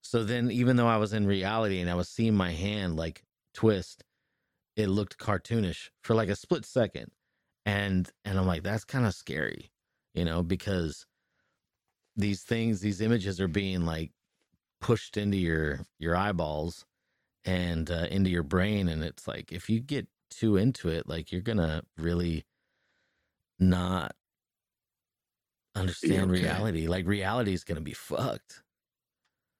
So 0.01 0.23
then 0.23 0.51
even 0.51 0.75
though 0.75 0.87
I 0.87 0.97
was 0.97 1.13
in 1.13 1.25
reality 1.25 1.79
and 1.79 1.89
I 1.89 1.95
was 1.95 2.09
seeing 2.09 2.35
my 2.35 2.51
hand 2.51 2.97
like 2.97 3.23
twist, 3.53 4.03
it 4.75 4.87
looked 4.87 5.17
cartoonish 5.17 5.89
for 6.03 6.15
like 6.15 6.29
a 6.29 6.35
split 6.35 6.65
second. 6.65 7.11
And 7.65 8.09
and 8.25 8.37
I'm 8.37 8.47
like, 8.47 8.63
that's 8.63 8.83
kind 8.85 9.05
of 9.05 9.13
scary, 9.13 9.71
you 10.13 10.25
know, 10.25 10.43
because 10.43 11.05
these 12.15 12.43
things, 12.43 12.81
these 12.81 13.01
images 13.01 13.39
are 13.41 13.47
being 13.47 13.85
like 13.85 14.11
pushed 14.81 15.17
into 15.17 15.37
your 15.37 15.81
your 15.99 16.15
eyeballs 16.15 16.85
and 17.45 17.89
uh, 17.89 18.07
into 18.11 18.29
your 18.29 18.43
brain 18.43 18.87
and 18.89 19.03
it's 19.03 19.27
like 19.27 19.51
if 19.51 19.69
you 19.69 19.79
get 19.79 20.07
too 20.29 20.57
into 20.57 20.89
it 20.89 21.07
like 21.07 21.31
you're 21.31 21.41
gonna 21.41 21.83
really 21.97 22.45
not 23.69 24.15
understand 25.75 26.31
okay. 26.31 26.41
reality 26.43 26.87
like 26.87 27.05
reality 27.07 27.53
is 27.53 27.63
gonna 27.63 27.81
be 27.81 27.93
fucked 27.93 28.61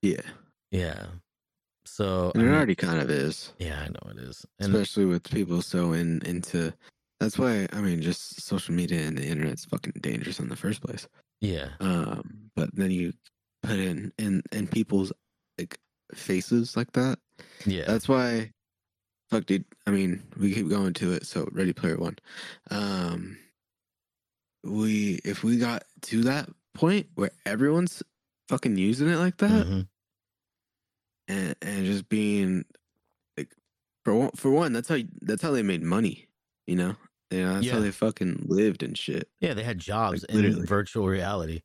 Yeah. 0.01 0.21
yeah 0.71 1.07
so 1.85 2.31
And 2.35 2.43
it 2.43 2.45
mean- 2.45 2.55
already 2.55 2.75
kind 2.75 3.01
of 3.01 3.09
is. 3.09 3.51
yeah 3.59 3.79
i 3.81 3.87
know 3.87 4.11
it 4.11 4.17
is 4.19 4.45
and 4.59 4.73
Especially 4.75 5.05
with 5.05 5.23
people 5.29 5.61
so 5.61 5.93
in 5.93 6.21
into 6.25 6.73
that's 7.19 7.37
why 7.39 7.67
I 7.71 7.79
mean 7.79 8.01
just 8.01 8.41
social 8.41 8.73
media 8.75 8.99
and 9.01 9.17
the 9.17 9.25
internet's 9.25 9.65
fucking 9.65 9.93
dangerous 10.01 10.39
in 10.39 10.49
the 10.49 10.55
first 10.57 10.81
place. 10.81 11.07
yeah 11.41 11.69
Um 11.79 12.49
but 12.55 12.69
then 12.75 12.91
you 12.91 13.13
put 13.63 13.79
in 13.79 14.11
in 14.17 14.43
in 14.51 14.67
people's 14.67 15.13
like 15.57 15.77
faces 16.13 16.75
like 16.75 16.91
that. 16.93 17.17
yeah 17.65 17.85
That's 17.87 18.07
why 18.09 18.51
fuck 19.29 19.45
dude. 19.45 19.63
I 19.87 19.91
mean, 19.91 20.21
we 20.37 20.53
keep 20.53 20.67
going 20.69 20.93
to 20.95 21.13
it, 21.13 21.25
so 21.25 21.47
Ready 21.51 21.71
Player 21.73 21.97
One. 21.97 22.17
Um 22.69 23.37
we 24.63 25.15
if 25.25 25.43
we 25.43 25.57
got 25.57 25.83
to 26.01 26.23
that 26.23 26.49
point 26.73 27.07
where 27.15 27.31
everyone's 27.45 28.03
fucking 28.47 28.77
using 28.77 29.09
it 29.09 29.17
like 29.17 29.37
that 29.37 29.65
Mhm. 29.67 29.87
and 31.27 31.55
and 31.61 31.85
just 31.85 32.09
being 32.09 32.65
like 33.37 33.53
for 34.05 34.15
one, 34.15 34.31
for 34.31 34.51
one 34.51 34.73
that's 34.73 34.89
how 34.89 34.97
that's 35.21 35.41
how 35.41 35.51
they 35.51 35.63
made 35.63 35.83
money, 35.83 36.27
you 36.67 36.75
know? 36.75 36.95
yeah 37.31 37.53
that's 37.53 37.67
Yeah. 37.67 37.73
how 37.73 37.79
they 37.81 37.91
fucking 37.91 38.45
lived 38.47 38.83
and 38.83 38.97
shit. 38.97 39.29
yeah 39.41 39.53
they 39.53 39.63
had 39.63 39.79
jobs 39.79 40.25
Like, 40.29 40.45
in 40.45 40.65
virtual 40.65 41.07
reality 41.07 41.61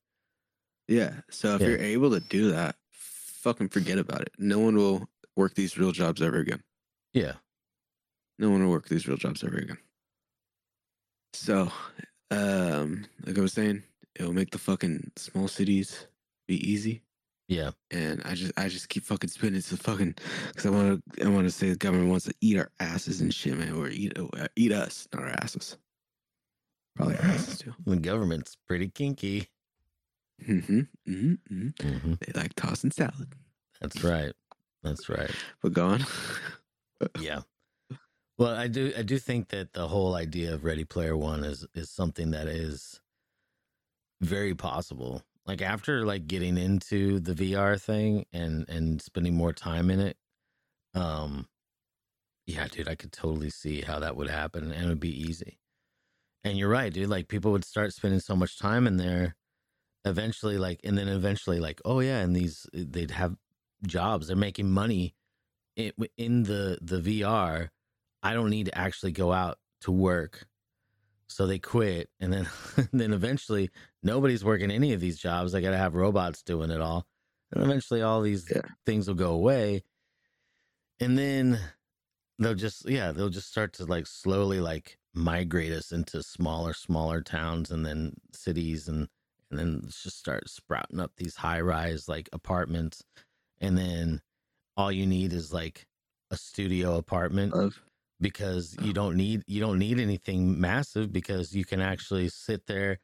Yeah. 0.88 1.20
So 1.30 1.54
if 1.54 1.62
Yeah. 1.62 1.68
you're 1.68 1.78
able 1.78 2.10
to 2.10 2.20
do 2.20 2.50
that, 2.52 2.76
fucking 2.92 3.68
forget 3.68 3.98
about 3.98 4.22
it. 4.22 4.32
No 4.38 4.58
one 4.58 4.76
will 4.76 5.08
work 5.36 5.54
these 5.54 5.78
real 5.78 5.92
jobs 5.92 6.22
ever 6.22 6.38
again. 6.38 6.62
yeah 7.12 7.36
No 8.38 8.50
one 8.50 8.64
will 8.64 8.70
work 8.70 8.88
these 8.88 9.06
real 9.06 9.18
jobs 9.18 9.44
ever 9.44 9.56
again. 9.58 9.78
So, 11.32 11.70
um, 12.30 13.06
like 13.24 13.38
I 13.38 13.40
was 13.40 13.52
saying, 13.52 13.82
it'll 14.14 14.32
make 14.32 14.50
the 14.50 14.58
fucking 14.58 15.12
small 15.16 15.48
cities 15.48 16.06
be 16.46 16.56
easy. 16.70 17.02
yeah 17.48 17.70
And 17.90 18.22
I 18.24 18.34
just, 18.34 18.52
I 18.58 18.68
just 18.68 18.88
keep 18.88 19.04
fucking 19.04 19.30
spinning 19.30 19.62
to 19.62 19.70
the 19.76 19.82
fucking, 19.82 20.14
because 20.48 20.66
I 20.66 20.70
want 20.70 21.02
to, 21.16 21.24
I 21.24 21.28
want 21.28 21.46
to 21.46 21.50
say 21.50 21.70
the 21.70 21.76
government 21.76 22.10
wants 22.10 22.26
to 22.26 22.34
eat 22.40 22.58
our 22.58 22.70
asses 22.80 23.20
and 23.20 23.32
shit, 23.32 23.56
man, 23.56 23.72
or 23.74 23.88
eat, 23.88 24.12
uh, 24.18 24.48
eat 24.56 24.72
us, 24.72 25.08
not 25.14 25.22
our 25.22 25.34
asses. 25.42 25.76
Probably 26.96 27.16
our 27.16 27.24
asses 27.26 27.58
too. 27.58 27.74
the 27.86 27.96
government's 27.96 28.56
pretty 28.66 28.88
kinky 28.88 29.48
Mm-hmm, 30.48 30.80
mm-hmm, 31.08 31.34
hmm 31.50 31.68
hmm 31.98 32.12
They 32.20 32.32
like 32.40 32.54
tossing 32.54 32.92
salad. 32.92 33.34
that's 33.80 34.04
right 34.04 34.32
that's 34.84 35.08
right 35.08 35.30
But 35.62 35.72
go 35.72 35.86
on. 35.88 36.04
yeah 37.20 37.40
well 38.38 38.54
i 38.54 38.68
do 38.68 38.92
i 38.96 39.02
do 39.02 39.18
think 39.18 39.48
that 39.48 39.72
the 39.74 39.88
whole 39.88 40.14
idea 40.14 40.54
of 40.54 40.64
ready 40.64 40.84
player 40.84 41.16
one 41.16 41.44
is 41.44 41.66
is 41.74 41.90
something 41.90 42.30
that 42.32 42.48
is 42.48 43.00
very 44.20 44.54
possible. 44.54 45.22
Like 45.46 45.62
after 45.62 46.04
like 46.04 46.26
getting 46.26 46.58
into 46.58 47.20
the 47.20 47.34
vr 47.34 47.80
thing 47.80 48.26
and 48.32 48.68
and 48.68 49.00
spending 49.00 49.34
more 49.34 49.52
time 49.52 49.90
in 49.90 50.00
it 50.00 50.16
um 50.94 51.48
yeah 52.46 52.66
dude 52.68 52.88
i 52.88 52.94
could 52.94 53.12
totally 53.12 53.50
see 53.50 53.82
how 53.82 53.98
that 54.00 54.16
would 54.16 54.28
happen 54.30 54.72
and 54.72 54.84
it 54.84 54.88
would 54.88 55.00
be 55.00 55.22
easy. 55.22 55.58
And 56.44 56.58
you're 56.58 56.68
right 56.68 56.92
dude 56.92 57.08
like 57.08 57.28
people 57.28 57.52
would 57.52 57.64
start 57.64 57.92
spending 57.94 58.20
so 58.20 58.36
much 58.36 58.58
time 58.58 58.86
in 58.86 58.98
there 58.98 59.36
eventually 60.04 60.58
like 60.58 60.80
and 60.84 60.98
then 60.98 61.08
eventually 61.08 61.60
like 61.60 61.80
oh 61.84 62.00
yeah 62.00 62.20
and 62.20 62.36
these 62.36 62.66
they'd 62.74 63.12
have 63.12 63.36
jobs. 63.86 64.28
They're 64.28 64.36
making 64.36 64.70
money 64.70 65.14
in, 65.76 65.92
in 66.16 66.42
the 66.44 66.78
the 66.82 67.00
VR, 67.00 67.68
I 68.22 68.34
don't 68.34 68.50
need 68.50 68.66
to 68.66 68.78
actually 68.78 69.12
go 69.12 69.32
out 69.32 69.58
to 69.82 69.92
work. 69.92 70.46
So 71.28 71.46
they 71.46 71.58
quit, 71.58 72.10
and 72.20 72.32
then 72.32 72.48
then 72.92 73.12
eventually 73.12 73.70
nobody's 74.02 74.44
working 74.44 74.70
any 74.70 74.92
of 74.94 75.00
these 75.00 75.18
jobs. 75.18 75.54
I 75.54 75.60
got 75.60 75.70
to 75.70 75.76
have 75.78 75.94
robots 75.94 76.42
doing 76.42 76.70
it 76.70 76.80
all, 76.80 77.06
and 77.52 77.62
eventually 77.62 78.02
all 78.02 78.22
these 78.22 78.50
Yeah. 78.54 78.62
things 78.86 79.08
will 79.08 79.14
go 79.14 79.32
away, 79.32 79.82
and 81.00 81.18
then 81.18 81.60
they'll 82.38 82.54
just 82.54 82.88
yeah 82.88 83.12
they'll 83.12 83.28
just 83.28 83.48
start 83.48 83.72
to 83.74 83.84
like 83.84 84.06
slowly 84.06 84.60
like 84.60 84.98
migrate 85.14 85.72
us 85.72 85.92
into 85.92 86.22
smaller 86.22 86.72
smaller 86.72 87.20
towns 87.20 87.70
and 87.70 87.84
then 87.84 88.14
cities 88.32 88.88
and 88.88 89.08
and 89.50 89.58
then 89.58 89.82
it's 89.86 90.02
just 90.02 90.18
start 90.18 90.48
sprouting 90.48 91.00
up 91.00 91.12
these 91.16 91.36
high 91.36 91.60
rise 91.60 92.08
like 92.08 92.28
apartments, 92.32 93.02
and 93.60 93.76
then 93.78 94.22
all 94.76 94.92
you 94.92 95.06
need 95.06 95.32
is 95.32 95.52
like 95.52 95.86
a 96.30 96.36
studio 96.36 96.96
apartment 96.96 97.54
Love. 97.54 97.82
Because 98.20 98.76
you 98.82 98.92
don't 98.92 99.16
need 99.16 99.42
you 99.46 99.60
don't 99.60 99.78
need 99.78 99.98
anything 100.00 100.60
massive 100.60 101.12
because 101.12 101.54
you 101.54 101.64
can 101.64 101.80
actually 101.80 102.28
sit 102.28 102.66
there 102.66 102.98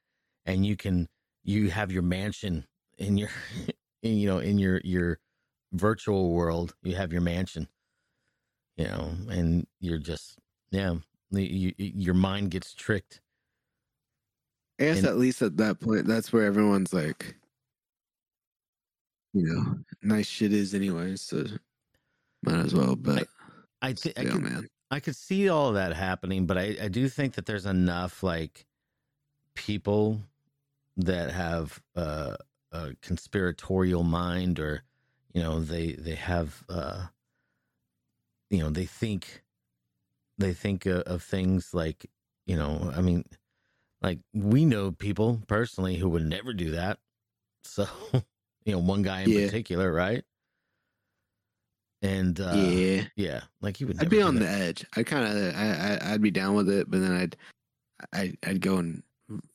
and 0.46 0.66
you 0.66 0.76
can 0.76 1.08
you 1.44 1.70
have 1.70 1.92
your 1.92 2.02
mansion 2.02 2.66
in 2.98 3.16
your 3.16 3.30
in, 4.02 4.16
you 4.16 4.26
know 4.26 4.38
in 4.38 4.58
your 4.58 4.80
your 4.84 5.18
virtual 5.72 6.32
world 6.32 6.74
you 6.82 6.94
have 6.96 7.12
your 7.12 7.22
mansion 7.22 7.68
you 8.76 8.84
know 8.86 9.12
and 9.28 9.66
you're 9.80 9.98
just 9.98 10.38
yeah 10.70 10.94
you, 11.30 11.72
you, 11.76 11.92
your 11.94 12.14
mind 12.14 12.50
gets 12.50 12.74
tricked 12.74 13.20
I 14.80 14.84
guess 14.84 14.98
And- 14.98 15.06
at 15.06 15.16
least 15.18 15.40
at 15.42 15.56
that 15.58 15.78
point, 15.80 16.06
that's 16.06 16.32
where 16.32 16.44
everyone's 16.44 16.92
like, 16.92 17.36
you 19.32 19.42
know, 19.42 19.78
nice 20.02 20.26
shit 20.26 20.52
is 20.52 20.74
anyway. 20.74 21.14
So 21.16 21.44
might 22.42 22.58
as 22.58 22.74
well. 22.74 22.96
But 22.96 23.28
I 23.82 23.88
I 23.90 23.94
still, 23.94 24.12
could 24.14 24.42
man, 24.42 24.68
I 24.94 25.00
could 25.00 25.16
see 25.16 25.48
all 25.48 25.70
of 25.70 25.74
that 25.74 25.92
happening, 25.92 26.46
but 26.46 26.56
I, 26.56 26.76
I 26.82 26.88
do 26.88 27.08
think 27.08 27.34
that 27.34 27.46
there's 27.46 27.66
enough 27.66 28.22
like 28.22 28.66
people 29.54 30.20
that 30.96 31.32
have 31.32 31.82
uh, 31.96 32.36
a 32.70 32.94
conspiratorial 33.02 34.04
mind, 34.04 34.60
or 34.60 34.84
you 35.32 35.42
know, 35.42 35.60
they 35.60 35.92
they 35.94 36.14
have 36.14 36.62
uh, 36.68 37.06
you 38.50 38.58
know, 38.60 38.70
they 38.70 38.86
think 38.86 39.42
they 40.38 40.54
think 40.54 40.86
of, 40.86 41.02
of 41.02 41.22
things 41.24 41.74
like 41.74 42.06
you 42.46 42.56
know, 42.56 42.92
I 42.94 43.00
mean, 43.00 43.24
like 44.00 44.20
we 44.32 44.64
know 44.64 44.92
people 44.92 45.42
personally 45.48 45.96
who 45.96 46.08
would 46.10 46.24
never 46.26 46.52
do 46.52 46.70
that. 46.72 47.00
So, 47.64 47.86
you 48.64 48.72
know, 48.72 48.78
one 48.78 49.02
guy 49.02 49.22
in 49.22 49.32
Yeah. 49.32 49.46
particular, 49.46 49.92
right? 49.92 50.24
And 52.04 52.38
uh, 52.38 52.52
yeah, 52.54 53.02
yeah, 53.16 53.40
like 53.62 53.80
you 53.80 53.86
would. 53.86 54.00
I'd 54.00 54.10
be 54.10 54.20
on 54.22 54.34
the 54.36 54.48
edge. 54.48 54.84
I 54.96 55.02
kind 55.02 55.24
of, 55.26 55.54
I, 55.56 55.98
I, 56.02 56.12
I'd 56.12 56.20
be 56.22 56.30
down 56.30 56.54
with 56.54 56.68
it, 56.68 56.90
but 56.90 57.00
then 57.00 57.12
I'd, 57.12 57.36
I, 58.12 58.34
I'd 58.46 58.60
go 58.60 58.76
and 58.76 59.02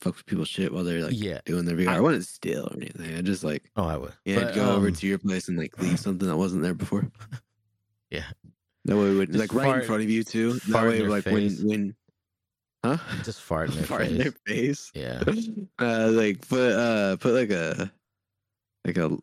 fuck 0.01 0.15
with 0.15 0.25
people's 0.25 0.47
shit 0.47 0.73
while 0.73 0.83
they're 0.83 1.03
like 1.03 1.13
yeah. 1.15 1.41
doing 1.45 1.65
their 1.65 1.75
VR. 1.75 1.89
I, 1.89 1.97
I- 1.97 1.99
wouldn't 1.99 2.25
steal 2.25 2.67
or 2.71 2.75
anything. 2.77 3.15
I 3.15 3.21
just 3.21 3.43
like, 3.43 3.69
Oh, 3.75 3.85
I 3.87 3.97
would. 3.97 4.13
yeah, 4.25 4.39
But, 4.39 4.47
I'd 4.47 4.55
go 4.55 4.71
over 4.71 4.87
um, 4.87 4.93
to 4.95 5.07
your 5.07 5.19
place 5.19 5.47
and 5.47 5.57
like 5.59 5.77
leave 5.79 5.99
something 6.05 6.27
that 6.27 6.37
wasn't 6.37 6.63
there 6.63 6.73
before. 6.73 7.07
Yeah. 8.09 8.25
That 8.85 8.95
way, 8.95 9.03
we 9.03 9.17
would 9.17 9.27
Just 9.31 9.39
like 9.39 9.53
right 9.53 9.65
fart- 9.65 9.81
in 9.81 9.87
front 9.87 10.01
of 10.01 10.09
you 10.09 10.23
too. 10.23 10.53
That 10.69 10.83
way, 10.83 11.01
like 11.03 11.25
face. 11.25 11.59
when, 11.61 11.67
when, 11.69 11.95
huh? 12.83 12.97
just 13.23 13.39
fart 13.41 13.69
in 13.69 13.75
their 13.75 13.83
fart 13.85 14.01
face. 14.07 14.11
in 14.11 14.17
their 14.17 14.31
face. 14.47 14.91
Yeah. 14.95 15.23
uh, 15.79 16.07
like 16.11 16.47
put 16.49 16.71
uh 16.71 17.17
put 17.17 17.35
like 17.35 17.51
a 17.51 17.91
like 18.83 18.97
a 18.97 19.15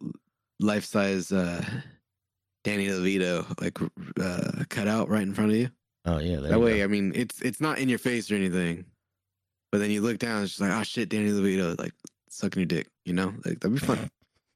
life 0.60 0.84
size 0.84 1.32
uh 1.32 1.64
Danny 2.66 2.88
DeVito 2.88 3.60
like 3.60 3.78
uh 4.20 4.64
cut 4.68 4.88
out 4.88 5.08
right 5.08 5.22
in 5.22 5.32
front 5.32 5.52
of 5.52 5.56
you. 5.56 5.70
Oh 6.04 6.18
yeah. 6.18 6.40
That 6.40 6.60
way, 6.60 6.78
go. 6.78 6.84
I 6.84 6.86
mean, 6.88 7.12
it's 7.14 7.40
it's 7.40 7.60
not 7.60 7.78
in 7.78 7.88
your 7.88 8.00
face 8.00 8.28
or 8.28 8.34
anything. 8.34 8.84
But 9.70 9.78
then 9.78 9.92
you 9.92 10.00
look 10.00 10.18
down, 10.18 10.42
it's 10.42 10.52
just 10.52 10.60
like, 10.60 10.72
oh 10.72 10.82
shit, 10.82 11.08
Danny 11.08 11.30
DeVito, 11.30 11.78
like 11.78 11.92
sucking 12.28 12.60
your 12.60 12.66
dick, 12.66 12.88
you 13.04 13.12
know? 13.12 13.32
Like 13.44 13.60
that'd 13.60 13.72
be 13.72 13.78
fun. 13.78 14.10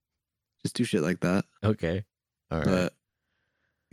just 0.62 0.74
do 0.74 0.82
shit 0.82 1.02
like 1.02 1.20
that. 1.20 1.44
Okay. 1.62 2.04
All 2.50 2.58
right. 2.58 2.66
But 2.66 2.94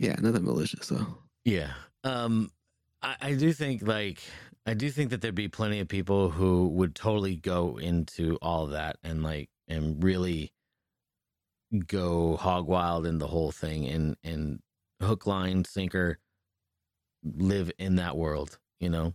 yeah, 0.00 0.16
nothing 0.18 0.44
malicious 0.44 0.88
though. 0.88 1.18
Yeah. 1.44 1.70
Um 2.02 2.50
I, 3.00 3.14
I 3.20 3.34
do 3.34 3.52
think 3.52 3.86
like 3.86 4.20
I 4.66 4.74
do 4.74 4.90
think 4.90 5.10
that 5.10 5.20
there'd 5.20 5.34
be 5.36 5.46
plenty 5.46 5.78
of 5.78 5.86
people 5.86 6.30
who 6.30 6.66
would 6.70 6.96
totally 6.96 7.36
go 7.36 7.78
into 7.78 8.36
all 8.42 8.64
of 8.64 8.72
that 8.72 8.96
and 9.04 9.22
like 9.22 9.48
and 9.68 10.02
really 10.02 10.52
go 11.86 12.36
hog 12.36 12.66
wild 12.66 13.06
in 13.06 13.18
the 13.18 13.26
whole 13.28 13.52
thing 13.52 13.86
and 13.86 14.16
and 14.22 14.62
hook 15.00 15.26
line 15.26 15.64
sinker 15.64 16.18
live 17.22 17.70
in 17.78 17.96
that 17.96 18.16
world, 18.16 18.58
you 18.80 18.88
know. 18.88 19.14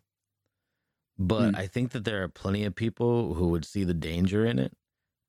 But 1.18 1.52
Hmm. 1.52 1.58
I 1.58 1.66
think 1.68 1.92
that 1.92 2.06
there 2.06 2.22
are 2.24 2.28
plenty 2.30 2.64
of 2.66 2.76
people 2.76 3.34
who 3.36 3.50
would 3.50 3.66
see 3.66 3.84
the 3.84 3.94
danger 3.96 4.46
in 4.46 4.60
it 4.60 4.74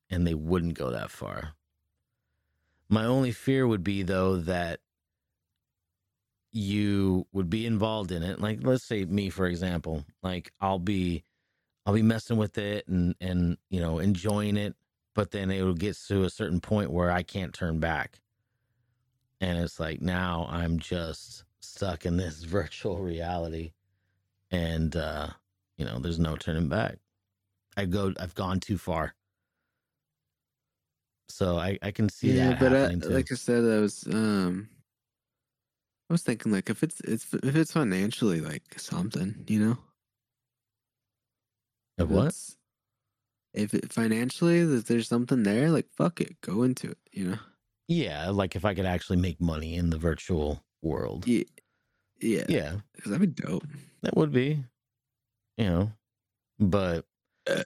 and 0.09 0.27
they 0.27 0.35
wouldn't 0.35 0.75
go 0.75 0.91
that 0.91 1.11
far. 1.11 1.55
My 2.89 3.05
only 3.05 3.31
fear 3.31 3.67
would 3.67 3.83
be 3.83 4.01
though 4.01 4.37
that 4.37 4.81
you 6.51 7.27
would 7.33 7.49
be 7.49 7.65
involved 7.65 8.11
in 8.11 8.23
it 8.23 8.39
like 8.39 8.59
let's 8.63 8.83
say 8.83 9.03
me 9.05 9.29
for 9.29 9.45
example 9.45 10.05
like 10.23 10.51
i'll 10.61 10.79
be 10.79 11.23
i'll 11.85 11.93
be 11.93 12.03
messing 12.03 12.37
with 12.37 12.57
it 12.57 12.87
and 12.87 13.15
and 13.21 13.57
you 13.69 13.79
know 13.79 13.99
enjoying 13.99 14.57
it 14.57 14.75
but 15.15 15.31
then 15.31 15.49
it 15.49 15.63
will 15.63 15.73
get 15.73 15.97
to 16.07 16.23
a 16.23 16.29
certain 16.29 16.59
point 16.61 16.91
where 16.91 17.09
i 17.09 17.23
can't 17.23 17.53
turn 17.53 17.79
back. 17.79 18.19
And 19.41 19.57
it's 19.57 19.79
like 19.79 20.01
now 20.01 20.47
i'm 20.49 20.77
just 20.79 21.43
stuck 21.61 22.05
in 22.05 22.17
this 22.17 22.43
virtual 22.43 22.99
reality. 22.99 23.71
And 24.51 24.95
uh 24.95 25.29
you 25.77 25.85
know 25.85 25.99
there's 25.99 26.19
no 26.19 26.35
turning 26.35 26.69
back. 26.69 26.97
I 27.75 27.85
go 27.85 28.13
i've 28.19 28.35
gone 28.35 28.59
too 28.59 28.77
far. 28.77 29.15
So 31.29 31.57
i 31.57 31.79
i 31.81 31.91
can 31.91 32.07
see 32.09 32.31
that 32.51 32.59
but 32.59 32.71
too. 33.01 33.09
like 33.09 33.31
I 33.31 33.35
said, 33.35 33.63
I 33.63 33.79
was 33.79 34.05
um, 34.07 34.69
I 36.09 36.13
was 36.13 36.21
thinking 36.21 36.51
like 36.51 36.69
if 36.69 36.83
it's 36.83 37.01
it's 37.01 37.33
if 37.33 37.55
it's 37.55 37.71
financially 37.73 38.41
like 38.41 38.77
something, 38.79 39.43
you 39.47 39.59
know, 39.59 39.77
Of 41.97 42.09
If 42.11 42.15
what? 42.15 42.25
It's- 42.27 42.57
If 43.55 43.73
it 43.73 43.91
financially 43.93 44.59
if 44.59 44.85
there's 44.85 45.07
something 45.07 45.43
there, 45.43 45.71
like 45.71 45.89
fuck 45.97 46.21
it, 46.21 46.39
go 46.41 46.63
into 46.63 46.91
it, 46.91 46.99
you 47.11 47.29
know. 47.31 47.39
yeah 47.87 48.29
like 48.29 48.55
if 48.55 48.65
i 48.65 48.73
could 48.73 48.85
actually 48.85 49.17
make 49.17 49.39
money 49.39 49.75
in 49.75 49.89
the 49.89 49.97
virtual 49.97 50.63
world 50.81 51.25
Yeah, 51.25 51.43
yeah, 52.21 52.47
yeah 52.47 52.77
because 52.93 53.11
that'd 53.11 53.35
be 53.35 53.41
dope. 53.43 53.65
That 54.03 54.15
would 54.15 54.31
be, 54.31 54.63
you 55.57 55.65
know, 55.65 55.91
but 56.59 57.07
Uh. 57.47 57.63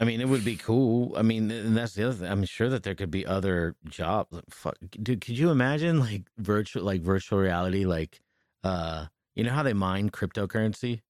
I 0.00 0.04
mean, 0.04 0.20
it 0.20 0.28
would 0.28 0.44
be 0.44 0.56
cool. 0.56 1.16
I 1.16 1.22
mean, 1.22 1.50
and 1.50 1.76
that's 1.76 1.94
the 1.94 2.04
other 2.04 2.14
thing. 2.14 2.30
I'm 2.30 2.44
sure 2.44 2.68
that 2.68 2.82
there 2.82 2.94
could 2.94 3.10
be 3.10 3.24
other 3.24 3.76
jobs. 3.88 4.40
Fuck, 4.50 4.76
dude, 4.90 5.20
could 5.20 5.38
you 5.38 5.50
imagine 5.50 6.00
like 6.00 6.24
virtual, 6.38 6.82
like 6.82 7.02
virtual 7.02 7.38
reality, 7.38 7.84
like, 7.84 8.20
uh, 8.64 9.06
you 9.36 9.44
know 9.44 9.52
how 9.52 9.62
they 9.62 9.74
mine 9.74 10.10
cryptocurrency? 10.10 11.02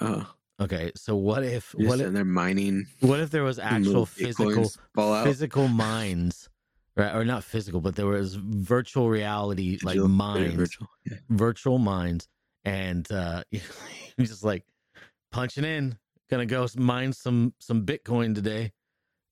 Oh, 0.00 0.37
Okay, 0.60 0.90
so 0.96 1.14
what 1.14 1.44
if, 1.44 1.72
what 1.76 2.00
if, 2.00 2.12
there 2.12 2.24
mining 2.24 2.86
what 3.00 3.20
if 3.20 3.30
there 3.30 3.44
was 3.44 3.58
actual 3.60 4.06
physical, 4.06 4.46
Bitcoins 4.52 4.78
fall 4.94 5.12
out. 5.12 5.24
physical 5.24 5.68
mines, 5.86 6.48
right? 6.96 7.14
Or 7.14 7.24
not 7.24 7.44
physical, 7.44 7.80
but 7.80 7.94
there 7.94 8.06
was 8.06 8.34
virtual 8.34 9.08
reality, 9.08 9.78
like 9.84 9.94
Digital- 9.94 10.08
mines, 10.08 10.54
virtual. 10.54 10.88
Yeah. 11.06 11.16
virtual 11.30 11.78
minds 11.78 12.28
and 12.64 13.10
uh 13.12 13.42
you're 13.50 13.62
just 14.26 14.42
like 14.44 14.64
punching 15.30 15.64
in 15.64 15.96
gonna 16.28 16.44
go 16.44 16.66
mine 16.76 17.12
some 17.12 17.54
some 17.60 17.86
bitcoin 17.86 18.34
today 18.34 18.72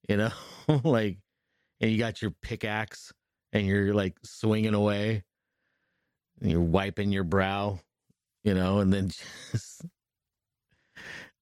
you 0.09 0.16
know 0.16 0.31
like 0.85 1.18
and 1.81 1.91
you 1.91 1.99
got 1.99 2.22
your 2.22 2.31
pickaxe 2.31 3.12
and 3.53 3.66
you're 3.66 3.93
like 3.93 4.14
swinging 4.24 4.74
away 4.74 5.24
and 6.41 6.51
you're 6.51 6.61
wiping 6.61 7.11
your 7.11 7.24
brow 7.24 7.79
you 8.45 8.55
know 8.55 8.79
and 8.79 8.93
then 8.93 9.09
just 9.09 9.85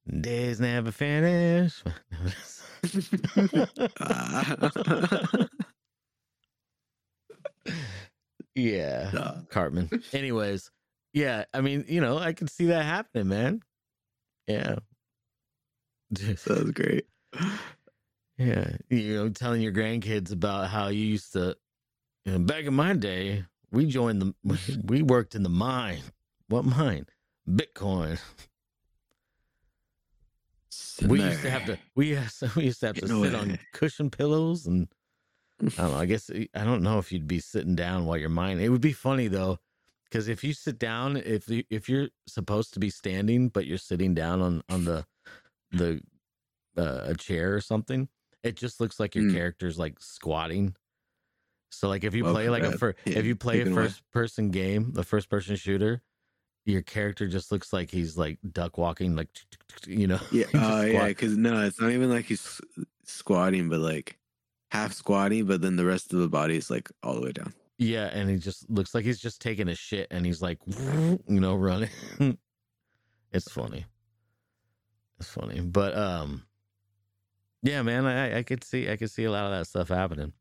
days 0.09 0.61
never 0.61 0.90
finish 0.90 1.82
Ah. 4.00 4.57
yeah. 8.55 9.40
Cartman. 9.48 9.88
Anyways, 10.12 10.70
yeah, 11.12 11.44
I 11.55 11.61
mean, 11.61 11.84
you 11.88 12.00
know, 12.00 12.18
I 12.18 12.32
can 12.32 12.48
see 12.48 12.66
that 12.66 12.84
happening, 12.84 13.28
man. 13.28 13.61
Yeah. 14.46 14.76
that 16.11 16.46
was 16.46 16.70
great. 16.72 17.07
yeah. 18.38 18.76
You 18.90 19.14
know, 19.16 19.28
telling 19.30 19.62
your 19.62 19.72
grandkids 19.72 20.32
about 20.32 20.68
how 20.68 20.88
you 20.88 21.05
used 21.07 21.32
to, 21.34 21.57
you 22.24 22.32
know, 22.32 22.38
back 22.40 22.64
in 22.64 22.74
my 22.74 22.94
day, 22.94 23.44
we 23.70 23.86
joined 23.86 24.20
the, 24.22 24.34
we 24.84 25.02
worked 25.02 25.34
in 25.34 25.42
the 25.42 25.48
mine. 25.48 26.02
What 26.48 26.64
mine? 26.64 27.07
Bitcoin. 27.48 28.18
We 31.03 31.22
used 31.22 31.42
to 31.42 31.51
have 31.51 31.64
to, 31.66 31.78
we, 31.95 32.09
used 32.11 32.38
to- 32.40 32.51
we 32.57 32.64
used 32.64 32.80
to 32.80 32.86
have 32.86 32.97
to 32.97 33.09
sit 33.09 33.34
on 33.34 33.59
cushion 33.72 34.11
pillows 34.11 34.66
and 34.66 34.88
I 35.62 35.82
don't 35.82 35.90
know. 35.92 35.97
I 35.99 36.07
guess 36.12 36.30
I 36.30 36.64
don't 36.64 36.82
know 36.82 36.99
if 36.99 37.12
you'd 37.12 37.26
be 37.28 37.40
sitting 37.40 37.74
down 37.74 38.05
while 38.07 38.16
you're 38.16 38.28
mining. 38.28 38.64
It 38.64 38.68
would 38.70 38.80
be 38.80 38.92
funny 38.92 39.28
though, 39.28 39.59
because 40.05 40.28
if 40.28 40.42
you 40.45 40.53
sit 40.53 40.78
down, 40.78 41.16
if 41.16 41.49
you, 41.49 41.64
if 41.70 41.88
you're 41.88 42.09
supposed 42.26 42.74
to 42.74 42.80
be 42.80 42.90
standing 42.90 43.49
but 43.49 43.66
you're 43.66 43.78
sitting 43.78 44.14
down 44.14 44.40
on 44.42 44.62
on 44.68 44.84
the 44.84 45.05
the 45.72 46.01
uh, 46.76 47.01
a 47.05 47.14
chair 47.14 47.55
or 47.55 47.61
something, 47.61 48.09
it 48.42 48.57
just 48.57 48.80
looks 48.80 48.99
like 49.01 49.14
your 49.14 49.24
Mm. 49.24 49.32
character's 49.34 49.78
like 49.78 50.01
squatting. 50.01 50.74
So 51.70 51.88
like 51.88 52.05
if 52.05 52.14
you 52.14 52.22
Well, 52.24 52.34
play 52.34 52.49
like 52.49 52.62
a 52.62 52.78
fir- 52.78 52.95
Yeah, 53.05 53.18
if 53.18 53.24
you 53.26 53.34
play 53.36 53.61
a 53.61 53.66
first 53.66 54.03
person 54.12 54.51
game, 54.51 54.92
the 54.92 55.03
first 55.03 55.28
person 55.28 55.57
shooter, 55.57 56.03
your 56.64 56.82
character 56.82 57.28
just 57.28 57.52
looks 57.52 57.72
like 57.72 57.90
he's 57.90 58.16
like 58.16 58.38
duck 58.52 58.78
walking, 58.78 59.16
like 59.16 59.28
you 59.86 60.06
know. 60.06 60.18
Yeah. 60.32 60.46
Oh 60.54 60.82
yeah. 60.82 61.08
Because 61.08 61.36
no, 61.36 61.64
it's 61.64 61.80
not 61.80 61.90
even 61.92 62.10
like 62.10 62.26
he's 62.26 62.60
squatting, 63.04 63.68
but 63.68 63.80
like 63.80 64.18
half 64.70 64.92
squatting, 64.92 65.44
but 65.46 65.60
then 65.60 65.76
the 65.76 65.84
rest 65.84 66.12
of 66.12 66.20
the 66.20 66.28
body 66.28 66.56
is 66.56 66.70
like 66.70 66.90
all 67.02 67.14
the 67.14 67.20
way 67.20 67.32
down. 67.32 67.52
Yeah, 67.78 68.06
and 68.06 68.30
he 68.30 68.36
just 68.36 68.68
looks 68.70 68.94
like 68.94 69.04
he's 69.04 69.18
just 69.20 69.40
taking 69.40 69.68
a 69.68 69.74
shit 69.74 70.08
and 70.10 70.24
he's 70.24 70.40
like, 70.40 70.58
you 70.66 71.20
know, 71.28 71.54
running. 71.54 71.90
it's 73.32 73.50
funny. 73.50 73.84
It's 75.20 75.28
funny. 75.28 75.60
But 75.60 75.96
um 75.96 76.44
yeah, 77.62 77.82
man, 77.82 78.06
I 78.06 78.38
I 78.38 78.42
could 78.42 78.64
see 78.64 78.90
I 78.90 78.96
could 78.96 79.10
see 79.10 79.24
a 79.24 79.30
lot 79.30 79.44
of 79.44 79.52
that 79.52 79.66
stuff 79.66 79.88
happening. 79.88 80.32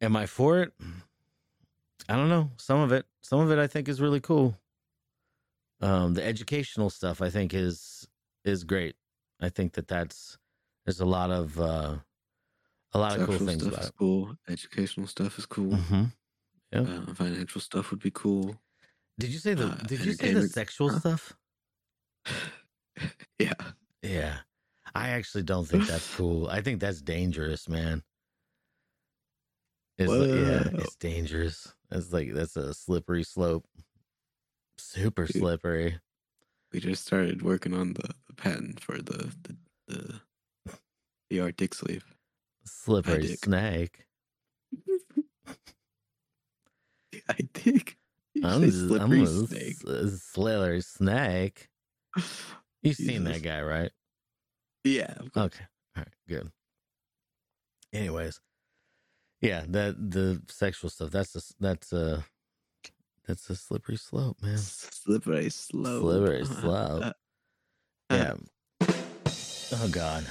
Am 0.00 0.14
I 0.14 0.26
for 0.26 0.60
it? 0.60 0.72
I 2.08 2.16
don't 2.16 2.28
know. 2.28 2.50
Some 2.56 2.80
of 2.80 2.92
it, 2.92 3.06
some 3.22 3.40
of 3.40 3.50
it 3.50 3.58
I 3.58 3.66
think 3.66 3.88
is 3.88 4.00
really 4.00 4.20
cool. 4.20 4.56
Um 5.80 6.14
the 6.14 6.24
educational 6.24 6.90
stuff 6.90 7.20
I 7.20 7.30
think 7.30 7.52
is 7.54 8.08
is 8.44 8.64
great. 8.64 8.96
I 9.40 9.48
think 9.48 9.74
that 9.74 9.88
that's 9.88 10.38
there's 10.84 11.00
a 11.00 11.06
lot 11.06 11.30
of 11.30 11.60
uh 11.60 11.96
a 12.92 12.98
lot 12.98 13.18
of 13.18 13.26
cool 13.26 13.38
things 13.38 13.62
stuff 13.62 13.72
about 13.72 13.82
is 13.82 13.88
it. 13.88 13.94
cool. 13.98 14.36
Educational 14.48 15.06
stuff 15.06 15.38
is 15.38 15.46
cool. 15.46 15.72
Mhm. 15.72 16.12
Yep. 16.72 16.88
Uh, 16.88 17.14
financial 17.14 17.60
stuff 17.60 17.90
would 17.90 18.00
be 18.00 18.10
cool. 18.10 18.56
Did 19.18 19.30
you 19.30 19.38
say 19.38 19.54
the? 19.54 19.66
uh, 19.66 19.74
did 19.76 20.04
you 20.04 20.12
say 20.12 20.34
the 20.34 20.48
sexual 20.48 20.90
huh? 20.90 20.98
stuff? 21.00 21.36
yeah. 23.38 23.54
Yeah, 24.02 24.38
I 24.94 25.10
actually 25.10 25.42
don't 25.42 25.66
think 25.66 25.86
that's 25.86 26.16
cool. 26.16 26.48
I 26.48 26.60
think 26.60 26.80
that's 26.80 27.02
dangerous, 27.02 27.68
man. 27.68 28.02
It's 29.98 30.10
like, 30.10 30.28
yeah, 30.28 30.82
it's 30.82 30.96
dangerous. 30.96 31.74
That's 31.90 32.12
like 32.12 32.32
that's 32.32 32.56
a 32.56 32.74
slippery 32.74 33.22
slope. 33.22 33.66
Super 34.78 35.26
slippery. 35.26 35.98
We 36.72 36.80
just 36.80 37.06
started 37.06 37.42
working 37.42 37.72
on 37.74 37.94
the, 37.94 38.10
the 38.26 38.34
patent 38.34 38.80
for 38.80 38.98
the 38.98 39.32
the 39.42 39.56
the, 39.86 40.20
the 41.30 41.40
Arctic 41.40 41.74
sleeve. 41.74 42.04
Slippery 42.64 43.28
snake. 43.36 44.06
I 47.28 47.38
think 47.54 47.96
I'm, 48.44 48.64
I'm 48.64 48.70
slippery 48.70 49.22
a 49.22 49.26
snake. 49.26 49.76
a 49.86 50.08
slippery 50.08 50.80
snake. 50.82 51.68
You've 52.82 52.96
seen 52.96 53.24
that 53.24 53.42
guy, 53.42 53.62
right? 53.62 53.90
Yeah. 54.84 55.14
Okay. 55.36 55.64
All 55.96 56.02
right. 56.02 56.08
Good. 56.28 56.50
Anyways, 57.92 58.40
yeah, 59.46 59.64
that 59.68 60.10
the 60.10 60.42
sexual 60.48 60.90
stuff. 60.90 61.10
That's 61.10 61.36
a 61.36 61.42
that's 61.60 61.92
a 61.92 62.24
that's 63.26 63.48
a 63.50 63.54
slippery 63.56 63.96
slope, 63.96 64.38
man. 64.42 64.58
Slippery 64.58 65.50
slope. 65.50 66.02
Slippery 66.02 66.44
slope. 66.44 67.04
Uh, 67.04 67.12
Yeah. 68.10 68.34
Oh 69.72 69.88
God. 69.90 70.24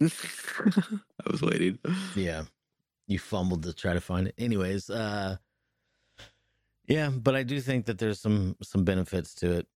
I 0.02 1.30
was 1.30 1.42
waiting. 1.42 1.78
Yeah. 2.16 2.44
You 3.06 3.18
fumbled 3.18 3.62
to 3.64 3.72
try 3.72 3.92
to 3.92 4.00
find 4.00 4.28
it. 4.28 4.34
Anyways, 4.38 4.88
uh 4.90 5.36
yeah, 6.88 7.10
but 7.10 7.34
I 7.36 7.42
do 7.44 7.60
think 7.60 7.86
that 7.86 7.98
there's 7.98 8.20
some 8.20 8.56
some 8.62 8.84
benefits 8.84 9.34
to 9.36 9.52
it. 9.58 9.66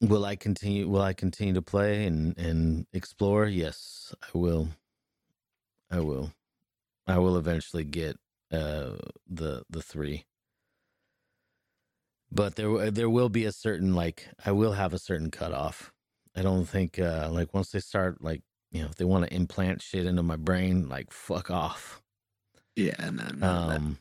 Will 0.00 0.24
I 0.24 0.36
continue 0.36 0.88
will 0.88 1.02
I 1.02 1.12
continue 1.14 1.54
to 1.54 1.62
play 1.62 2.04
and 2.06 2.36
and 2.36 2.86
explore? 2.92 3.46
Yes, 3.46 4.14
I 4.22 4.36
will. 4.36 4.68
I 5.90 6.00
will. 6.00 6.32
I 7.06 7.18
will 7.18 7.36
eventually 7.36 7.84
get 7.84 8.16
uh 8.52 8.96
the 9.26 9.64
the 9.70 9.82
3. 9.82 10.24
But 12.30 12.56
there 12.56 12.90
there 12.90 13.10
will 13.10 13.28
be 13.28 13.44
a 13.44 13.52
certain 13.52 13.94
like 13.94 14.28
I 14.44 14.52
will 14.52 14.72
have 14.72 14.92
a 14.92 14.98
certain 14.98 15.30
cutoff. 15.30 15.92
I 16.34 16.42
don't 16.42 16.66
think 16.66 16.98
uh 16.98 17.28
like 17.32 17.54
once 17.54 17.70
they 17.70 17.80
start 17.80 18.22
like 18.22 18.42
you 18.70 18.82
know 18.82 18.88
if 18.88 18.96
they 18.96 19.04
want 19.04 19.24
to 19.24 19.34
implant 19.34 19.82
shit 19.82 20.06
into 20.06 20.22
my 20.22 20.36
brain 20.36 20.88
like 20.88 21.12
fuck 21.12 21.50
off. 21.50 22.02
Yeah, 22.76 23.10
no, 23.10 23.28
no. 23.30 23.46
Um 23.48 23.98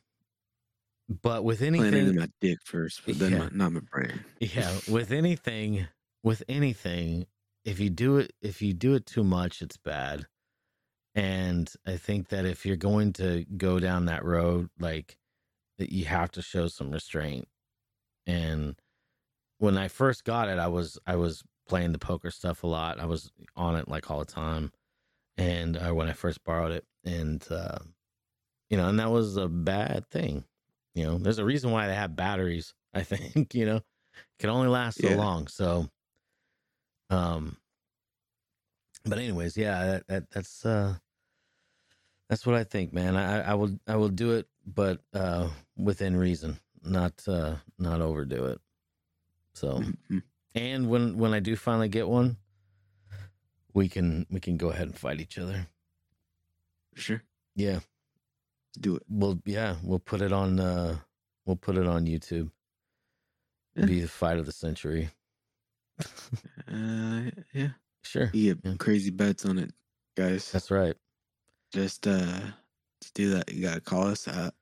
but 1.08 1.44
with 1.44 1.62
anything 1.62 2.08
in 2.08 2.16
my 2.16 2.30
dick 2.42 2.60
first, 2.64 3.04
but 3.06 3.20
then 3.20 3.34
Yeah. 3.34 3.38
my, 3.38 3.50
not 3.52 3.72
my 3.74 3.82
brain. 3.92 4.26
yeah, 4.40 4.80
with 4.88 5.12
anything, 5.12 5.88
with 6.24 6.44
anything, 6.48 7.28
if 7.64 7.80
you 7.80 7.90
do 7.90 8.18
it, 8.18 8.34
if 8.42 8.62
you 8.62 8.74
do 8.74 8.96
it 8.96 9.06
too 9.06 9.24
much, 9.24 9.62
it's 9.62 9.78
bad. 9.78 10.28
And 11.16 11.74
I 11.86 11.98
think 11.98 12.30
that 12.30 12.46
if 12.46 12.66
you're 12.66 12.76
going 12.78 13.14
to 13.14 13.46
go 13.58 13.80
down 13.80 14.06
that 14.06 14.26
road, 14.26 14.70
like 14.80 15.18
that 15.78 15.92
you 15.94 16.06
have 16.06 16.32
to 16.34 16.42
show 16.42 16.68
some 16.68 16.92
restraint. 16.92 17.48
And 18.28 18.80
when 19.60 19.78
I 19.78 19.88
first 19.90 20.26
got 20.26 20.50
it, 20.50 20.60
I 20.60 20.68
was 20.68 21.00
I 21.08 21.16
was 21.18 21.44
playing 21.68 21.94
the 21.94 22.00
poker 22.00 22.32
stuff 22.32 22.64
a 22.64 22.68
lot. 22.68 23.00
I 23.00 23.06
was 23.06 23.32
on 23.56 23.76
it 23.78 23.88
like 23.90 24.12
all 24.12 24.20
the 24.20 24.26
time. 24.26 24.72
And 25.38 25.78
uh, 25.78 25.94
when 25.94 26.10
I 26.10 26.14
first 26.14 26.44
borrowed 26.44 26.72
it, 26.72 26.86
and 27.06 27.46
uh, 27.52 27.80
you 28.70 28.78
know, 28.78 28.90
and 28.90 29.00
that 29.00 29.12
was 29.12 29.38
a 29.38 29.48
bad 29.48 30.10
thing. 30.10 30.46
You 30.96 31.06
know, 31.06 31.18
there's 31.18 31.40
a 31.40 31.46
reason 31.46 31.72
why 31.72 31.88
they 31.88 31.96
have 31.96 32.16
batteries. 32.16 32.74
I 32.94 33.04
think 33.04 33.54
you 33.56 33.66
know 33.66 33.82
can 34.40 34.50
only 34.50 34.70
last 34.70 35.00
so 35.00 35.12
Yeah. 35.12 35.16
long. 35.16 35.48
So, 35.48 35.90
um, 37.10 37.58
but 39.04 39.18
anyways, 39.20 39.56
yeah, 39.58 39.86
that, 39.86 40.08
that 40.08 40.30
that's 40.32 40.66
uh, 40.66 40.98
that's 42.30 42.46
what 42.46 42.56
I 42.56 42.64
think, 42.64 42.94
man. 42.94 43.16
I 43.16 43.42
I 43.52 43.54
will 43.56 43.78
I 43.88 43.96
will 43.98 44.10
do 44.10 44.34
it, 44.34 44.48
but 44.66 45.02
uh, 45.14 45.50
within 45.78 46.16
reason, 46.18 46.60
not 46.84 47.28
uh, 47.28 47.56
not 47.78 48.02
overdo 48.02 48.46
it. 48.46 48.62
So, 49.54 49.80
Mhm. 50.10 50.24
and 50.56 50.90
when 50.90 51.18
when 51.18 51.34
I 51.34 51.40
do 51.40 51.56
finally 51.56 51.90
get 51.90 52.08
one, 52.08 52.38
we 53.74 53.90
can 53.90 54.26
we 54.30 54.40
can 54.40 54.58
go 54.58 54.70
ahead 54.70 54.88
and 54.88 54.98
fight 54.98 55.22
each 55.22 55.38
other. 55.38 55.68
Sure. 56.96 57.22
Yeah, 57.56 57.80
Do 58.80 58.96
it. 58.98 59.04
we'll 59.10 59.42
yeah 59.46 59.76
we'll 59.84 60.00
put 60.00 60.22
it 60.22 60.32
on 60.34 60.60
uh 60.60 60.98
we'll 61.46 61.56
put 61.58 61.78
it 61.78 61.88
on 61.88 62.06
YouTube. 62.06 62.52
Yeah. 63.76 63.86
Be 63.86 64.00
the 64.02 64.08
fight 64.08 64.40
of 64.40 64.46
the 64.46 64.52
century. 64.52 65.10
Uh, 66.68 67.30
yeah. 67.54 67.70
Sure, 68.04 68.28
get 68.28 68.60
Yeah. 68.64 68.76
crazy 68.78 69.10
bets 69.12 69.46
on 69.46 69.58
it, 69.60 69.72
guys. 70.18 70.52
that's 70.52 70.70
right. 70.72 70.96
Just 71.76 72.08
uh, 72.08 72.40
to 73.02 73.12
do 73.14 73.32
that, 73.32 73.52
you 73.52 73.62
gotta 73.62 73.82
call 73.82 74.04
us 74.04 74.30
at 74.30 74.54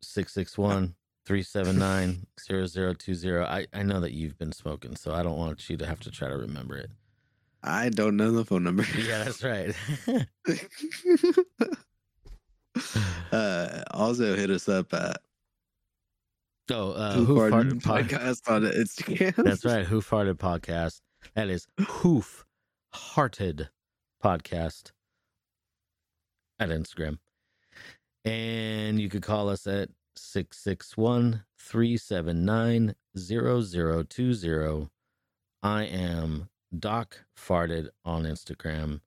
661 0.00 0.94
379 1.26 2.24
0020. 3.18 3.38
I 3.44 3.66
I 3.72 3.82
know 3.82 3.98
that 3.98 4.12
you've 4.12 4.38
been 4.38 4.52
smoking, 4.52 4.94
so 4.94 5.12
I 5.12 5.24
don't 5.24 5.36
want 5.36 5.68
you 5.68 5.76
to 5.78 5.84
have 5.84 5.98
to 5.98 6.10
try 6.12 6.28
to 6.28 6.36
remember 6.36 6.76
it. 6.76 6.88
I 7.64 7.88
don't 7.88 8.16
know 8.16 8.30
the 8.30 8.44
phone 8.44 8.62
number. 8.62 8.86
Yeah, 8.96 9.24
that's 9.24 9.42
right. 9.42 9.74
uh, 13.32 13.82
also 13.90 14.36
hit 14.36 14.50
us 14.50 14.68
up 14.68 14.94
at 14.94 15.20
so, 16.68 16.92
uh, 16.92 17.14
Who 17.14 17.24
Who 17.24 17.34
Farted 17.34 17.50
Farted 17.50 17.82
Pod- 17.82 18.08
Podcast 18.08 18.48
on 18.48 18.62
Instagram. 18.62 19.34
That's 19.34 19.64
right. 19.64 19.84
Who 19.84 20.00
Farted 20.00 20.34
Podcast. 20.34 21.00
That 21.34 21.48
is 21.48 21.66
Hoof 21.80 22.46
Hearted 22.92 23.68
Podcast 24.22 24.92
at 26.60 26.68
Instagram. 26.68 27.18
And 28.24 29.00
you 29.00 29.08
could 29.08 29.22
call 29.22 29.48
us 29.48 29.66
at 29.66 29.88
661 30.16 31.44
379 31.58 32.94
0020. 33.18 34.88
I 35.62 35.84
am 35.84 36.48
Doc 36.78 37.24
Farted 37.36 37.88
on 38.04 38.24
Instagram. 38.24 39.00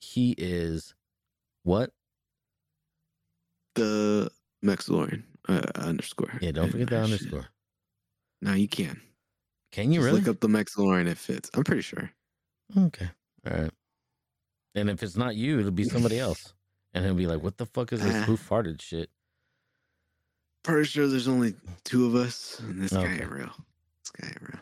He 0.00 0.34
is 0.36 0.94
what? 1.62 1.90
the 3.74 4.30
Mexilorian 4.64 5.22
uh, 5.48 5.62
underscore. 5.74 6.32
Yeah, 6.40 6.52
don't 6.52 6.70
forget 6.70 6.88
the 6.88 7.00
underscore. 7.00 7.46
No, 8.40 8.52
you 8.54 8.68
can. 8.68 9.00
Can 9.72 9.92
you 9.92 10.00
Just 10.00 10.06
really? 10.06 10.20
look 10.20 10.28
up 10.28 10.40
the 10.40 10.48
Mexilorian. 10.48 11.06
It 11.06 11.18
fits. 11.18 11.50
I'm 11.54 11.64
pretty 11.64 11.82
sure. 11.82 12.10
Okay. 12.76 13.08
All 13.46 13.56
right. 13.56 13.70
And 14.74 14.90
if 14.90 15.02
it's 15.02 15.16
not 15.16 15.36
you, 15.36 15.60
it'll 15.60 15.70
be 15.70 15.84
somebody 15.84 16.18
else. 16.18 16.52
And 16.92 17.04
he'll 17.04 17.14
be 17.14 17.26
like, 17.26 17.42
what 17.42 17.56
the 17.58 17.66
fuck 17.66 17.92
is 17.92 18.00
this 18.02 18.14
Ah. 18.14 18.22
who 18.24 18.36
farted 18.36 18.80
shit? 18.80 19.10
Pretty 20.62 20.84
sure 20.88 21.06
there's 21.06 21.28
only 21.28 21.54
two 21.84 22.06
of 22.06 22.14
us, 22.14 22.58
and 22.60 22.82
this 22.82 22.92
guy 22.92 23.02
Okay. 23.04 23.22
ain't 23.22 23.30
real. 23.30 23.52
This 24.02 24.10
guy 24.18 24.28
ain't 24.28 24.40
real. 24.42 24.60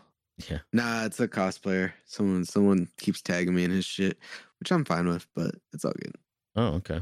Yeah. 0.50 0.58
Nah, 0.72 1.04
it's 1.04 1.20
a 1.20 1.28
cosplayer. 1.28 1.92
Someone, 2.04 2.44
someone 2.44 2.88
keeps 2.98 3.22
tagging 3.22 3.54
me 3.54 3.64
in 3.64 3.70
his 3.70 3.84
shit, 3.84 4.18
which 4.58 4.72
I'm 4.72 4.84
fine 4.84 5.06
with, 5.08 5.26
but 5.34 5.54
it's 5.72 5.84
all 5.84 5.92
good. 5.92 6.16
Oh, 6.56 6.74
okay. 6.74 7.00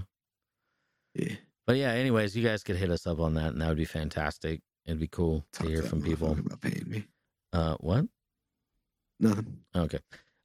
Yeah. 1.14 1.36
But 1.66 1.76
yeah, 1.76 1.92
anyways, 1.92 2.36
you 2.36 2.44
guys 2.44 2.62
could 2.62 2.76
hit 2.76 2.90
us 2.90 3.06
up 3.06 3.20
on 3.20 3.34
that 3.34 3.52
and 3.52 3.62
that 3.62 3.68
would 3.68 3.76
be 3.78 3.84
fantastic. 3.84 4.60
It'd 4.84 5.00
be 5.00 5.08
cool 5.08 5.46
to 5.52 5.62
hear 5.66 5.80
that 5.82 5.88
from 5.88 6.02
people. 6.02 6.34
motherfucker 6.34 6.46
about 6.46 6.60
paying 6.60 6.88
me. 6.88 7.04
Uh 7.52 7.76
what? 7.80 8.06
Nothing. 9.20 9.60
Okay. 9.74 10.00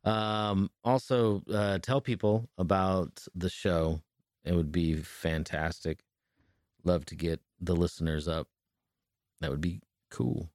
Um 0.05 0.69
also 0.83 1.43
uh 1.51 1.79
tell 1.79 2.01
people 2.01 2.49
about 2.57 3.23
the 3.35 3.49
show. 3.49 4.01
It 4.43 4.53
would 4.55 4.71
be 4.71 4.95
fantastic. 4.95 5.99
Love 6.83 7.05
to 7.05 7.15
get 7.15 7.41
the 7.59 7.75
listeners 7.75 8.27
up. 8.27 8.47
That 9.41 9.49
would 9.49 9.61
be 9.61 9.81
cool. 10.11 10.49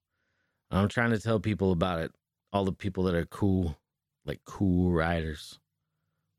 I'm 0.70 0.88
trying 0.88 1.10
to 1.10 1.18
tell 1.18 1.40
people 1.40 1.72
about 1.72 2.00
it. 2.00 2.12
All 2.52 2.64
the 2.64 2.72
people 2.72 3.04
that 3.04 3.14
are 3.14 3.26
cool, 3.26 3.76
like 4.24 4.40
cool 4.44 4.92
riders, 4.92 5.58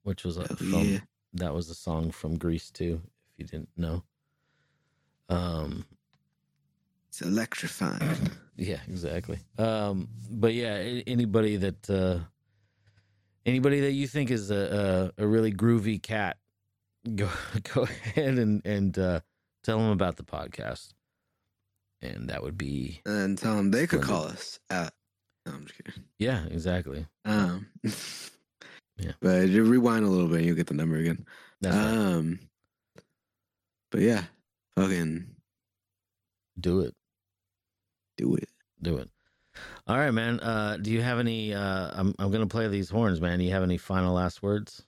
which 0.03 0.23
was 0.23 0.37
a, 0.37 0.47
Hell 0.47 0.55
from 0.57 0.85
yeah. 0.85 0.99
that 1.33 1.53
was 1.53 1.69
a 1.69 1.75
song 1.75 2.11
from 2.11 2.37
Grease 2.37 2.71
2. 2.71 3.01
If 3.03 3.39
you 3.39 3.45
didn't 3.45 3.69
know. 3.77 4.03
Um. 5.29 5.85
It's 7.09 7.21
electrifying. 7.21 8.31
Yeah. 8.57 8.79
Exactly. 8.87 9.39
Um. 9.57 10.09
But 10.29 10.53
yeah, 10.53 10.75
anybody 11.07 11.57
that 11.57 11.89
uh 11.89 12.19
anybody 13.45 13.79
that 13.81 13.91
you 13.93 14.07
think 14.07 14.31
is 14.31 14.51
a 14.51 15.11
a, 15.17 15.23
a 15.23 15.27
really 15.27 15.51
groovy 15.53 16.01
cat, 16.01 16.37
go 17.15 17.29
go 17.73 17.83
ahead 17.83 18.37
and 18.37 18.61
and 18.65 18.97
uh, 18.97 19.19
tell 19.63 19.77
them 19.79 19.89
about 19.89 20.17
the 20.17 20.23
podcast, 20.23 20.93
and 22.01 22.29
that 22.29 22.43
would 22.43 22.57
be 22.57 23.01
and 23.05 23.37
tell 23.37 23.55
them 23.55 23.71
they 23.71 23.87
could 23.87 24.01
call 24.01 24.25
us 24.25 24.59
at. 24.69 24.93
No, 25.45 25.53
I'm 25.53 25.65
just 25.65 25.83
kidding. 25.83 26.03
yeah, 26.19 26.45
exactly. 26.45 27.07
Um, 27.25 27.67
Yeah. 28.97 29.13
But 29.19 29.49
you 29.49 29.63
rewind 29.63 30.05
a 30.05 30.09
little 30.09 30.27
bit, 30.27 30.37
and 30.37 30.45
you'll 30.45 30.55
get 30.55 30.67
the 30.67 30.75
number 30.75 30.95
again. 30.97 31.25
That's 31.59 31.75
right. 31.75 31.87
um, 31.87 32.39
but 33.89 34.01
yeah, 34.01 34.25
fucking 34.75 35.25
Do 36.59 36.81
it. 36.81 36.93
Do 38.17 38.35
it. 38.35 38.49
Do 38.79 38.97
it. 38.97 39.09
All 39.87 39.97
right, 39.97 40.11
man. 40.11 40.39
Uh, 40.39 40.77
do 40.81 40.91
you 40.91 41.01
have 41.01 41.19
any? 41.19 41.53
Uh, 41.53 41.89
I'm 41.93 42.13
I'm 42.19 42.31
gonna 42.31 42.47
play 42.47 42.67
these 42.67 42.89
horns, 42.89 43.19
man. 43.19 43.39
Do 43.39 43.45
you 43.45 43.51
have 43.51 43.63
any 43.63 43.77
final 43.77 44.13
last 44.13 44.41
words? 44.43 44.83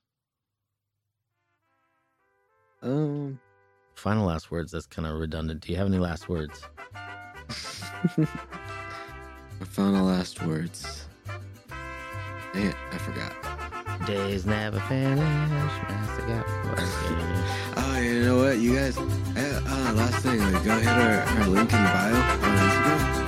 Um, 2.82 3.40
Final 3.96 4.26
last 4.28 4.52
words. 4.52 4.72
That's 4.72 4.86
kind 4.86 5.08
of 5.08 5.20
redundant. 5.20 5.62
Do 5.62 5.72
you 5.72 5.78
have 5.78 5.88
any 5.88 6.00
last 6.00 6.28
words? 6.28 6.62
my 8.18 8.26
final 9.70 10.06
last 10.06 10.42
words. 10.44 11.06
Dang 12.54 12.66
it, 12.68 12.76
I 12.92 12.98
forgot. 12.98 13.34
Days 14.08 14.46
never 14.46 14.80
finish. 14.82 15.20
Oh, 17.76 18.00
you 18.00 18.24
know 18.24 18.38
what, 18.38 18.58
you 18.58 18.76
guys? 18.76 18.98
Uh, 18.98 19.02
uh, 19.66 19.94
last 19.96 20.24
thing, 20.24 20.40
like, 20.40 20.64
go 20.64 20.78
hit 20.78 20.88
our, 20.88 21.22
our 21.24 21.48
link 21.48 21.72
in 21.72 21.84
the 21.84 21.90
bio 21.90 22.16
on 22.16 22.40
Instagram. 22.58 23.23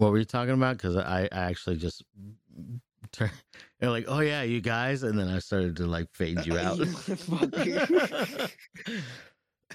What 0.00 0.12
were 0.12 0.18
you 0.18 0.24
talking 0.24 0.54
about? 0.54 0.78
Because 0.78 0.96
I, 0.96 1.28
I 1.30 1.40
actually 1.50 1.76
just 1.76 2.02
turned. 3.12 3.32
They're 3.80 3.90
like, 3.90 4.06
"Oh 4.08 4.20
yeah, 4.20 4.40
you 4.40 4.62
guys," 4.62 5.02
and 5.02 5.18
then 5.18 5.28
I 5.28 5.40
started 5.40 5.76
to 5.76 5.84
like 5.84 6.06
fade 6.14 6.46
you 6.46 6.56
out. 6.58 6.78
You 7.66 7.80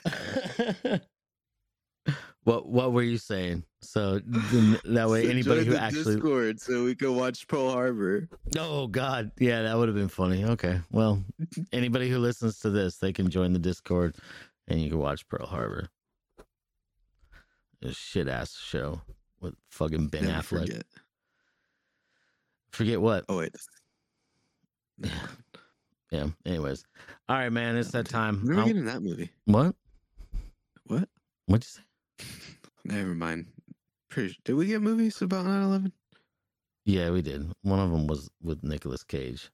what 2.43 2.67
What 2.67 2.91
were 2.91 3.03
you 3.03 3.19
saying? 3.19 3.65
So 3.81 4.19
that 4.19 5.07
way, 5.07 5.25
So 5.25 5.29
anybody 5.29 5.63
who 5.63 5.75
actually, 5.75 6.15
Discord 6.15 6.59
so 6.59 6.83
we 6.83 6.95
can 6.95 7.15
watch 7.15 7.47
Pearl 7.47 7.69
Harbor. 7.69 8.27
oh 8.57 8.87
god, 8.87 9.31
yeah, 9.39 9.61
that 9.61 9.77
would 9.77 9.89
have 9.89 9.95
been 9.95 10.07
funny. 10.07 10.43
Okay, 10.43 10.79
well, 10.91 11.23
anybody 11.71 12.09
who 12.09 12.17
listens 12.17 12.57
to 12.61 12.71
this, 12.71 12.97
they 12.97 13.13
can 13.13 13.29
join 13.29 13.53
the 13.53 13.59
Discord, 13.59 14.15
and 14.67 14.81
you 14.81 14.89
can 14.89 14.97
watch 14.97 15.27
Pearl 15.27 15.45
Harbor. 15.45 15.89
A 17.83 17.93
shit 17.93 18.27
ass 18.27 18.57
show 18.57 19.01
with 19.41 19.55
fucking 19.69 20.07
Ben 20.07 20.25
Never 20.25 20.39
Affleck. 20.41 20.59
forget. 20.67 20.83
Forget 22.71 23.01
what? 23.01 23.25
Oh 23.29 23.37
wait. 23.37 23.55
Yeah. 24.97 25.09
Yeah. 26.11 26.27
Anyways, 26.45 26.85
all 27.27 27.35
right, 27.37 27.49
man. 27.51 27.75
It's 27.75 27.91
that 27.91 28.07
time. 28.07 28.39
Where 28.45 28.53
are 28.53 28.55
we 28.55 28.61
I'll- 28.61 28.67
getting 28.67 28.85
that 28.85 29.01
movie? 29.01 29.29
What? 29.45 29.75
What? 30.85 31.09
What'd 31.47 31.65
you 31.65 31.81
say? 32.25 32.25
Never 32.85 33.13
mind. 33.15 33.47
Pretty 34.09 34.37
Did 34.45 34.53
we 34.53 34.67
get 34.67 34.81
movies 34.81 35.21
about 35.21 35.45
9-11? 35.45 35.91
Yeah, 36.85 37.09
we 37.09 37.21
did. 37.21 37.51
One 37.63 37.79
of 37.79 37.89
them 37.91 38.07
was 38.07 38.29
with 38.41 38.63
Nicolas 38.63 39.03
Cage. 39.03 39.49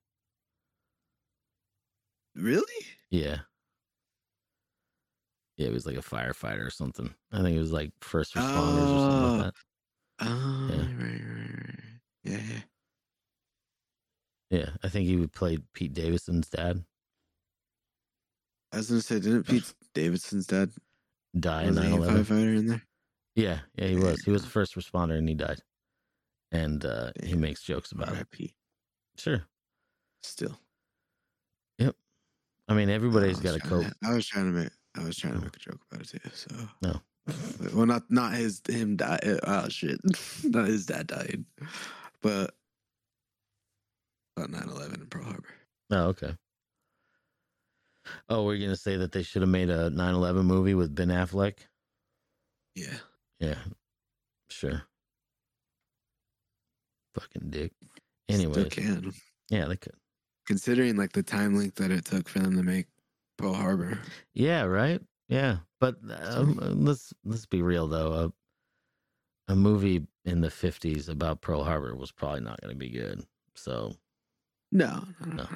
Really? 2.35 2.85
Yeah. 3.09 3.37
Yeah, 5.57 5.67
he 5.67 5.73
was 5.73 5.85
like 5.85 5.97
a 5.97 6.01
firefighter 6.01 6.65
or 6.65 6.69
something. 6.69 7.13
I 7.31 7.41
think 7.41 7.55
it 7.57 7.61
was 7.61 7.71
like 7.71 7.91
first 8.01 8.35
responders 8.35 8.83
or 8.83 8.99
something 8.99 9.23
Oh. 9.23 9.35
like 9.37 9.43
that. 9.45 9.53
Oh, 10.21 10.27
Yeah. 10.67 10.87
right, 10.97 11.21
right, 11.21 11.51
right. 11.67 11.99
Yeah, 12.23 12.37
yeah. 12.37 12.61
Yeah, 14.51 14.75
I 14.83 14.89
think 14.89 15.07
he 15.07 15.25
played 15.27 15.71
Pete 15.73 15.93
Davidson's 15.93 16.49
dad. 16.49 16.85
I 18.71 18.77
was 18.77 18.89
gonna 18.89 19.01
say, 19.01 19.19
didn't 19.19 19.45
Pete 19.45 19.73
Davidson's 19.93 20.47
dad 20.47 20.71
Die 21.37 21.63
in 21.63 21.73
was 21.73 21.79
he 21.79 21.89
9 21.89 21.91
11. 21.91 22.25
firefighter 22.25 22.57
in 22.57 22.67
there? 22.67 22.83
Yeah, 23.35 23.61
yeah, 23.75 23.87
he 23.87 23.97
was. 23.97 24.23
He 24.23 24.31
was 24.31 24.45
a 24.45 24.49
first 24.49 24.75
responder 24.75 25.17
and 25.17 25.29
he 25.29 25.35
died. 25.35 25.63
And 26.51 26.85
uh, 26.85 27.13
he 27.23 27.35
makes 27.37 27.63
jokes 27.63 27.91
about 27.91 28.17
it. 28.17 28.23
R.I.P. 28.23 28.55
Sure. 29.17 29.47
Still, 30.23 30.57
Yep. 31.79 31.95
I 32.69 32.75
mean, 32.75 32.89
everybody's 32.89 33.41
got 33.41 33.55
trying 33.55 33.63
cope. 33.63 33.93
I 34.03 34.13
was 34.13 34.27
trying 34.27 34.45
to 34.45 34.51
make. 34.51 34.71
I 34.95 35.03
was 35.05 35.17
trying 35.17 35.33
to 35.33 35.39
make 35.39 35.55
a 35.55 35.59
joke 35.59 35.81
about 35.89 36.01
it 36.01 36.07
too. 36.09 36.29
So 36.31 36.67
No. 36.81 37.01
Well, 37.73 37.85
not 37.85 38.09
not 38.09 38.33
his 38.33 38.61
him 38.67 38.95
die. 38.97 39.19
uh, 39.23 39.37
Oh 39.43 39.69
shit, 39.69 39.99
not 40.43 40.67
his 40.67 40.85
dad 40.85 41.07
dying, 41.07 41.45
but 42.21 42.55
about 44.37 44.49
9-11 44.51 44.95
in 45.01 45.05
Pearl 45.07 45.23
Harbor. 45.23 45.49
Oh, 45.91 46.03
okay. 46.07 46.35
Oh, 48.29 48.45
we're 48.45 48.57
going 48.57 48.69
to 48.69 48.75
say 48.77 48.95
that 48.97 49.11
they 49.11 49.23
should 49.23 49.41
have 49.41 49.49
made 49.49 49.69
a 49.69 49.89
9 49.89 50.13
11 50.15 50.45
movie 50.45 50.73
with 50.73 50.95
Ben 50.95 51.09
Affleck? 51.09 51.59
Yeah, 52.75 52.97
Yeah, 53.39 53.55
sure. 54.49 54.83
Fucking 57.15 57.49
dick. 57.49 57.73
Anyway, 58.29 58.53
Still 58.53 58.69
can 58.69 59.13
yeah, 59.49 59.65
they 59.65 59.75
could. 59.75 59.93
considering 60.47 60.95
like 60.95 61.11
the 61.11 61.23
time 61.23 61.55
length 61.55 61.75
that 61.75 61.91
it 61.91 62.05
took 62.05 62.29
for 62.29 62.39
them 62.39 62.55
to 62.55 62.63
make 62.63 62.87
Pearl 63.37 63.53
Harbor. 63.53 63.99
Yeah, 64.33 64.63
right. 64.63 65.01
Yeah, 65.31 65.59
but 65.79 65.95
um, 66.25 66.59
uh, 66.61 66.65
let's 66.71 67.13
let's 67.23 67.45
be 67.45 67.61
real 67.61 67.87
though. 67.87 68.33
A, 69.47 69.53
a 69.53 69.55
movie 69.55 70.05
in 70.25 70.41
the 70.41 70.51
fifties 70.51 71.07
about 71.07 71.39
Pearl 71.39 71.63
Harbor 71.63 71.95
was 71.95 72.11
probably 72.11 72.41
not 72.41 72.59
going 72.59 72.73
to 72.73 72.77
be 72.77 72.89
good. 72.89 73.23
So, 73.55 73.95
No, 74.73 75.05
no, 75.25 75.47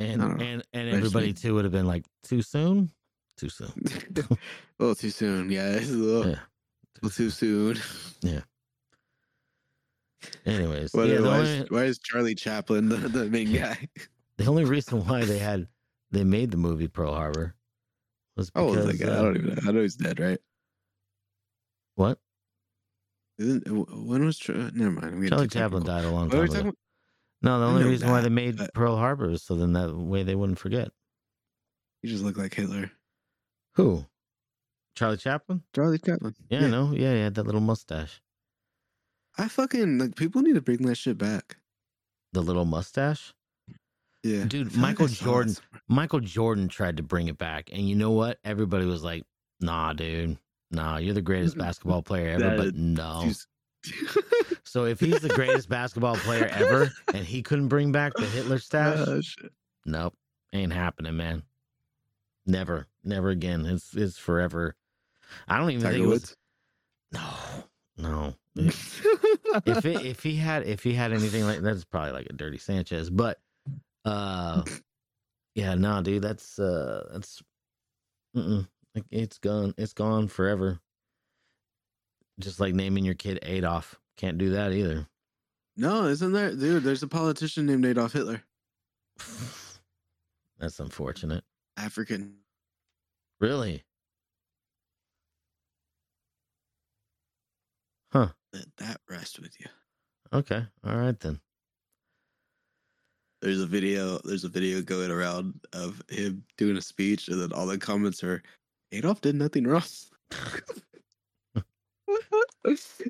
and 0.00 0.20
I 0.20 0.26
don't 0.26 0.36
know. 0.38 0.44
and 0.44 0.64
and 0.72 0.88
everybody 0.88 1.32
too 1.32 1.54
would 1.54 1.64
have 1.64 1.70
been 1.72 1.86
like, 1.86 2.06
too 2.24 2.42
soon, 2.42 2.90
too 3.36 3.48
soon. 3.50 3.72
a 4.16 4.36
little 4.80 4.96
too 4.96 5.10
soon. 5.10 5.48
Yeah, 5.48 5.78
a 5.78 5.80
little, 5.80 6.28
Yeah. 6.32 7.08
too 7.10 7.30
soon. 7.30 7.76
Anyways, 10.44 10.92
Why, 10.92 11.04
yeah, 11.04 11.20
why, 11.20 11.36
only, 11.38 11.50
is, 11.50 11.70
why 11.70 11.84
is 11.84 11.98
Charlie 12.00 12.34
Chaplin 12.34 12.88
the, 12.88 12.96
the 12.96 13.26
main 13.26 13.52
guy? 13.54 13.88
the 14.38 14.46
only 14.46 14.64
reason 14.64 15.06
why 15.06 15.24
they 15.24 15.38
had 15.38 15.68
they 16.10 16.24
made 16.24 16.50
the 16.50 16.56
movie 16.56 16.88
Pearl 16.88 17.14
Harbor 17.14 17.54
was 18.38 18.50
Oh, 18.54 18.70
because 18.70 18.86
like, 18.86 19.02
I 19.02 19.12
uh, 19.12 19.22
don't 19.22 19.36
even 19.36 19.54
know. 19.54 19.60
I 19.66 19.72
know 19.72 19.82
he's 19.82 19.96
dead, 19.96 20.18
right? 20.20 20.38
what 21.96 22.18
Isn't, 23.38 23.64
when 23.68 24.24
was 24.24 24.40
never 24.48 24.90
mind? 24.90 25.28
Charlie 25.28 25.48
Chaplin 25.48 25.82
died 25.84 26.04
a 26.04 26.10
long 26.10 26.30
time 26.30 26.44
ago. 26.44 26.54
talking 26.54 26.72
No, 27.42 27.60
the 27.60 27.66
only 27.66 27.84
reason 27.84 28.10
why 28.10 28.20
they 28.20 28.28
made 28.30 28.56
but- 28.56 28.72
Pearl 28.72 28.96
Harbor 28.96 29.30
is 29.30 29.42
so 29.42 29.56
then 29.56 29.74
that 29.74 29.94
way 29.94 30.22
they 30.22 30.34
wouldn't 30.34 30.58
forget. 30.58 30.90
You 32.02 32.08
just 32.08 32.22
look 32.24 32.38
like 32.38 32.54
Hitler. 32.54 32.92
Who? 33.74 34.06
Charlie 34.96 35.16
Chaplin? 35.16 35.62
Charlie 35.74 35.98
Chaplin. 35.98 36.34
Yeah, 36.48 36.64
I 36.64 36.68
know. 36.68 36.92
Yeah, 36.92 37.14
he 37.14 37.20
had 37.20 37.34
that 37.34 37.44
little 37.46 37.60
mustache. 37.60 38.20
I 39.36 39.46
fucking 39.48 39.98
like 39.98 40.16
people 40.16 40.42
need 40.42 40.54
to 40.54 40.60
bring 40.60 40.82
that 40.82 40.96
shit 40.96 41.18
back. 41.18 41.58
The 42.32 42.42
little 42.42 42.64
mustache? 42.64 43.34
Yeah, 44.28 44.44
Dude, 44.44 44.68
like 44.72 44.76
Michael 44.76 45.06
it 45.06 45.12
Jordan-. 45.12 45.56
Michael 45.88 46.20
Jordan 46.20 46.68
tried 46.68 46.96
to 46.98 47.02
bring 47.02 47.28
it 47.28 47.38
back. 47.38 47.70
And 47.72 47.88
you 47.88 47.94
know 47.94 48.10
what? 48.10 48.38
Everybody 48.44 48.84
was 48.86 49.02
like, 49.02 49.24
nah, 49.60 49.92
dude. 49.92 50.36
Nah, 50.70 50.98
you're 50.98 51.14
the 51.14 51.22
greatest 51.22 51.56
basketball 51.64 52.02
player 52.02 52.30
ever, 52.30 52.44
That 52.44 52.56
but 52.56 52.66
is- 52.68 52.74
no. 52.74 53.30
So 54.64 54.84
if 54.84 55.00
he's 55.00 55.20
the 55.20 55.30
greatest 55.30 55.68
basketball 55.70 56.16
player 56.16 56.44
ever 56.46 56.90
and 57.14 57.24
he 57.24 57.42
couldn't 57.42 57.68
bring 57.68 57.90
back 57.90 58.12
the 58.14 58.26
Hitler 58.26 58.58
stash, 58.58 59.36
Oh, 59.42 59.48
nope. 59.86 60.14
Ain't 60.52 60.74
happening, 60.74 61.16
man. 61.16 61.42
Never. 62.44 62.86
Never 63.02 63.30
again. 63.30 63.64
It's 63.64 63.94
it's 63.96 64.18
forever. 64.18 64.74
I 65.46 65.56
don't 65.56 65.70
even 65.70 65.82
Tiger 65.84 65.94
think 65.94 66.04
it 66.06 66.08
was. 66.08 66.36
No. 67.12 67.30
No. 67.96 68.34
if 68.56 69.84
it, 69.86 70.04
if 70.04 70.22
he 70.22 70.36
had 70.36 70.66
if 70.66 70.82
he 70.82 70.92
had 70.92 71.12
anything 71.12 71.44
like 71.44 71.60
that's 71.60 71.84
probably 71.84 72.12
like 72.12 72.26
a 72.28 72.34
dirty 72.34 72.58
Sanchez, 72.58 73.08
but 73.08 73.38
uh, 74.04 74.62
yeah, 75.54 75.74
no, 75.74 76.02
dude, 76.02 76.22
that's 76.22 76.58
uh, 76.58 77.08
that's 77.12 77.42
mm-mm. 78.36 78.66
like 78.94 79.04
it's 79.10 79.38
gone, 79.38 79.74
it's 79.78 79.92
gone 79.92 80.28
forever. 80.28 80.80
Just 82.40 82.60
like 82.60 82.74
naming 82.74 83.04
your 83.04 83.14
kid 83.14 83.40
Adolf, 83.42 83.98
can't 84.16 84.38
do 84.38 84.50
that 84.50 84.72
either. 84.72 85.06
no, 85.76 86.06
isn't 86.06 86.32
there, 86.32 86.54
dude? 86.54 86.84
There's 86.84 87.02
a 87.02 87.08
politician 87.08 87.66
named 87.66 87.84
Adolf 87.84 88.12
Hitler, 88.12 88.42
That's 90.58 90.80
unfortunate. 90.80 91.44
African. 91.76 92.34
Really? 93.40 93.84
Huh. 98.12 98.28
Let 98.52 98.66
that 98.78 99.00
rest 99.08 99.38
with 99.40 99.52
you. 99.60 99.66
Okay. 100.32 100.64
All 100.84 100.96
right 100.96 101.18
then. 101.20 101.40
There's 103.40 103.60
a 103.60 103.66
video. 103.66 104.18
There's 104.24 104.44
a 104.44 104.48
video 104.48 104.82
going 104.82 105.10
around 105.10 105.54
of 105.72 106.02
him 106.08 106.44
doing 106.56 106.76
a 106.76 106.82
speech, 106.82 107.28
and 107.28 107.40
then 107.40 107.52
all 107.52 107.66
the 107.66 107.78
comments 107.78 108.22
are, 108.24 108.42
"Adolf 108.92 109.20
did 109.20 109.36
nothing 109.36 109.64
wrong." 109.64 109.82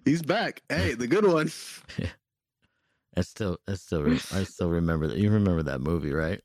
He's 0.04 0.22
back. 0.22 0.62
Hey, 0.68 0.94
the 0.94 1.06
good 1.06 1.26
one. 1.26 1.50
I 3.16 3.22
still, 3.22 3.58
I 3.66 3.74
still, 3.74 4.02
re- 4.04 4.20
I 4.32 4.44
still 4.44 4.70
remember 4.70 5.08
that. 5.08 5.18
You 5.18 5.30
remember 5.30 5.62
that 5.64 5.80
movie, 5.80 6.12
right? 6.12 6.40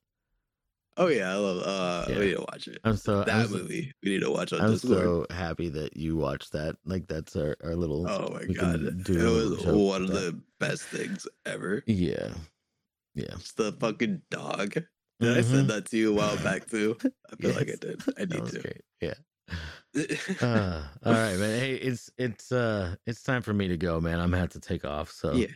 Oh 0.97 1.07
yeah, 1.07 1.31
I 1.31 1.35
love. 1.35 1.63
Uh, 1.63 2.05
Yeah. 2.09 2.19
we 2.19 2.25
need 2.27 2.35
to 2.35 2.45
watch 2.51 2.67
it. 2.67 2.79
I'm 2.83 2.97
so 2.97 3.19
that 3.23 3.29
I'm 3.29 3.47
so- 3.47 3.57
movie 3.57 3.91
we 4.03 4.11
need 4.11 4.21
to 4.21 4.31
watch 4.31 4.53
on 4.53 4.61
I'm 4.61 4.71
Discord. 4.71 4.97
so 4.99 5.25
happy 5.31 5.69
that 5.69 5.95
you 5.97 6.15
watched 6.15 6.51
that. 6.53 6.75
Like 6.85 7.07
that's 7.07 7.35
our, 7.35 7.55
our 7.63 7.75
little. 7.75 8.07
oh 8.09 8.29
my 8.33 8.45
god, 8.53 8.81
it 9.09 9.09
was 9.09 9.65
one 9.65 10.03
of 10.03 10.07
that. 10.09 10.13
the 10.19 10.39
best 10.59 10.83
things 10.83 11.27
ever. 11.45 11.83
Yeah. 11.85 12.29
Yeah. 13.15 13.35
Just 13.37 13.57
the 13.57 13.71
fucking 13.73 14.21
dog. 14.31 14.73
Did 15.19 15.37
I 15.37 15.41
Mhm. 15.41 15.43
send 15.43 15.69
that 15.69 15.85
to 15.87 15.97
you 15.97 16.11
a 16.11 16.15
while 16.15 16.35
back 16.43 16.67
too? 16.69 16.97
I 17.31 17.35
feel 17.35 17.51
like 17.53 17.69
I 17.69 17.75
did. 17.79 18.01
I 18.17 18.25
That 18.25 18.29
need 18.31 18.41
was 18.41 18.51
to. 18.53 18.59
great. 18.59 18.81
Yeah. 19.01 19.13
Uh, 20.41 20.83
all 21.05 21.13
right, 21.13 21.37
man. 21.37 21.59
Hey, 21.59 21.75
it's 21.75 22.09
it's 22.17 22.51
uh 22.51 22.95
it's 23.05 23.21
time 23.21 23.43
for 23.43 23.53
me 23.53 23.67
to 23.67 23.77
go, 23.77 24.01
man. 24.01 24.19
I'm 24.19 24.29
gonna 24.31 24.39
have 24.39 24.49
to 24.53 24.59
take 24.59 24.83
off. 24.85 25.11
So 25.11 25.33
yeah. 25.33 25.47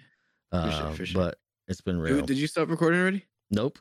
uh, 0.51 0.69
sure, 0.69 0.91
for 0.93 1.05
sure. 1.07 1.21
but 1.23 1.39
it's 1.67 1.81
been 1.81 1.99
real. 1.99 2.23
Did 2.23 2.37
you 2.37 2.45
stop 2.45 2.69
recording 2.69 2.99
already? 3.01 3.25
Nope. 3.49 3.79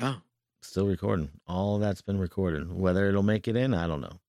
Oh, 0.00 0.20
Still 0.62 0.86
recording. 0.86 1.30
All 1.48 1.78
that's 1.78 2.00
been 2.02 2.18
recorded. 2.18 2.70
Whether 2.72 3.08
it'll 3.08 3.24
make 3.24 3.48
it 3.48 3.56
in, 3.56 3.74
I 3.74 3.86
don't 3.88 4.00
know. 4.00 4.20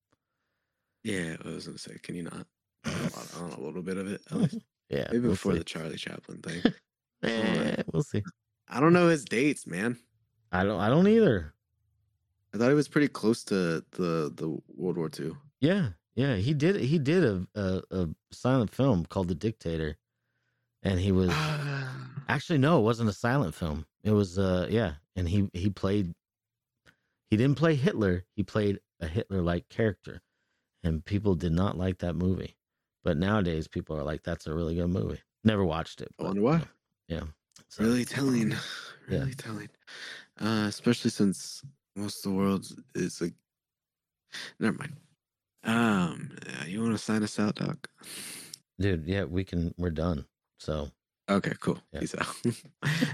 yeah. 1.03 1.35
I 1.45 1.49
was 1.49 1.68
gonna 1.68 1.77
say, 1.77 1.97
can 2.02 2.15
you 2.15 2.23
not? 2.23 2.47
Know, 2.85 3.56
a 3.57 3.61
little 3.61 3.84
bit 3.84 3.97
of 3.97 4.07
it. 4.11 4.22
Yeah. 4.89 5.07
Maybe 5.11 5.19
we'll 5.19 5.31
before 5.31 5.52
see. 5.53 5.57
the 5.60 5.64
Charlie 5.64 5.97
Chaplin 5.97 6.41
thing. 6.41 6.61
Eh, 7.26 7.84
we'll 7.91 8.03
see. 8.03 8.23
I 8.68 8.80
don't 8.80 8.93
know 8.93 9.07
his 9.07 9.26
dates, 9.26 9.68
man. 9.68 9.97
I 10.52 10.64
don't. 10.64 10.80
I 10.80 10.89
don't 10.89 11.07
either. 11.07 11.53
I 12.53 12.57
thought 12.57 12.69
he 12.69 12.76
was 12.76 12.88
pretty 12.88 13.07
close 13.07 13.43
to 13.45 13.84
the 13.91 14.31
the 14.35 14.57
World 14.76 14.97
War 14.97 15.10
II. 15.19 15.34
Yeah, 15.60 15.89
yeah. 16.15 16.35
He 16.35 16.53
did. 16.53 16.77
He 16.77 16.99
did 16.99 17.23
a 17.23 17.47
a, 17.56 17.81
a 17.91 18.10
silent 18.31 18.72
film 18.72 19.06
called 19.06 19.27
The 19.27 19.35
Dictator, 19.35 19.97
and 20.84 20.99
he 20.99 21.11
was 21.11 21.31
actually 22.30 22.60
no, 22.60 22.80
it 22.80 22.84
wasn't 22.84 23.10
a 23.10 23.14
silent 23.14 23.56
film. 23.56 23.85
It 24.03 24.11
was 24.11 24.39
uh 24.39 24.68
yeah, 24.69 24.93
and 25.15 25.27
he 25.27 25.49
he 25.53 25.69
played. 25.69 26.14
He 27.30 27.38
didn't 27.38 27.57
play 27.57 27.76
Hitler. 27.76 28.23
He 28.35 28.43
played 28.43 28.80
a 29.02 29.07
Hitler-like 29.07 29.68
character, 29.68 30.22
and 30.84 31.03
people 31.03 31.35
did 31.35 31.52
not 31.52 31.77
like 31.77 31.97
that 31.99 32.15
movie. 32.15 32.56
But 33.03 33.18
nowadays, 33.18 33.68
people 33.68 33.97
are 33.97 34.03
like, 34.03 34.23
"That's 34.23 34.47
a 34.47 34.53
really 34.53 34.76
good 34.76 34.88
movie." 34.88 35.22
Never 35.43 35.65
watched 35.65 36.02
it. 36.02 36.10
I 36.14 36.15
but, 36.23 36.27
wonder 36.27 36.41
why. 36.41 36.61
Yeah. 37.07 37.23
So, 37.69 37.84
Really 37.84 38.06
telling. 38.06 38.56
Yeah. 39.07 39.19
Really 39.19 39.36
telling. 39.36 39.69
Uh, 40.41 40.65
especially 40.68 41.11
since 41.11 41.61
most 41.95 42.26
of 42.26 42.32
the 42.32 42.38
world 42.38 42.65
is 42.95 43.22
like. 43.22 43.34
Never 44.60 44.76
mind. 44.80 44.94
Um, 45.64 46.32
you 46.65 46.82
want 46.82 46.94
to 46.94 46.98
sign 46.98 47.22
us 47.22 47.38
out, 47.40 47.53
Doc? 47.56 47.88
dude. 48.80 49.06
Yeah, 49.06 49.26
we 49.26 49.44
can. 49.44 49.76
We're 49.77 49.91
done. 49.91 50.26
So 50.57 50.90
Okay, 51.30 51.53
cool. 51.60 51.77
Yeah. 51.91 51.99
Peace 51.99 52.15
out. 52.15 52.36